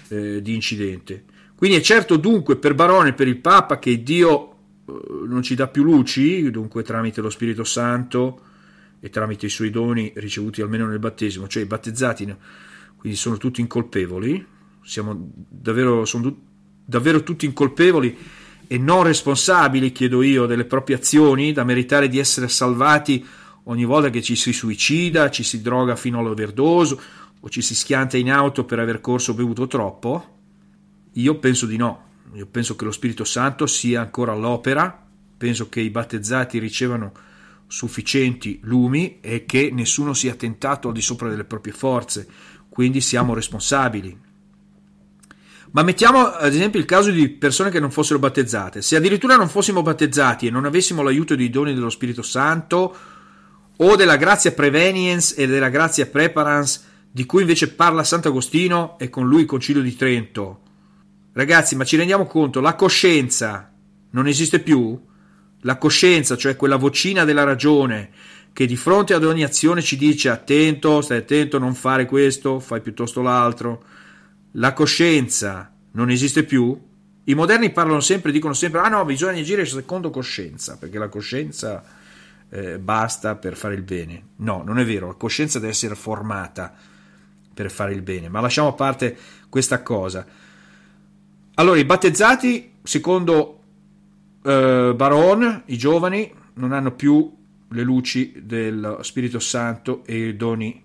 eh, 0.07 0.41
di 0.41 0.55
incidente. 0.55 1.25
Quindi 1.55 1.77
è 1.77 1.81
certo 1.81 2.17
dunque 2.17 2.57
per 2.57 2.73
Barone 2.73 3.09
e 3.09 3.13
per 3.13 3.27
il 3.27 3.37
Papa 3.37 3.77
che 3.77 4.01
Dio 4.01 4.51
eh, 4.87 4.93
non 5.27 5.43
ci 5.43 5.53
dà 5.53 5.67
più 5.67 5.83
luci, 5.83 6.49
dunque 6.49 6.81
tramite 6.81 7.21
lo 7.21 7.29
Spirito 7.29 7.63
Santo 7.63 8.49
e 9.01 9.09
tramite 9.09 9.47
i 9.47 9.49
suoi 9.49 9.71
doni 9.71 10.13
ricevuti 10.15 10.61
almeno 10.61 10.85
nel 10.85 10.99
battesimo, 10.99 11.47
cioè 11.47 11.63
i 11.63 11.65
battezzati 11.65 12.35
quindi 12.95 13.17
sono 13.17 13.37
tutti 13.37 13.61
incolpevoli, 13.61 14.45
siamo 14.83 15.31
davvero, 15.33 16.05
sono 16.05 16.37
davvero 16.85 17.23
tutti 17.23 17.47
incolpevoli 17.47 18.15
e 18.67 18.77
non 18.77 19.01
responsabili, 19.01 19.91
chiedo 19.91 20.21
io, 20.21 20.45
delle 20.45 20.65
proprie 20.65 20.97
azioni 20.97 21.51
da 21.51 21.63
meritare 21.63 22.07
di 22.07 22.19
essere 22.19 22.47
salvati 22.47 23.25
ogni 23.63 23.85
volta 23.85 24.11
che 24.11 24.21
ci 24.21 24.35
si 24.35 24.53
suicida, 24.53 25.31
ci 25.31 25.41
si 25.41 25.61
droga 25.61 25.95
fino 25.95 26.19
all'overdose 26.19 26.97
o 27.39 27.49
ci 27.49 27.63
si 27.63 27.73
schianta 27.73 28.17
in 28.17 28.31
auto 28.31 28.65
per 28.65 28.77
aver 28.77 29.01
corso 29.01 29.31
o 29.31 29.33
bevuto 29.33 29.65
troppo? 29.65 30.37
Io 31.13 31.39
penso 31.39 31.65
di 31.65 31.77
no. 31.77 32.09
Io 32.33 32.45
penso 32.45 32.75
che 32.75 32.85
lo 32.85 32.91
Spirito 32.91 33.23
Santo 33.23 33.65
sia 33.65 34.01
ancora 34.01 34.31
all'opera, 34.31 35.05
penso 35.37 35.69
che 35.69 35.81
i 35.81 35.89
battezzati 35.89 36.59
ricevano 36.59 37.11
sufficienti 37.71 38.59
lumi 38.63 39.19
e 39.21 39.45
che 39.45 39.69
nessuno 39.71 40.13
sia 40.13 40.35
tentato 40.35 40.89
al 40.89 40.93
di 40.93 41.01
sopra 41.01 41.29
delle 41.29 41.45
proprie 41.45 41.71
forze, 41.71 42.27
quindi 42.67 42.99
siamo 42.99 43.33
responsabili. 43.33 44.19
Ma 45.71 45.81
mettiamo 45.81 46.25
ad 46.25 46.53
esempio 46.53 46.81
il 46.81 46.85
caso 46.85 47.11
di 47.11 47.29
persone 47.29 47.69
che 47.69 47.79
non 47.79 47.89
fossero 47.89 48.19
battezzate. 48.19 48.81
Se 48.81 48.97
addirittura 48.97 49.37
non 49.37 49.47
fossimo 49.47 49.81
battezzati 49.81 50.47
e 50.47 50.51
non 50.51 50.65
avessimo 50.65 51.01
l'aiuto 51.01 51.33
dei 51.33 51.49
doni 51.49 51.73
dello 51.73 51.89
Spirito 51.89 52.21
Santo 52.21 52.97
o 53.77 53.95
della 53.95 54.17
grazia 54.17 54.51
preveniens 54.51 55.33
e 55.37 55.47
della 55.47 55.69
grazia 55.69 56.07
preparans 56.07 56.89
di 57.09 57.25
cui 57.25 57.41
invece 57.41 57.71
parla 57.71 58.03
Sant'Agostino 58.03 58.99
e 58.99 59.09
con 59.09 59.29
lui 59.29 59.41
il 59.41 59.47
Concilio 59.47 59.81
di 59.81 59.95
Trento. 59.95 60.59
Ragazzi, 61.31 61.77
ma 61.77 61.85
ci 61.85 61.95
rendiamo 61.95 62.25
conto, 62.25 62.59
la 62.59 62.75
coscienza 62.75 63.71
non 64.09 64.27
esiste 64.27 64.59
più? 64.59 65.01
La 65.61 65.77
coscienza, 65.77 66.37
cioè 66.37 66.55
quella 66.55 66.75
vocina 66.75 67.23
della 67.23 67.43
ragione 67.43 68.09
che 68.53 68.65
di 68.65 68.75
fronte 68.75 69.13
ad 69.13 69.23
ogni 69.23 69.43
azione 69.43 69.81
ci 69.81 69.95
dice 69.95 70.29
attento, 70.29 71.01
stai 71.01 71.19
attento, 71.19 71.57
non 71.57 71.73
fare 71.73 72.05
questo, 72.05 72.59
fai 72.59 72.81
piuttosto 72.81 73.21
l'altro. 73.21 73.83
La 74.53 74.73
coscienza 74.73 75.71
non 75.91 76.09
esiste 76.09 76.43
più. 76.43 76.77
I 77.23 77.35
moderni 77.35 77.71
parlano 77.71 78.01
sempre, 78.01 78.31
dicono 78.31 78.53
sempre, 78.53 78.81
ah 78.81 78.89
no, 78.89 79.05
bisogna 79.05 79.39
agire 79.39 79.65
secondo 79.65 80.09
coscienza, 80.09 80.77
perché 80.77 80.97
la 80.97 81.07
coscienza 81.07 81.83
eh, 82.49 82.77
basta 82.79 83.35
per 83.35 83.55
fare 83.55 83.75
il 83.75 83.83
bene. 83.83 84.21
No, 84.37 84.63
non 84.65 84.79
è 84.79 84.85
vero, 84.85 85.07
la 85.07 85.13
coscienza 85.13 85.59
deve 85.59 85.71
essere 85.71 85.95
formata 85.95 86.73
per 87.53 87.71
fare 87.71 87.93
il 87.93 88.01
bene, 88.01 88.27
ma 88.27 88.41
lasciamo 88.41 88.69
a 88.69 88.73
parte 88.73 89.15
questa 89.47 89.81
cosa. 89.81 90.25
Allora, 91.55 91.79
i 91.79 91.85
battezzati, 91.85 92.73
secondo 92.83 93.60
eh, 94.43 94.93
Baron, 94.95 95.63
i 95.65 95.77
giovani, 95.77 96.31
non 96.55 96.71
hanno 96.71 96.91
più 96.91 97.31
le 97.69 97.83
luci 97.83 98.41
del 98.43 98.97
Spirito 99.01 99.39
Santo 99.39 100.03
e 100.05 100.27
i 100.27 100.35
doni 100.35 100.83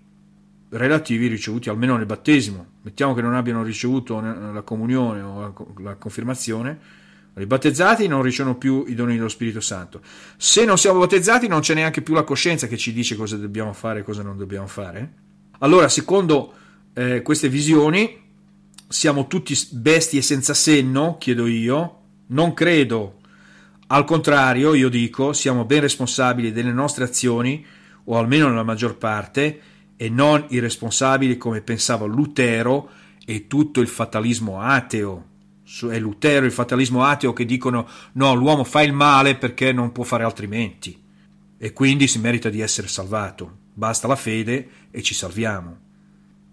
relativi 0.71 1.27
ricevuti 1.27 1.69
almeno 1.69 1.97
nel 1.97 2.07
battesimo. 2.07 2.75
Mettiamo 2.83 3.15
che 3.15 3.23
non 3.23 3.35
abbiano 3.35 3.63
ricevuto 3.63 4.21
la 4.21 4.63
comunione 4.63 5.21
o 5.21 5.75
la 5.79 5.95
confermazione, 5.97 7.05
i 7.39 7.47
battezzati 7.47 8.07
non 8.07 8.23
ricevono 8.23 8.57
più 8.57 8.85
i 8.87 8.95
doni 8.95 9.17
dello 9.17 9.29
Spirito 9.29 9.61
Santo. 9.61 10.01
Se 10.39 10.65
non 10.65 10.79
siamo 10.79 11.01
battezzati 11.01 11.49
non 11.49 11.61
c'è 11.61 11.75
neanche 11.75 12.01
più 12.01 12.15
la 12.15 12.23
coscienza 12.23 12.67
che 12.67 12.79
ci 12.79 12.93
dice 12.93 13.15
cosa 13.15 13.37
dobbiamo 13.37 13.75
fare 13.75 14.01
e 14.01 14.03
cosa 14.03 14.23
non 14.23 14.39
dobbiamo 14.39 14.67
fare. 14.67 15.13
Allora, 15.59 15.89
secondo 15.89 16.53
eh, 16.95 17.21
queste 17.21 17.49
visioni, 17.51 18.25
siamo 18.89 19.27
tutti 19.27 19.55
bestie 19.73 20.23
senza 20.23 20.55
senno, 20.55 21.17
chiedo 21.19 21.47
io, 21.47 22.01
non 22.29 22.55
credo. 22.55 23.19
Al 23.89 24.05
contrario, 24.05 24.75
io 24.75 24.89
dico, 24.89 25.33
siamo 25.33 25.65
ben 25.65 25.81
responsabili 25.81 26.51
delle 26.51 26.73
nostre 26.73 27.05
azioni, 27.05 27.65
o 28.05 28.19
almeno 28.19 28.49
nella 28.49 28.65
maggior 28.65 28.97
parte, 28.97 29.61
e 29.97 30.09
non 30.09 30.45
irresponsabili 30.49 31.37
come 31.37 31.61
pensava 31.61 32.05
Lutero 32.07 32.91
e 33.25 33.47
tutto 33.47 33.81
il 33.81 33.89
fatalismo 33.89 34.61
ateo. 34.61 35.35
È 35.89 35.99
Lutero 35.99 36.47
il 36.47 36.53
fatalismo 36.53 37.05
ateo 37.05 37.33
che 37.33 37.45
dicono 37.45 37.89
no, 38.13 38.35
l'uomo 38.35 38.65
fa 38.65 38.83
il 38.83 38.93
male 38.93 39.37
perché 39.37 39.73
non 39.73 39.93
può 39.93 40.05
fare 40.05 40.25
altrimenti 40.25 41.03
e 41.59 41.73
quindi 41.73 42.07
si 42.07 42.19
merita 42.19 42.49
di 42.49 42.61
essere 42.61 42.89
salvato. 42.89 43.59
Basta 43.73 44.07
la 44.07 44.17
fede 44.17 44.69
e 44.91 45.03
ci 45.03 45.15
salviamo. 45.15 45.79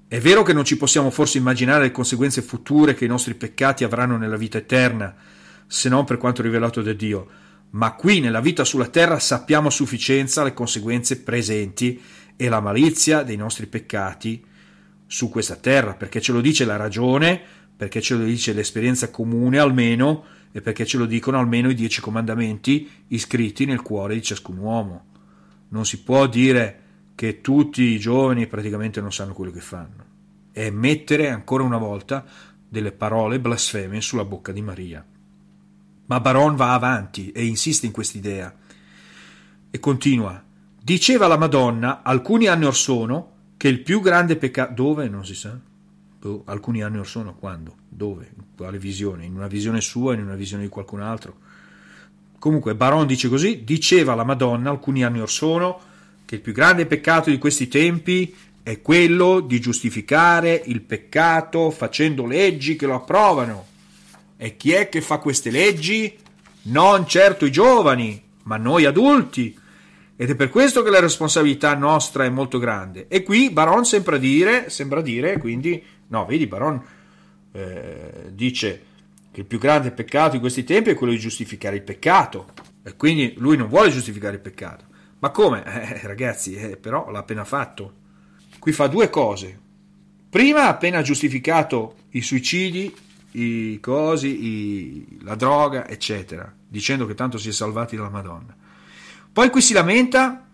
È 0.08 0.20
vero 0.20 0.44
che 0.44 0.54
non 0.54 0.66
ci 0.66 0.78
possiamo 0.78 1.10
forse 1.10 1.38
immaginare 1.38 1.84
le 1.84 1.92
conseguenze 1.92 2.42
future 2.42 2.94
che 2.94 3.06
i 3.06 3.10
nostri 3.10 3.34
peccati 3.34 3.84
avranno 3.84 4.18
nella 4.18 4.38
vita 4.38 4.58
eterna, 4.58 5.14
se 5.74 5.90
non 5.90 6.06
per 6.06 6.18
quanto 6.18 6.44
rivelato 6.44 6.84
da 6.84 6.94
Dio, 6.94 7.28
ma 7.72 7.94
qui 7.94 8.20
nella 8.20 8.42
vita 8.42 8.64
sulla 8.64 8.90
terra 8.90 9.18
sappiamo 9.18 9.70
a 9.70 9.72
sufficienza 9.72 10.44
le 10.44 10.54
conseguenze 10.54 11.22
presenti 11.22 12.00
e 12.36 12.48
la 12.48 12.60
malizia 12.60 13.24
dei 13.24 13.38
nostri 13.38 13.66
peccati 13.66 14.46
su 15.08 15.30
questa 15.30 15.56
terra, 15.56 15.96
perché 15.96 16.22
ce 16.22 16.32
lo 16.32 16.42
dice 16.42 16.66
la 16.66 16.76
ragione, 16.76 17.42
perché 17.76 18.02
ce 18.02 18.14
lo 18.14 18.24
dice 18.24 18.54
l'esperienza 18.54 19.10
comune 19.10 19.58
almeno, 19.58 20.24
e 20.52 20.62
perché 20.62 20.86
ce 20.86 21.00
lo 21.00 21.08
dicono 21.08 21.40
almeno 21.40 21.72
i 21.72 21.74
dieci 21.74 22.02
comandamenti 22.02 22.88
iscritti 23.08 23.66
nel 23.66 23.82
cuore 23.82 24.14
di 24.14 24.22
ciascun 24.22 24.60
uomo. 24.60 25.06
Non 25.70 25.88
si 25.88 26.04
può 26.04 26.28
dire 26.28 26.82
che 27.16 27.42
tutti 27.42 27.82
i 27.82 28.00
giovani 28.00 28.46
praticamente 28.46 29.02
non 29.02 29.12
sanno 29.12 29.34
quello 29.34 29.52
che 29.52 29.60
fanno. 29.60 30.06
È 30.52 30.70
mettere 30.70 31.32
ancora 31.32 31.64
una 31.64 31.80
volta 31.80 32.24
delle 32.70 32.92
parole 32.92 33.40
blasfeme 33.40 34.02
sulla 34.02 34.24
bocca 34.24 34.52
di 34.52 34.62
Maria. 34.62 35.04
Ma 36.14 36.20
Baron 36.20 36.56
va 36.56 36.74
avanti 36.74 37.32
e 37.32 37.44
insiste 37.44 37.88
in 37.88 37.92
quest'idea. 37.92 38.56
E 39.72 39.80
continua. 39.80 40.44
Diceva 40.80 41.26
la 41.26 41.40
Madonna 41.40 42.04
alcuni 42.04 42.46
anni 42.46 42.66
or 42.66 42.76
sono 42.76 43.32
che 43.58 43.68
il 43.68 43.82
più 43.82 44.00
grande 44.00 44.36
peccato... 44.36 44.74
Dove? 44.76 45.10
Non 45.10 45.26
si 45.26 45.34
sa. 45.34 45.58
Boh, 46.20 46.44
alcuni 46.46 46.84
anni 46.84 47.00
or 47.00 47.08
sono. 47.08 47.34
Quando? 47.34 47.78
Dove? 47.90 48.30
In 48.38 48.44
quale 48.56 48.78
visione? 48.78 49.26
In 49.26 49.34
una 49.34 49.48
visione 49.48 49.82
sua, 49.82 50.14
in 50.14 50.22
una 50.22 50.36
visione 50.36 50.62
di 50.62 50.70
qualcun 50.70 51.02
altro? 51.02 51.38
Comunque, 52.38 52.76
Baron 52.76 53.08
dice 53.08 53.28
così. 53.28 53.64
Diceva 53.64 54.14
la 54.14 54.24
Madonna 54.24 54.70
alcuni 54.70 55.04
anni 55.04 55.20
or 55.20 55.32
sono 55.32 55.80
che 56.26 56.36
il 56.36 56.42
più 56.42 56.54
grande 56.54 56.86
peccato 56.86 57.32
di 57.32 57.40
questi 57.40 57.68
tempi 57.68 58.36
è 58.62 58.82
quello 58.82 59.40
di 59.40 59.60
giustificare 59.60 60.62
il 60.64 60.82
peccato 60.82 61.72
facendo 61.72 62.28
leggi 62.28 62.76
che 62.76 62.86
lo 62.86 62.94
approvano. 62.94 63.72
E 64.38 64.58
chi 64.58 64.72
è 64.72 64.90
che 64.90 65.02
fa 65.02 65.18
queste 65.18 65.52
leggi? 65.52 66.18
Non 66.64 67.08
certo 67.08 67.46
i 67.46 67.52
giovani, 67.52 68.22
ma 68.44 68.58
noi 68.58 68.86
adulti. 68.86 69.58
Ed 70.16 70.30
è 70.30 70.36
per 70.36 70.50
questo 70.50 70.84
che 70.84 70.90
la 70.90 71.00
responsabilità 71.00 71.76
nostra 71.76 72.26
è 72.26 72.30
molto 72.30 72.60
grande. 72.60 73.08
E 73.08 73.24
qui 73.24 73.50
Baron 73.50 73.86
sembra 73.86 74.18
dire, 74.18 74.70
sembra 74.70 75.02
dire 75.02 75.38
quindi, 75.38 75.84
no, 76.08 76.26
vedi, 76.26 76.48
Baron 76.48 76.82
eh, 77.52 78.32
dice 78.32 78.84
che 79.32 79.42
il 79.42 79.46
più 79.46 79.58
grande 79.58 79.92
peccato 79.92 80.34
di 80.34 80.40
questi 80.40 80.64
tempi 80.64 80.92
è 80.92 80.96
quello 80.96 81.14
di 81.14 81.20
giustificare 81.20 81.78
il 81.78 81.82
peccato. 81.82 82.52
E 82.84 82.96
quindi 82.96 83.34
lui 83.38 83.58
non 83.58 83.68
vuole 83.68 83.90
giustificare 83.90 84.36
il 84.36 84.42
peccato. 84.42 84.86
Ma 85.20 85.32
come? 85.32 85.64
Eh, 85.94 86.02
ragazzi, 86.08 86.56
eh, 86.56 86.78
però 86.78 87.10
l'ha 87.10 87.20
appena 87.20 87.44
fatto. 87.44 88.02
Qui 88.60 88.72
fa 88.72 88.88
due 88.88 89.10
cose. 89.10 89.60
Prima 90.30 90.64
ha 90.64 90.70
appena 90.70 91.02
giustificato 91.02 91.96
i 92.12 92.22
suicidi, 92.22 92.94
i 93.34 93.80
cosi, 93.80 94.46
i, 94.46 95.18
la 95.22 95.36
droga, 95.36 95.88
eccetera, 95.88 96.52
dicendo 96.68 97.06
che 97.06 97.16
tanto 97.16 97.38
si 97.38 97.50
è 97.50 97.52
salvati 97.52 97.96
dalla 97.96 98.10
Madonna. 98.10 98.56
Poi 99.32 99.50
qui 99.50 99.62
si 99.62 99.74
lamenta 99.74 100.46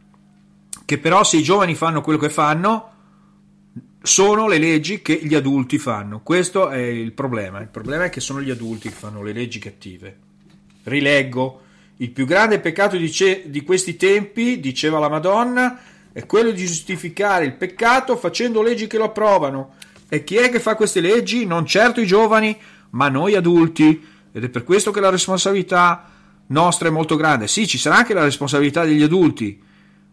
che 0.85 0.97
però 0.97 1.23
se 1.23 1.37
i 1.37 1.43
giovani 1.43 1.75
fanno 1.75 2.01
quello 2.01 2.19
che 2.19 2.29
fanno, 2.29 2.91
sono 4.01 4.47
le 4.47 4.57
leggi 4.57 5.01
che 5.01 5.19
gli 5.21 5.35
adulti 5.35 5.77
fanno. 5.77 6.21
Questo 6.21 6.69
è 6.69 6.79
il 6.79 7.11
problema. 7.11 7.59
Il 7.59 7.67
problema 7.67 8.05
è 8.05 8.09
che 8.09 8.21
sono 8.21 8.41
gli 8.41 8.49
adulti 8.49 8.89
che 8.89 8.95
fanno 8.95 9.21
le 9.21 9.33
leggi 9.33 9.59
cattive. 9.59 10.17
Rileggo 10.83 11.61
il 11.97 12.11
più 12.11 12.25
grande 12.25 12.59
peccato 12.59 12.95
di, 12.95 13.11
ce- 13.11 13.43
di 13.47 13.61
questi 13.63 13.97
tempi, 13.97 14.59
diceva 14.59 14.99
la 14.99 15.09
Madonna, 15.09 15.79
è 16.13 16.25
quello 16.25 16.51
di 16.51 16.65
giustificare 16.65 17.45
il 17.45 17.53
peccato 17.53 18.15
facendo 18.15 18.61
leggi 18.61 18.87
che 18.87 18.97
lo 18.97 19.03
approvano. 19.05 19.75
E 20.09 20.23
chi 20.23 20.35
è 20.35 20.49
che 20.49 20.59
fa 20.59 20.75
queste 20.75 21.01
leggi? 21.01 21.45
Non 21.45 21.67
certo 21.67 22.01
i 22.01 22.07
giovani, 22.07 22.57
ma 22.91 23.09
noi 23.09 23.35
adulti. 23.35 24.03
Ed 24.31 24.43
è 24.43 24.49
per 24.49 24.63
questo 24.63 24.89
che 24.89 24.99
la 24.99 25.11
responsabilità 25.11 26.09
nostra 26.47 26.87
è 26.87 26.91
molto 26.91 27.15
grande. 27.15 27.47
Sì, 27.47 27.67
ci 27.67 27.77
sarà 27.77 27.97
anche 27.97 28.13
la 28.13 28.23
responsabilità 28.23 28.85
degli 28.85 29.03
adulti, 29.03 29.61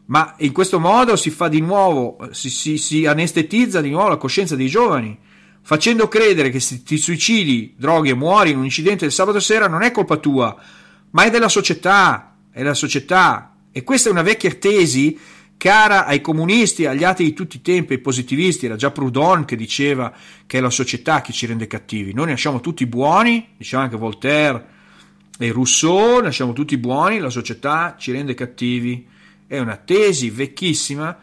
ma 0.06 0.34
in 0.38 0.52
questo 0.52 0.78
modo 0.78 1.16
si 1.16 1.30
fa 1.30 1.48
di 1.48 1.60
nuovo, 1.60 2.18
si, 2.30 2.50
si, 2.50 2.78
si 2.78 3.06
anestetizza 3.06 3.80
di 3.80 3.90
nuovo 3.90 4.10
la 4.10 4.16
coscienza 4.16 4.54
dei 4.54 4.68
giovani, 4.68 5.18
facendo 5.62 6.08
credere 6.08 6.50
che 6.50 6.60
se 6.60 6.82
ti 6.82 6.96
suicidi, 6.96 7.74
droghi 7.76 8.10
e 8.10 8.14
muori 8.14 8.50
in 8.50 8.58
un 8.58 8.64
incidente 8.64 9.04
del 9.04 9.12
sabato 9.12 9.40
sera 9.40 9.66
non 9.66 9.82
è 9.82 9.90
colpa 9.90 10.16
tua, 10.16 10.56
ma 11.10 11.24
è 11.24 11.30
della 11.30 11.48
società, 11.48 12.36
è 12.50 12.58
della 12.58 12.74
società. 12.74 13.52
E 13.72 13.82
questa 13.82 14.08
è 14.08 14.12
una 14.12 14.22
vecchia 14.22 14.50
tesi 14.52 15.18
cara 15.56 16.06
ai 16.06 16.20
comunisti, 16.20 16.86
agli 16.86 17.04
atei 17.04 17.26
di 17.26 17.32
tutti 17.32 17.56
i 17.56 17.62
tempi, 17.62 17.94
ai 17.94 17.98
positivisti, 18.00 18.66
era 18.66 18.76
già 18.76 18.90
Proudhon 18.90 19.44
che 19.44 19.56
diceva 19.56 20.12
che 20.46 20.58
è 20.58 20.60
la 20.60 20.70
società 20.70 21.20
che 21.20 21.32
ci 21.32 21.46
rende 21.46 21.66
cattivi. 21.66 22.12
Noi 22.12 22.26
nasciamo 22.26 22.60
tutti 22.60 22.86
buoni, 22.86 23.48
diceva 23.56 23.82
anche 23.82 23.96
Voltaire 23.96 24.74
e 25.38 25.52
Rousseau, 25.52 26.20
nasciamo 26.22 26.52
tutti 26.52 26.76
buoni, 26.76 27.18
la 27.18 27.30
società 27.30 27.96
ci 27.98 28.12
rende 28.12 28.34
cattivi. 28.34 29.06
È 29.46 29.58
una 29.58 29.76
tesi 29.76 30.30
vecchissima, 30.30 31.16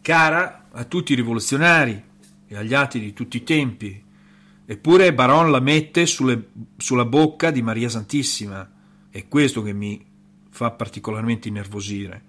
cara 0.00 0.68
a 0.72 0.84
tutti 0.84 1.12
i 1.12 1.16
rivoluzionari 1.16 2.02
e 2.46 2.56
agli 2.56 2.74
atei 2.74 3.00
di 3.00 3.12
tutti 3.12 3.38
i 3.38 3.42
tempi. 3.42 4.02
Eppure 4.66 5.12
Baron 5.12 5.50
la 5.50 5.60
mette 5.60 6.06
sulle, 6.06 6.48
sulla 6.76 7.04
bocca 7.04 7.50
di 7.50 7.60
Maria 7.60 7.88
Santissima 7.88 8.70
è 9.10 9.26
questo 9.26 9.62
che 9.62 9.72
mi 9.72 10.04
fa 10.50 10.70
particolarmente 10.70 11.48
innervosire. 11.48 12.22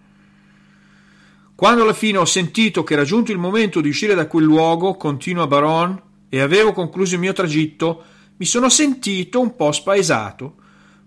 Quando 1.61 1.83
alla 1.83 1.93
fine 1.93 2.17
ho 2.17 2.25
sentito 2.25 2.83
che 2.83 2.93
era 2.93 3.03
giunto 3.03 3.31
il 3.31 3.37
momento 3.37 3.81
di 3.81 3.89
uscire 3.89 4.15
da 4.15 4.25
quel 4.25 4.45
luogo, 4.45 4.95
continua 4.95 5.45
Baron, 5.45 6.01
e 6.27 6.39
avevo 6.39 6.73
concluso 6.73 7.13
il 7.13 7.19
mio 7.19 7.33
tragitto, 7.33 8.03
mi 8.37 8.45
sono 8.47 8.67
sentito 8.67 9.39
un 9.39 9.55
po' 9.55 9.71
spaesato, 9.71 10.55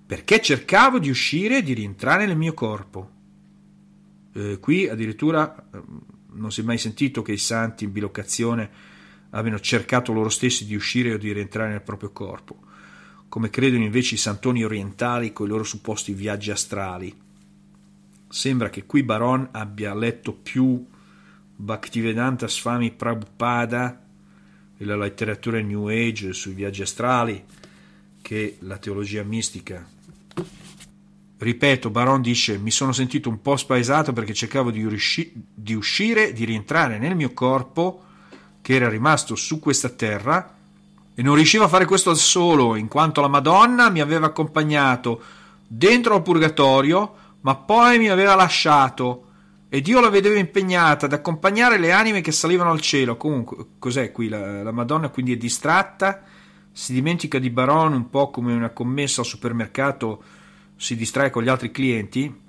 perché 0.07 0.41
cercavo 0.41 1.01
di 1.01 1.11
uscire 1.11 1.59
e 1.59 1.63
di 1.65 1.73
rientrare 1.73 2.25
nel 2.25 2.37
mio 2.37 2.55
corpo. 2.55 3.11
Eh, 4.33 4.59
qui 4.61 4.87
addirittura 4.89 5.57
eh, 5.57 5.83
non 6.35 6.53
si 6.53 6.61
è 6.61 6.65
mai 6.65 6.79
sentito 6.79 7.21
che 7.23 7.33
i 7.33 7.37
santi 7.37 7.83
in 7.83 7.91
bilocazione 7.91 8.71
abbiano 9.31 9.59
cercato 9.59 10.13
loro 10.13 10.29
stessi 10.29 10.67
di 10.67 10.77
uscire 10.77 11.15
o 11.15 11.19
di 11.19 11.33
rientrare 11.33 11.71
nel 11.71 11.83
proprio 11.83 12.13
corpo 12.13 12.59
come 13.29 13.51
credono 13.51 13.83
invece 13.83 14.15
i 14.15 14.19
santoni 14.19 14.63
orientali 14.63 15.33
con 15.33 15.47
i 15.47 15.49
loro 15.49 15.65
supposti 15.65 16.13
viaggi 16.13 16.53
astrali. 16.53 17.13
Sembra 18.35 18.69
che 18.69 18.85
qui 18.85 19.05
Baron 19.05 19.51
abbia 19.53 19.95
letto 19.95 20.33
più 20.33 20.85
Bhaktivedanta 21.55 22.49
Swami 22.49 22.91
Prabhupada 22.91 24.03
e 24.77 24.85
la 24.85 24.97
letteratura 24.97 25.61
New 25.61 25.87
Age 25.87 26.33
sui 26.33 26.53
viaggi 26.53 26.83
astrali 26.83 27.45
che 28.21 28.57
la 28.63 28.79
teologia 28.79 29.23
mistica. 29.23 29.89
Ripeto, 31.39 31.91
Baron 31.91 32.23
dice: 32.23 32.59
Mi 32.59 32.73
sono 32.73 32.91
sentito 32.91 33.29
un 33.29 33.41
po' 33.41 33.57
spaesato 33.57 34.13
perché 34.13 34.35
cercavo 34.35 34.73
di, 34.73 34.85
riusci- 34.85 35.33
di 35.55 35.75
uscire, 35.75 36.33
di 36.33 36.45
rientrare 36.45 36.99
nel 36.99 37.15
mio 37.15 37.33
corpo 37.33 38.03
che 38.61 38.75
era 38.75 38.89
rimasto 38.89 39.37
su 39.37 39.61
questa 39.61 39.91
terra 39.91 40.57
e 41.15 41.23
non 41.23 41.37
riuscivo 41.37 41.63
a 41.63 41.69
fare 41.69 41.85
questo 41.85 42.11
da 42.11 42.17
solo, 42.17 42.75
in 42.75 42.89
quanto 42.89 43.21
la 43.21 43.29
Madonna 43.29 43.91
mi 43.91 44.01
aveva 44.01 44.27
accompagnato 44.27 45.23
dentro 45.69 46.17
al 46.17 46.23
purgatorio, 46.23 47.23
ma 47.45 47.57
poi 47.57 47.99
mi 47.99 48.09
aveva 48.09 48.35
lasciato 48.35 49.29
e 49.69 49.81
Dio 49.81 50.01
la 50.01 50.09
vedeva 50.09 50.39
impegnata 50.39 51.07
ad 51.07 51.13
accompagnare 51.13 51.79
le 51.79 51.93
anime 51.93 52.21
che 52.21 52.33
salivano 52.33 52.71
al 52.71 52.81
cielo. 52.81 53.17
Comunque, 53.17 53.67
cos'è 53.79 54.13
qui? 54.13 54.29
La, 54.29 54.63
la 54.63 54.73
Madonna 54.73 55.09
quindi 55.09 55.33
è 55.33 55.37
distratta, 55.37 56.23
si 56.73 56.93
dimentica 56.93 57.39
di 57.39 57.51
Baron 57.51 57.93
un 57.93 58.09
po' 58.09 58.31
come 58.31 58.55
una 58.55 58.71
commessa 58.71 59.21
al 59.21 59.27
supermercato 59.27 60.23
si 60.77 60.97
distrae 60.97 61.31
con 61.31 61.43
gli 61.43 61.49
altri 61.49 61.71
clienti. 61.71 62.43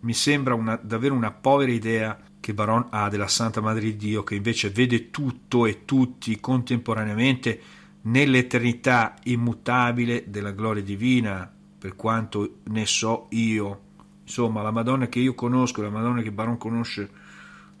Mi 0.00 0.12
sembra 0.12 0.54
una, 0.54 0.78
davvero 0.80 1.14
una 1.14 1.32
povera 1.32 1.72
idea 1.72 2.18
che 2.40 2.54
Baron 2.54 2.88
ha 2.90 3.08
della 3.08 3.28
Santa 3.28 3.60
Madre 3.60 3.84
di 3.84 3.96
Dio, 3.96 4.22
che 4.22 4.34
invece 4.34 4.70
vede 4.70 5.10
tutto 5.10 5.66
e 5.66 5.84
tutti 5.84 6.38
contemporaneamente 6.40 7.60
nell'eternità 8.02 9.14
immutabile 9.24 10.24
della 10.26 10.52
gloria 10.52 10.82
divina, 10.82 11.50
per 11.78 11.96
quanto 11.96 12.58
ne 12.64 12.84
so 12.86 13.26
io. 13.30 13.83
Insomma, 14.24 14.62
la 14.62 14.70
Madonna 14.70 15.06
che 15.06 15.20
io 15.20 15.34
conosco 15.34 15.80
e 15.80 15.84
la 15.84 15.90
Madonna 15.90 16.22
che 16.22 16.32
Baron 16.32 16.58
conosce 16.58 17.10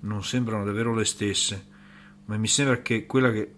non 0.00 0.22
sembrano 0.22 0.64
davvero 0.64 0.94
le 0.94 1.04
stesse, 1.04 1.66
ma 2.26 2.36
mi 2.36 2.46
sembra 2.46 2.80
che 2.82 3.06
quella 3.06 3.30
che 3.32 3.54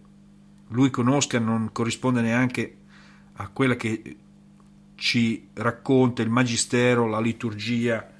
lui 0.68 0.91
conosca 0.91 1.39
non 1.39 1.70
corrisponde 1.72 2.20
neanche 2.20 2.76
a 3.34 3.49
quella 3.49 3.76
che 3.76 4.16
ci 4.95 5.49
racconta 5.53 6.22
il 6.22 6.30
Magistero, 6.30 7.07
la 7.07 7.20
liturgia 7.20 8.11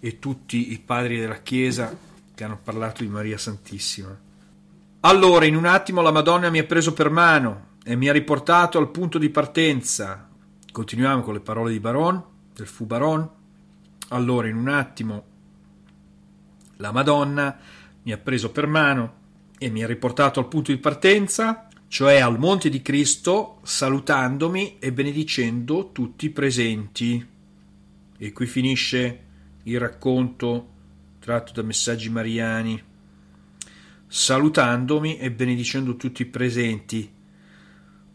e 0.00 0.18
tutti 0.18 0.72
i 0.72 0.78
padri 0.78 1.18
della 1.18 1.42
Chiesa 1.42 1.96
che 2.34 2.44
hanno 2.44 2.58
parlato 2.62 3.02
di 3.02 3.08
Maria 3.08 3.36
Santissima. 3.36 4.16
Allora, 5.00 5.44
in 5.44 5.56
un 5.56 5.66
attimo 5.66 6.00
la 6.00 6.10
Madonna 6.10 6.50
mi 6.50 6.58
ha 6.58 6.64
preso 6.64 6.92
per 6.92 7.10
mano 7.10 7.68
e 7.84 7.96
mi 7.96 8.08
ha 8.08 8.12
riportato 8.12 8.78
al 8.78 8.90
punto 8.90 9.18
di 9.18 9.30
partenza. 9.30 10.28
Continuiamo 10.72 11.22
con 11.22 11.34
le 11.34 11.40
parole 11.40 11.72
di 11.72 11.80
Baron, 11.80 12.22
del 12.54 12.66
fu 12.66 12.86
Baron. 12.86 13.28
Allora, 14.12 14.48
in 14.48 14.56
un 14.56 14.68
attimo, 14.68 15.24
la 16.76 16.90
Madonna 16.90 17.56
mi 18.02 18.12
ha 18.12 18.18
preso 18.18 18.50
per 18.50 18.66
mano 18.66 19.18
e 19.56 19.70
mi 19.70 19.84
ha 19.84 19.86
riportato 19.86 20.40
al 20.40 20.48
punto 20.48 20.72
di 20.72 20.78
partenza, 20.78 21.68
cioè 21.86 22.18
al 22.18 22.38
Monte 22.38 22.70
di 22.70 22.82
Cristo, 22.82 23.60
salutandomi 23.62 24.78
e 24.80 24.92
benedicendo 24.92 25.92
tutti 25.92 26.26
i 26.26 26.30
presenti. 26.30 27.24
E 28.18 28.32
qui 28.32 28.46
finisce 28.46 29.24
il 29.64 29.78
racconto 29.78 30.68
tratto 31.20 31.52
da 31.52 31.62
messaggi 31.62 32.10
mariani, 32.10 32.82
salutandomi 34.08 35.18
e 35.18 35.30
benedicendo 35.30 35.94
tutti 35.94 36.22
i 36.22 36.26
presenti. 36.26 37.08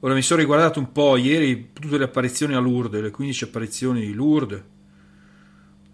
Ora 0.01 0.13
mi 0.13 0.21
sono 0.21 0.41
riguardato 0.41 0.77
un 0.79 0.91
po' 0.91 1.15
ieri 1.15 1.69
tutte 1.71 1.97
le 1.97 2.03
apparizioni 2.03 2.53
a 2.53 2.59
Lourdes, 2.59 3.01
le 3.01 3.11
15 3.11 3.43
apparizioni 3.45 4.05
di 4.05 4.13
Lourdes, 4.13 4.73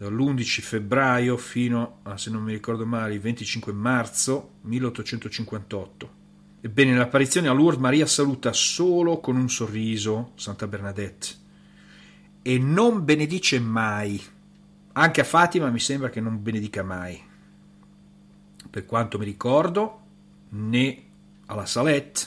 dall'11 0.02 0.62
febbraio 0.62 1.38
fino 1.38 2.00
a, 2.02 2.18
se 2.18 2.32
non 2.32 2.42
mi 2.42 2.54
ricordo 2.54 2.88
male, 2.88 3.14
il 3.14 3.20
25 3.20 3.72
marzo 3.72 4.54
1858. 4.62 6.20
Ebbene, 6.62 6.94
nell'apparizione 6.94 7.48
a 7.48 7.54
Lourdes 7.54 7.80
Maria 7.80 8.08
saluta 8.08 8.52
solo 8.52 9.20
con 9.20 9.36
un 9.36 9.48
sorriso 9.48 10.32
Santa 10.34 10.66
Bernadette 10.66 11.28
e 12.42 12.58
non 12.58 13.06
benedice 13.06 13.60
mai. 13.60 14.20
Anche 14.94 15.22
a 15.22 15.24
Fatima 15.24 15.70
mi 15.70 15.80
sembra 15.80 16.10
che 16.10 16.20
non 16.20 16.42
benedica 16.42 16.82
mai. 16.82 17.22
Per 18.72 18.86
quanto 18.86 19.20
mi 19.20 19.26
ricordo, 19.26 20.02
né 20.50 21.04
alla 21.46 21.68
Salette, 21.68 22.22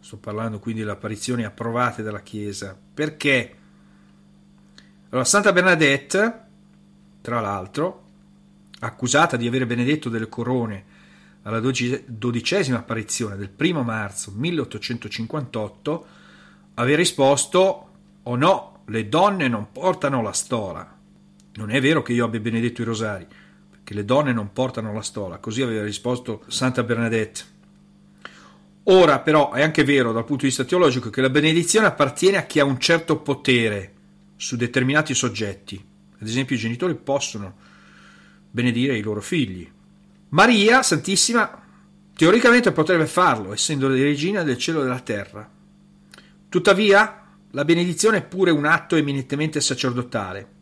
sto 0.00 0.16
parlando 0.16 0.58
quindi 0.58 0.80
delle 0.80 0.92
apparizioni 0.92 1.44
approvate 1.44 2.02
dalla 2.02 2.22
Chiesa, 2.22 2.76
perché 2.94 3.56
allora, 5.10 5.24
Santa 5.24 5.52
Bernadette 5.52 6.43
tra 7.24 7.40
l'altro, 7.40 8.02
accusata 8.80 9.38
di 9.38 9.46
avere 9.46 9.64
benedetto 9.64 10.10
delle 10.10 10.28
corone 10.28 10.84
alla 11.44 11.58
dodicesima 11.58 12.76
apparizione 12.76 13.36
del 13.36 13.48
primo 13.48 13.82
marzo 13.82 14.30
1858, 14.36 16.06
aveva 16.74 16.98
risposto: 16.98 17.88
Oh 18.24 18.36
no, 18.36 18.82
le 18.88 19.08
donne 19.08 19.48
non 19.48 19.72
portano 19.72 20.20
la 20.20 20.32
stola. 20.32 20.98
Non 21.54 21.70
è 21.70 21.80
vero 21.80 22.02
che 22.02 22.12
io 22.12 22.26
abbia 22.26 22.40
benedetto 22.40 22.82
i 22.82 22.84
rosari, 22.84 23.26
perché 23.70 23.94
le 23.94 24.04
donne 24.04 24.34
non 24.34 24.52
portano 24.52 24.92
la 24.92 25.00
stola. 25.00 25.38
Così 25.38 25.62
aveva 25.62 25.82
risposto 25.82 26.42
Santa 26.48 26.82
Bernadette. 26.82 27.40
Ora, 28.82 29.20
però, 29.20 29.52
è 29.52 29.62
anche 29.62 29.82
vero 29.82 30.12
dal 30.12 30.26
punto 30.26 30.42
di 30.42 30.48
vista 30.48 30.64
teologico 30.64 31.08
che 31.08 31.22
la 31.22 31.30
benedizione 31.30 31.86
appartiene 31.86 32.36
a 32.36 32.44
chi 32.44 32.60
ha 32.60 32.66
un 32.66 32.78
certo 32.78 33.16
potere 33.16 33.92
su 34.36 34.56
determinati 34.56 35.14
soggetti 35.14 35.92
ad 36.18 36.26
esempio 36.26 36.56
i 36.56 36.58
genitori 36.58 36.94
possono 36.94 37.56
benedire 38.50 38.96
i 38.96 39.02
loro 39.02 39.20
figli. 39.20 39.70
Maria 40.30 40.82
Santissima 40.82 41.62
teoricamente 42.14 42.72
potrebbe 42.72 43.06
farlo, 43.06 43.52
essendo 43.52 43.88
la 43.88 43.94
regina 43.94 44.42
del 44.42 44.58
cielo 44.58 44.80
e 44.80 44.84
della 44.84 45.00
terra. 45.00 45.50
Tuttavia, 46.48 47.22
la 47.50 47.64
benedizione 47.64 48.18
è 48.18 48.24
pure 48.24 48.50
un 48.50 48.64
atto 48.64 48.96
eminentemente 48.96 49.60
sacerdotale 49.60 50.52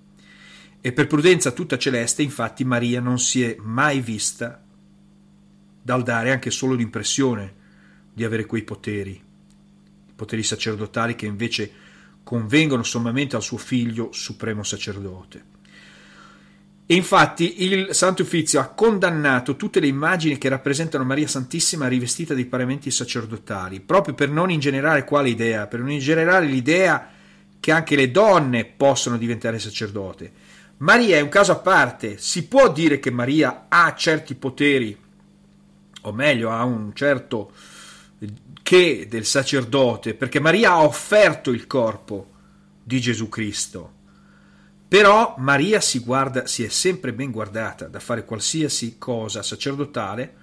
e 0.81 0.93
per 0.93 1.07
prudenza 1.07 1.53
tutta 1.53 1.79
celeste, 1.79 2.23
infatti, 2.23 2.65
Maria 2.65 3.01
non 3.01 3.19
si 3.19 3.45
è 3.45 3.57
mai 3.61 4.01
vista 4.01 4.61
dal 5.83 6.03
dare 6.03 6.33
anche 6.33 6.51
solo 6.51 6.75
l'impressione 6.75 7.55
di 8.13 8.25
avere 8.25 8.47
quei 8.47 8.63
poteri, 8.63 9.23
poteri 10.15 10.43
sacerdotali 10.43 11.15
che 11.15 11.27
invece 11.27 11.73
convengono 12.23 12.83
sommamente 12.83 13.37
al 13.37 13.43
suo 13.43 13.59
figlio 13.59 14.11
supremo 14.13 14.63
sacerdote. 14.63 15.51
E 16.85 16.95
infatti 16.95 17.63
il 17.65 17.95
Santo 17.95 18.23
Uffizio 18.23 18.61
ha 18.61 18.69
condannato 18.69 19.57
tutte 19.57 19.81
le 19.81 19.87
immagini 19.87 20.37
che 20.37 20.49
rappresentano 20.49 21.05
Maria 21.05 21.27
Santissima 21.27 21.89
rivestita 21.89 22.35
dei 22.35 22.45
paramenti 22.45 22.91
sacerdotali, 22.91 23.81
proprio 23.81 24.15
per 24.15 24.29
non 24.29 24.51
ingenerare 24.51 25.05
quale 25.05 25.31
idea? 25.31 25.67
Per 25.67 25.81
non 25.81 25.91
ingenerare 25.91 26.47
l'idea 26.47 27.09
che 27.61 27.73
anche 27.73 27.97
le 27.97 28.11
donne 28.11 28.65
possono 28.65 29.17
diventare 29.17 29.59
sacerdote. 29.59 30.33
Maria 30.79 31.17
è 31.17 31.21
un 31.21 31.29
caso 31.29 31.53
a 31.53 31.61
parte, 31.61 32.19
si 32.19 32.47
può 32.49 32.71
dire 32.71 32.99
che 32.99 33.13
Maria 33.13 33.67
ha 33.69 33.95
certi 33.95 34.35
poteri, 34.35 34.99
o 36.03 36.13
meglio, 36.13 36.51
ha 36.51 36.65
un 36.65 36.93
certo 36.93 37.53
che 38.73 39.07
del 39.07 39.27
sacerdote, 39.27 40.15
perché 40.15 40.41
Maria 40.41 40.71
ha 40.71 40.83
offerto 40.83 41.51
il 41.51 41.67
corpo 41.67 42.31
di 42.83 43.03
Gesù 43.03 43.29
Cristo. 43.29 43.93
Però 44.89 45.35
Maria 45.37 45.79
si, 45.83 45.99
guarda, 45.99 46.47
si 46.47 46.65
è 46.65 46.69
sempre 46.69 47.13
ben 47.13 47.31
guardata 47.31 47.87
da 47.87 48.01
fare 48.01 48.25
qualsiasi 48.25 48.97
cosa 48.97 49.43
sacerdotale, 49.43 50.35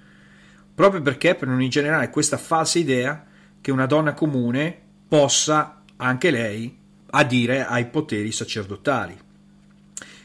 proprio 0.72 1.02
perché 1.02 1.34
per 1.34 1.48
non 1.48 1.60
ingenerare 1.60 2.10
questa 2.10 2.36
falsa 2.36 2.78
idea 2.78 3.26
che 3.60 3.72
una 3.72 3.86
donna 3.86 4.14
comune 4.14 4.80
possa 5.08 5.82
anche 5.96 6.30
lei 6.30 6.78
adire 7.10 7.66
ai 7.66 7.86
poteri 7.86 8.30
sacerdotali. 8.30 9.18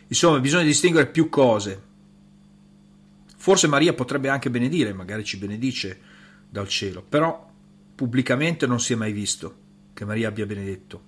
Insomma, 0.10 0.40
bisogna 0.40 0.62
distinguere 0.62 1.08
più 1.08 1.28
cose. 1.28 1.82
Forse 3.36 3.66
Maria 3.66 3.94
potrebbe 3.94 4.30
anche 4.30 4.52
benedire, 4.52 4.94
magari 4.94 5.24
ci 5.24 5.38
benedice 5.38 6.00
dal 6.48 6.68
cielo, 6.68 7.02
però 7.02 7.54
pubblicamente 7.96 8.68
non 8.68 8.80
si 8.80 8.94
è 8.94 8.96
mai 8.96 9.14
visto 9.14 9.64
che 9.94 10.06
Maria 10.06 10.28
abbia 10.28 10.46
benedetto. 10.46 11.04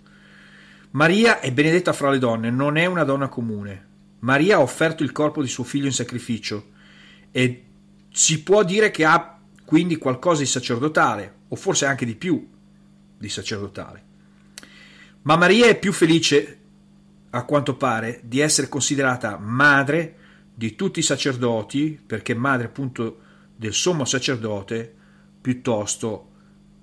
Maria 0.91 1.41
è 1.41 1.51
benedetta 1.51 1.93
fra 1.93 2.09
le 2.09 2.17
donne, 2.17 2.49
non 2.49 2.77
è 2.77 2.85
una 2.85 3.03
donna 3.03 3.27
comune. 3.27 3.85
Maria 4.19 4.55
ha 4.55 4.61
offerto 4.61 5.03
il 5.03 5.11
corpo 5.11 5.41
di 5.41 5.47
suo 5.47 5.63
figlio 5.63 5.85
in 5.85 5.91
sacrificio 5.91 6.69
e 7.29 7.65
si 8.09 8.41
può 8.41 8.63
dire 8.63 8.89
che 8.89 9.05
ha 9.05 9.37
quindi 9.65 9.97
qualcosa 9.97 10.41
di 10.41 10.47
sacerdotale, 10.47 11.35
o 11.49 11.55
forse 11.55 11.85
anche 11.85 12.05
di 12.05 12.15
più 12.15 12.47
di 13.17 13.29
sacerdotale. 13.29 14.03
Ma 15.23 15.35
Maria 15.35 15.67
è 15.67 15.77
più 15.77 15.91
felice, 15.91 16.59
a 17.31 17.43
quanto 17.43 17.75
pare, 17.75 18.21
di 18.23 18.39
essere 18.39 18.69
considerata 18.69 19.37
madre 19.37 20.15
di 20.53 20.75
tutti 20.75 20.99
i 20.99 21.03
sacerdoti, 21.03 22.01
perché 22.03 22.33
madre 22.33 22.67
appunto 22.67 23.19
del 23.55 23.73
sommo 23.73 24.05
sacerdote, 24.05 24.95
piuttosto 25.41 26.26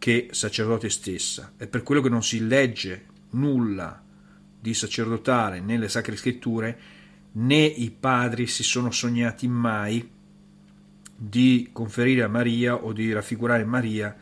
che 0.04 0.28
sacerdote 0.32 0.90
stessa. 0.90 1.54
È 1.56 1.66
per 1.66 1.82
quello 1.82 2.02
che 2.02 2.10
non 2.10 2.22
si 2.22 2.46
legge 2.46 3.06
nulla 3.30 4.04
di 4.60 4.74
sacerdotale 4.74 5.60
nelle 5.60 5.88
sacre 5.88 6.14
scritture, 6.14 6.78
né 7.32 7.64
i 7.64 7.90
padri 7.90 8.46
si 8.46 8.62
sono 8.62 8.90
sognati 8.90 9.48
mai 9.48 10.06
di 11.16 11.70
conferire 11.72 12.22
a 12.22 12.28
Maria 12.28 12.84
o 12.84 12.92
di 12.92 13.14
raffigurare 13.14 13.64
Maria 13.64 14.14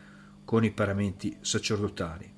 con 0.45 0.63
i 0.63 0.71
paramenti 0.71 1.35
sacerdotali. 1.41 2.31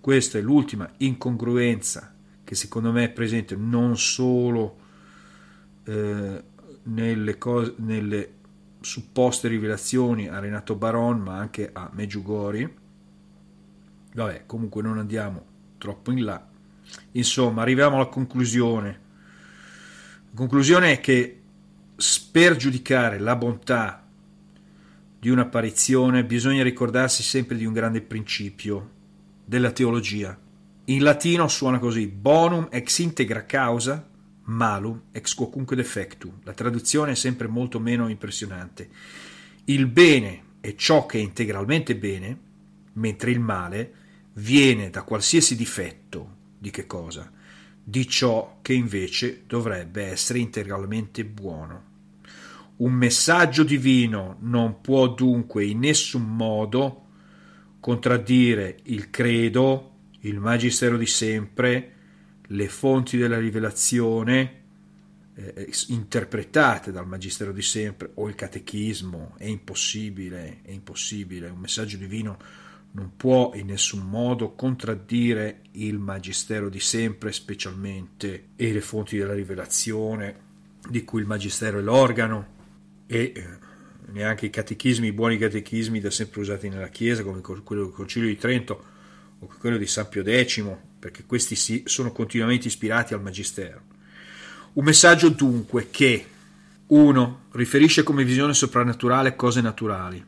Questa 0.00 0.38
è 0.38 0.40
l'ultima 0.40 0.90
incongruenza 0.96 2.14
che 2.42 2.54
secondo 2.54 2.92
me 2.92 3.04
è 3.04 3.10
presente 3.10 3.56
non 3.56 3.98
solo 3.98 4.78
eh, 5.84 6.44
nelle, 6.84 7.36
cose, 7.36 7.74
nelle 7.76 8.36
supposte 8.80 9.48
rivelazioni 9.48 10.28
a 10.28 10.38
Renato 10.38 10.74
Baron, 10.74 11.18
ma 11.18 11.36
anche 11.36 11.70
a 11.72 11.90
Meggiugori. 11.92 12.76
Vabbè, 14.14 14.44
comunque 14.46 14.82
non 14.82 14.98
andiamo 14.98 15.44
troppo 15.78 16.10
in 16.10 16.24
là. 16.24 16.48
Insomma, 17.12 17.62
arriviamo 17.62 17.96
alla 17.96 18.06
conclusione. 18.06 19.00
La 20.30 20.36
conclusione 20.36 20.92
è 20.92 21.00
che 21.00 21.40
per 22.32 22.56
giudicare 22.56 23.18
la 23.18 23.36
bontà 23.36 24.06
di 25.18 25.28
un'apparizione 25.28 26.24
bisogna 26.24 26.62
ricordarsi 26.62 27.22
sempre 27.22 27.56
di 27.56 27.66
un 27.66 27.72
grande 27.72 28.00
principio 28.00 28.90
della 29.44 29.70
teologia. 29.70 30.36
In 30.86 31.02
latino 31.02 31.46
suona 31.46 31.78
così: 31.78 32.06
bonum 32.08 32.68
ex 32.70 32.98
integra 32.98 33.44
causa 33.44 34.08
malum 34.50 35.02
ex 35.12 35.34
quocunque 35.34 35.76
defectu. 35.76 36.40
La 36.42 36.52
traduzione 36.52 37.12
è 37.12 37.14
sempre 37.14 37.46
molto 37.46 37.80
meno 37.80 38.08
impressionante. 38.08 38.88
Il 39.64 39.86
bene 39.86 40.42
è 40.60 40.74
ciò 40.74 41.06
che 41.06 41.18
è 41.18 41.22
integralmente 41.22 41.96
bene, 41.96 42.38
mentre 42.94 43.30
il 43.30 43.40
male 43.40 43.94
viene 44.34 44.90
da 44.90 45.02
qualsiasi 45.02 45.56
difetto 45.56 46.36
di 46.58 46.70
che 46.70 46.86
cosa? 46.86 47.30
Di 47.82 48.06
ciò 48.06 48.58
che 48.62 48.74
invece 48.74 49.44
dovrebbe 49.46 50.04
essere 50.04 50.38
integralmente 50.38 51.24
buono. 51.24 51.88
Un 52.76 52.92
messaggio 52.92 53.62
divino 53.62 54.36
non 54.40 54.80
può 54.80 55.08
dunque 55.08 55.64
in 55.64 55.80
nessun 55.80 56.34
modo 56.34 57.06
contraddire 57.78 58.78
il 58.84 59.10
credo, 59.10 59.92
il 60.20 60.38
magistero 60.38 60.96
di 60.96 61.06
sempre, 61.06 61.94
le 62.52 62.68
fonti 62.68 63.16
della 63.16 63.38
rivelazione 63.38 64.58
eh, 65.34 65.70
interpretate 65.88 66.90
dal 66.90 67.06
Magistero 67.06 67.52
di 67.52 67.62
sempre 67.62 68.10
o 68.14 68.28
il 68.28 68.34
catechismo, 68.34 69.34
è 69.38 69.44
impossibile, 69.44 70.60
è 70.62 70.70
impossibile, 70.70 71.48
un 71.48 71.58
messaggio 71.58 71.96
divino 71.96 72.38
non 72.92 73.12
può 73.16 73.52
in 73.54 73.66
nessun 73.66 74.00
modo 74.00 74.54
contraddire 74.54 75.60
il 75.72 75.98
Magistero 75.98 76.68
di 76.68 76.80
sempre, 76.80 77.30
specialmente, 77.30 78.48
e 78.56 78.72
le 78.72 78.80
fonti 78.80 79.16
della 79.16 79.34
rivelazione, 79.34 80.48
di 80.88 81.04
cui 81.04 81.20
il 81.20 81.26
Magistero 81.28 81.78
è 81.78 81.82
l'organo, 81.82 82.58
e 83.06 83.32
eh, 83.34 83.58
neanche 84.06 84.46
i 84.46 84.50
catechismi, 84.50 85.06
i 85.06 85.12
buoni 85.12 85.38
catechismi 85.38 86.00
da 86.00 86.10
sempre 86.10 86.40
usati 86.40 86.68
nella 86.68 86.88
Chiesa, 86.88 87.22
come 87.22 87.40
quello 87.40 87.84
del 87.84 87.92
Concilio 87.92 88.28
di 88.28 88.36
Trento 88.36 88.84
o 89.38 89.48
quello 89.60 89.76
di 89.76 89.86
San 89.86 90.08
Pio 90.08 90.24
X, 90.24 90.64
perché 91.00 91.24
questi 91.24 91.56
sì, 91.56 91.82
sono 91.86 92.12
continuamente 92.12 92.68
ispirati 92.68 93.14
al 93.14 93.22
Magistero. 93.22 93.82
Un 94.74 94.84
messaggio 94.84 95.30
dunque 95.30 95.88
che 95.90 96.26
1. 96.86 97.40
Riferisce 97.52 98.02
come 98.02 98.22
visione 98.22 98.52
soprannaturale 98.52 99.34
cose 99.34 99.60
naturali, 99.60 100.24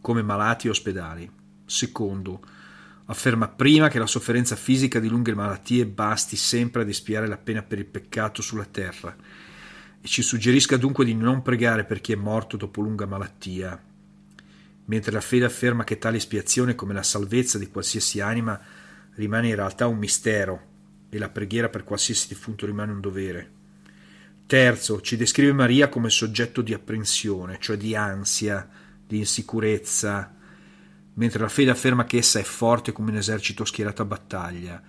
come 0.00 0.22
malati 0.22 0.68
e 0.68 0.70
ospedali. 0.70 1.30
Secondo, 1.66 2.40
afferma 3.06 3.48
prima 3.48 3.88
che 3.88 3.98
la 3.98 4.06
sofferenza 4.06 4.54
fisica 4.54 5.00
di 5.00 5.08
lunghe 5.08 5.34
malattie 5.34 5.84
basti 5.86 6.36
sempre 6.36 6.82
ad 6.82 6.88
espiare 6.88 7.26
la 7.26 7.36
pena 7.36 7.62
per 7.62 7.78
il 7.78 7.86
peccato 7.86 8.40
sulla 8.40 8.64
terra 8.64 9.14
e 10.00 10.06
ci 10.06 10.22
suggerisca 10.22 10.76
dunque 10.76 11.04
di 11.04 11.14
non 11.14 11.42
pregare 11.42 11.84
per 11.84 12.00
chi 12.00 12.12
è 12.12 12.16
morto 12.16 12.58
dopo 12.58 12.82
lunga 12.82 13.06
malattia, 13.06 13.82
mentre 14.84 15.12
la 15.12 15.22
fede 15.22 15.46
afferma 15.46 15.82
che 15.84 15.98
tale 15.98 16.18
espiazione 16.18 16.74
come 16.74 16.92
la 16.92 17.02
salvezza 17.02 17.58
di 17.58 17.68
qualsiasi 17.68 18.20
anima 18.20 18.60
rimane 19.14 19.48
in 19.48 19.54
realtà 19.54 19.86
un 19.86 19.98
mistero 19.98 20.72
e 21.08 21.18
la 21.18 21.28
preghiera 21.28 21.68
per 21.68 21.84
qualsiasi 21.84 22.28
defunto 22.28 22.66
rimane 22.66 22.92
un 22.92 23.00
dovere. 23.00 23.50
Terzo, 24.46 25.00
ci 25.00 25.16
descrive 25.16 25.52
Maria 25.52 25.88
come 25.88 26.10
soggetto 26.10 26.60
di 26.60 26.74
apprensione, 26.74 27.58
cioè 27.60 27.76
di 27.76 27.96
ansia, 27.96 28.68
di 29.06 29.18
insicurezza, 29.18 30.34
mentre 31.14 31.40
la 31.40 31.48
fede 31.48 31.70
afferma 31.70 32.04
che 32.04 32.18
essa 32.18 32.38
è 32.38 32.42
forte 32.42 32.92
come 32.92 33.10
un 33.10 33.16
esercito 33.16 33.64
schierato 33.64 34.02
a 34.02 34.06
battaglia. 34.06 34.82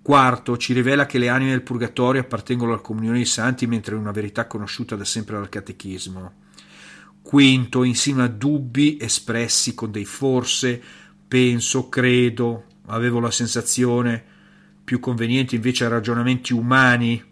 Quarto, 0.00 0.58
ci 0.58 0.74
rivela 0.74 1.06
che 1.06 1.18
le 1.18 1.30
anime 1.30 1.50
del 1.50 1.62
purgatorio 1.62 2.20
appartengono 2.20 2.72
alla 2.72 2.82
comunione 2.82 3.16
dei 3.16 3.26
santi, 3.26 3.66
mentre 3.66 3.94
è 3.94 3.98
una 3.98 4.12
verità 4.12 4.46
conosciuta 4.46 4.96
da 4.96 5.04
sempre 5.04 5.36
dal 5.36 5.48
catechismo. 5.48 6.42
Quinto, 7.22 7.84
insinua 7.84 8.28
dubbi 8.28 8.98
espressi 9.00 9.74
con 9.74 9.90
dei 9.90 10.04
forse, 10.04 10.80
penso, 11.26 11.88
credo, 11.88 12.66
avevo 12.86 13.20
la 13.20 13.30
sensazione, 13.30 14.22
più 14.84 15.00
convenienti 15.00 15.54
invece 15.54 15.84
a 15.84 15.88
ragionamenti 15.88 16.52
umani, 16.52 17.22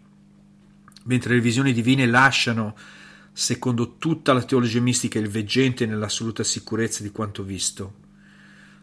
mentre 1.03 1.35
le 1.35 1.41
visioni 1.41 1.73
divine 1.73 2.05
lasciano, 2.05 2.75
secondo 3.31 3.97
tutta 3.97 4.33
la 4.33 4.43
teologia 4.43 4.81
mistica, 4.81 5.19
il 5.19 5.29
veggente 5.29 5.85
nell'assoluta 5.85 6.43
sicurezza 6.43 7.03
di 7.03 7.11
quanto 7.11 7.43
visto. 7.43 8.01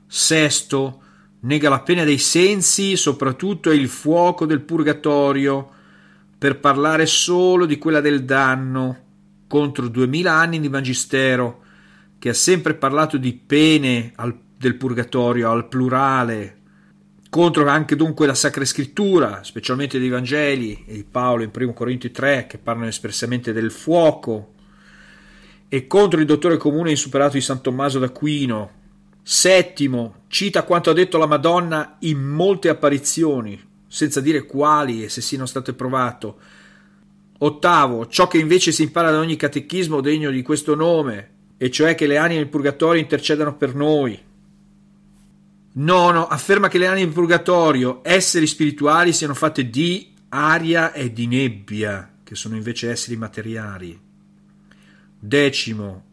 Sesto, 0.07 1.03
nega 1.41 1.69
la 1.69 1.81
pena 1.81 2.05
dei 2.05 2.19
sensi, 2.19 2.97
soprattutto 2.97 3.71
il 3.71 3.89
fuoco 3.89 4.47
del 4.47 4.61
purgatorio, 4.61 5.71
per 6.37 6.59
parlare 6.59 7.07
solo 7.07 7.67
di 7.67 7.79
quella 7.79 8.01
del 8.01 8.25
danno, 8.25 9.05
contro 9.47 9.89
duemila 9.89 10.35
anni 10.35 10.61
di 10.61 10.69
magistero, 10.69 11.63
che 12.19 12.29
ha 12.31 12.35
sempre 12.35 12.75
parlato 12.75 13.17
di 13.17 13.35
pene 13.35 14.13
al, 14.17 14.39
del 14.57 14.77
purgatorio 14.77 15.51
al 15.51 15.69
plurale, 15.69 16.60
contro 17.31 17.67
anche 17.69 17.95
dunque 17.95 18.27
la 18.27 18.35
Sacra 18.35 18.65
Scrittura, 18.65 19.45
specialmente 19.45 20.01
dei 20.01 20.09
Vangeli 20.09 20.85
e 20.87 20.95
di 20.95 21.05
Paolo 21.05 21.45
in 21.45 21.51
1 21.55 21.73
Corinti 21.73 22.11
3 22.11 22.47
che 22.49 22.59
parlano 22.59 22.89
espressamente 22.89 23.53
del 23.53 23.71
fuoco, 23.71 24.55
e 25.69 25.87
contro 25.87 26.19
il 26.19 26.27
dottore 26.27 26.57
comune 26.57 26.91
insuperato 26.91 27.35
di 27.35 27.41
San 27.41 27.63
Tommaso 27.63 28.01
d'Aquino. 28.01 28.79
Settimo, 29.23 30.25
cita 30.27 30.65
quanto 30.65 30.91
ha 30.91 30.93
detto 30.93 31.17
la 31.17 31.27
Madonna 31.27 31.97
in 32.01 32.19
molte 32.19 32.69
apparizioni, 32.69 33.63
senza 33.87 34.21
dire 34.21 34.45
quali 34.45 35.05
e 35.05 35.09
se 35.09 35.21
siano 35.21 35.47
state 35.47 35.73
provate. 35.73 36.35
Ottavo, 37.39 38.09
ciò 38.09 38.27
che 38.27 38.39
invece 38.39 38.73
si 38.73 38.83
impara 38.83 39.13
da 39.13 39.21
ogni 39.21 39.37
catechismo 39.37 40.01
degno 40.01 40.31
di 40.31 40.43
questo 40.43 40.75
nome, 40.75 41.31
e 41.57 41.71
cioè 41.71 41.95
che 41.95 42.09
le 42.09 42.17
anime 42.17 42.41
del 42.41 42.49
purgatorio 42.49 43.01
intercedano 43.01 43.57
per 43.57 43.77
noi, 43.77 44.19
Nono, 45.73 46.27
afferma 46.27 46.67
che 46.69 46.79
le 46.79 46.89
anime 46.89 47.07
in 47.07 47.13
purgatorio, 47.13 48.01
esseri 48.03 48.49
spirituali, 48.49 49.13
siano 49.13 49.35
fatte 49.35 49.71
di 49.71 50.13
aria 50.31 50.93
e 50.93 51.13
di 51.13 51.29
nebbia, 51.29 52.17
che 52.25 52.35
sono 52.35 52.57
invece 52.57 52.91
esseri 52.91 53.17
materiali. 53.17 53.99
Decimo, 55.19 56.05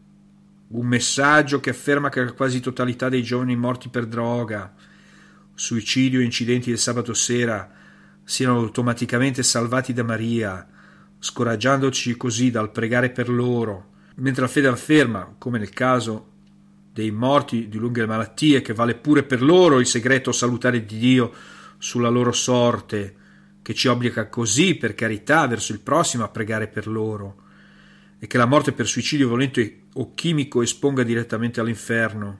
un 0.69 0.85
messaggio 0.85 1.59
che 1.59 1.71
afferma 1.71 2.09
che 2.09 2.23
la 2.23 2.33
quasi 2.33 2.59
totalità 2.59 3.09
dei 3.09 3.23
giovani 3.23 3.55
morti 3.55 3.89
per 3.89 4.05
droga, 4.05 4.75
suicidio 5.55 6.19
e 6.19 6.23
incidenti 6.23 6.69
del 6.69 6.77
sabato 6.77 7.15
sera 7.15 7.71
siano 8.23 8.57
automaticamente 8.59 9.41
salvati 9.41 9.91
da 9.91 10.03
Maria, 10.03 10.67
scoraggiandoci 11.17 12.15
così 12.15 12.51
dal 12.51 12.71
pregare 12.71 13.09
per 13.09 13.29
loro, 13.29 13.93
mentre 14.15 14.43
la 14.43 14.47
fede 14.47 14.67
afferma, 14.67 15.33
come 15.37 15.57
nel 15.57 15.69
caso 15.69 16.33
dei 16.97 17.11
morti 17.11 17.69
di 17.69 17.77
lunghe 17.77 18.07
malattie, 18.07 18.63
che 18.63 18.73
vale 18.73 18.95
pure 18.95 19.21
per 19.21 19.43
loro 19.43 19.79
il 19.79 19.85
segreto 19.85 20.31
salutare 20.31 20.83
di 20.83 20.97
Dio 20.97 21.31
sulla 21.77 22.09
loro 22.09 22.31
sorte, 22.31 23.15
che 23.61 23.75
ci 23.75 23.87
obbliga 23.87 24.29
così, 24.29 24.73
per 24.73 24.95
carità, 24.95 25.45
verso 25.45 25.73
il 25.73 25.81
prossimo 25.81 26.23
a 26.23 26.29
pregare 26.29 26.67
per 26.67 26.87
loro, 26.87 27.43
e 28.17 28.25
che 28.25 28.39
la 28.39 28.47
morte 28.47 28.71
per 28.71 28.87
suicidio 28.87 29.27
violento 29.27 29.61
o 29.93 30.15
chimico 30.15 30.63
esponga 30.63 31.03
direttamente 31.03 31.59
all'inferno. 31.59 32.39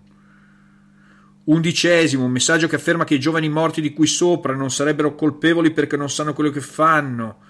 Undicesimo, 1.43 2.23
un 2.23 2.31
messaggio 2.31 2.67
che 2.67 2.77
afferma 2.77 3.03
che 3.03 3.13
i 3.13 3.19
giovani 3.19 3.49
morti 3.49 3.79
di 3.79 3.93
cui 3.93 4.07
sopra 4.07 4.55
non 4.55 4.71
sarebbero 4.71 5.13
colpevoli 5.13 5.69
perché 5.69 5.97
non 5.97 6.09
sanno 6.09 6.33
quello 6.33 6.49
che 6.49 6.61
fanno, 6.61 7.41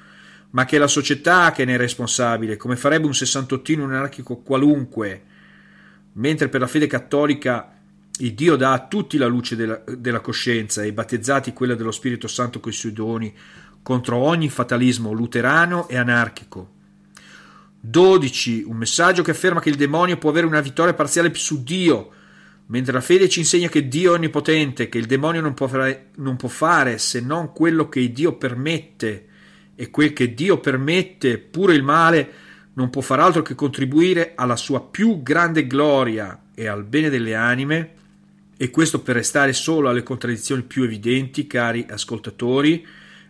ma 0.50 0.66
che 0.66 0.76
è 0.76 0.80
la 0.80 0.88
società 0.88 1.52
che 1.52 1.64
ne 1.64 1.76
è 1.76 1.78
responsabile, 1.78 2.58
come 2.58 2.76
farebbe 2.76 3.08
un 3.08 3.16
sessantottino 3.16 3.86
anarchico 3.86 4.42
qualunque, 4.42 5.36
mentre 6.18 6.50
per 6.50 6.62
la 6.62 6.68
fede 6.68 6.88
cattolica 6.88 7.74
il 8.20 8.34
Dio 8.34 8.56
dà 8.56 8.74
a 8.74 8.88
tutti 8.88 9.18
la 9.18 9.28
luce 9.28 9.56
della, 9.56 9.82
della 9.86 10.22
coscienza 10.22 10.82
e 10.82 10.88
i 10.88 10.92
battezzati 10.92 11.54
quella 11.54 11.76
dello 11.76 11.92
Spirito 11.92 12.28
Santo 12.28 12.60
coi 12.60 12.74
suoi 12.74 12.94
doni 12.94 13.34
contro 13.84 14.18
ogni 14.18 14.50
fatalismo 14.50 15.12
luterano 15.12 15.88
e 15.88 15.98
anarchico. 15.98 16.76
12. 17.80 18.64
Un 18.66 18.76
messaggio 18.76 19.22
che 19.22 19.32
afferma 19.32 19.62
che 19.62 19.70
il 19.70 19.76
demonio 19.76 20.18
può 20.18 20.32
avere 20.32 20.48
una 20.48 20.62
vittoria 20.62 20.94
parziale 20.94 21.34
su 21.36 21.64
Dio, 21.64 22.10
mentre 22.66 22.92
la 22.92 23.02
fede 23.02 23.30
ci 23.30 23.40
insegna 23.40 23.70
che 23.70 23.88
Dio 23.88 24.12
è 24.12 24.16
onnipotente, 24.16 24.90
che 24.90 24.98
il 24.98 25.06
demonio 25.06 25.42
non 25.42 25.54
può 25.54 25.68
fare, 25.68 26.10
non 26.16 26.36
può 26.36 26.50
fare 26.50 26.98
se 26.98 27.22
non 27.22 27.54
quello 27.54 27.88
che 27.88 28.12
Dio 28.12 28.36
permette, 28.36 29.26
e 29.76 29.90
quel 29.92 30.12
che 30.12 30.34
Dio 30.34 30.60
permette, 30.60 31.38
pure 31.38 31.76
il 31.76 31.84
male, 31.84 32.30
non 32.78 32.90
può 32.90 33.02
far 33.02 33.20
altro 33.20 33.42
che 33.42 33.54
contribuire 33.54 34.34
alla 34.36 34.56
sua 34.56 34.82
più 34.82 35.22
grande 35.22 35.68
gloria 35.68 36.46
e 36.56 36.68
al 36.68 36.84
bene 36.84 37.10
delle 37.10 37.36
anime, 37.36 37.94
e 38.58 38.72
questo 38.72 39.02
per 39.02 39.16
restare 39.16 39.54
solo 39.54 39.90
alle 39.90 40.02
contraddizioni 40.02 40.64
più 40.64 40.84
evidenti, 40.84 41.46
cari 41.46 41.86
ascoltatori, 41.88 42.86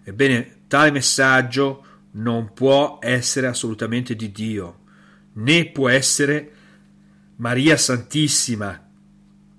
Ebbene, 0.07 0.59
tale 0.67 0.89
messaggio 0.91 1.83
non 2.11 2.53
può 2.53 2.97
essere 3.01 3.47
assolutamente 3.47 4.15
di 4.15 4.31
Dio, 4.31 4.83
né 5.33 5.65
può 5.65 5.89
essere 5.89 6.51
Maria 7.35 7.75
Santissima, 7.75 8.89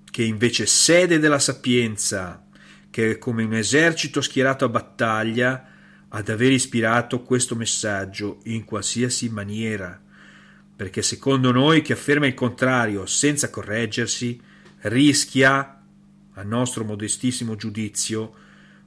che 0.09 0.23
invece 0.23 0.65
sede 0.65 1.19
della 1.19 1.37
sapienza, 1.37 2.47
che 2.89 3.11
è 3.11 3.17
come 3.19 3.43
un 3.43 3.53
esercito 3.53 4.21
schierato 4.21 4.65
a 4.65 4.69
battaglia, 4.69 5.68
ad 6.09 6.29
aver 6.29 6.51
ispirato 6.51 7.21
questo 7.21 7.55
messaggio 7.55 8.39
in 8.45 8.65
qualsiasi 8.65 9.29
maniera, 9.29 10.01
perché 10.75 11.01
secondo 11.01 11.51
noi 11.51 11.81
chi 11.81 11.91
afferma 11.91 12.25
il 12.25 12.33
contrario 12.33 13.05
senza 13.05 13.49
correggersi 13.49 14.39
rischia, 14.81 15.83
a 16.33 16.43
nostro 16.43 16.83
modestissimo 16.83 17.55
giudizio, 17.55 18.33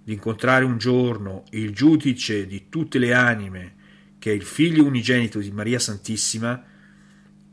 di 0.02 0.14
incontrare 0.14 0.64
un 0.64 0.78
giorno 0.78 1.44
il 1.50 1.72
giudice 1.72 2.46
di 2.46 2.68
tutte 2.68 2.98
le 2.98 3.14
anime, 3.14 3.74
che 4.18 4.32
è 4.32 4.34
il 4.34 4.42
figlio 4.42 4.84
unigenito 4.84 5.38
di 5.38 5.50
Maria 5.52 5.78
Santissima, 5.78 6.64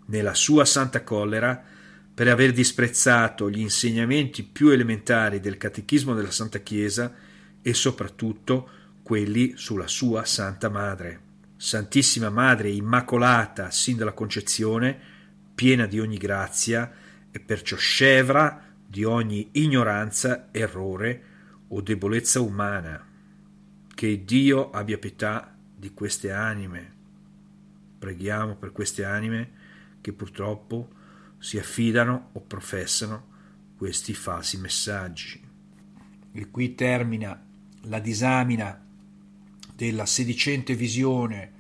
nella 0.05 0.34
sua 0.34 0.65
santa 0.65 1.03
collera, 1.03 1.63
per 2.11 2.28
aver 2.28 2.51
disprezzato 2.51 3.49
gli 3.49 3.59
insegnamenti 3.59 4.43
più 4.43 4.70
elementari 4.70 5.39
del 5.39 5.57
catechismo 5.57 6.13
della 6.13 6.32
Santa 6.32 6.59
Chiesa 6.59 7.13
e 7.61 7.74
soprattutto 7.74 8.70
quelli 9.10 9.53
sulla 9.57 9.88
sua 9.88 10.24
Santa 10.24 10.70
Madre. 10.70 11.22
Santissima 11.57 12.30
Madre 12.30 12.70
Immacolata 12.70 13.72
sin 13.72 13.97
dalla 13.97 14.14
concezione, 14.14 14.95
piena 15.55 15.88
di 15.88 15.99
ogni 15.99 16.18
grazia 16.18 16.91
e 17.32 17.39
perciò 17.39 17.76
scevra 17.76 18.64
di 18.86 19.03
ogni 19.03 19.49
ignoranza, 19.53 20.49
errore 20.51 21.24
o 21.70 21.82
debolezza 21.82 22.39
umana. 22.39 23.03
Che 23.95 24.24
Dio 24.24 24.70
abbia 24.70 24.99
pietà 24.99 25.57
di 25.76 25.91
queste 25.95 26.32
anime. 26.32 26.93
Preghiamo 27.97 28.57
per 28.57 28.72
queste 28.72 29.05
anime 29.05 29.51
che 30.01 30.14
purtroppo 30.14 30.88
si 31.39 31.57
affidano 31.57 32.30
o 32.34 32.41
professano 32.41 33.26
questi 33.76 34.14
falsi 34.14 34.60
messaggi. 34.60 35.41
E 36.32 36.49
qui 36.51 36.76
termina 36.76 37.43
la 37.86 37.99
disamina 37.99 38.84
della 39.80 40.05
sedicente 40.05 40.75
visione 40.75 41.51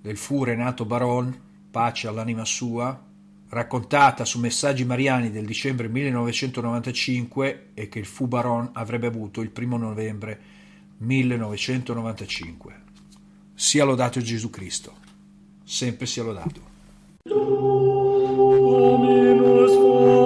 del 0.00 0.16
fu 0.16 0.44
Renato 0.44 0.84
Baron, 0.84 1.36
pace 1.68 2.06
all'anima 2.06 2.44
sua, 2.44 2.96
raccontata 3.48 4.24
su 4.24 4.38
messaggi 4.38 4.84
mariani 4.84 5.32
del 5.32 5.44
dicembre 5.44 5.88
1995 5.88 7.70
e 7.74 7.88
che 7.88 7.98
il 7.98 8.04
fu 8.04 8.28
Baron 8.28 8.70
avrebbe 8.72 9.08
avuto 9.08 9.40
il 9.40 9.50
primo 9.50 9.76
novembre 9.76 10.40
1995. 10.98 12.82
Sia 13.54 13.82
lodato 13.82 14.20
Gesù 14.20 14.48
Cristo, 14.48 14.94
sempre 15.64 16.06
sia 16.06 16.22
lodato. 16.22 16.74
Dominus 18.84 20.25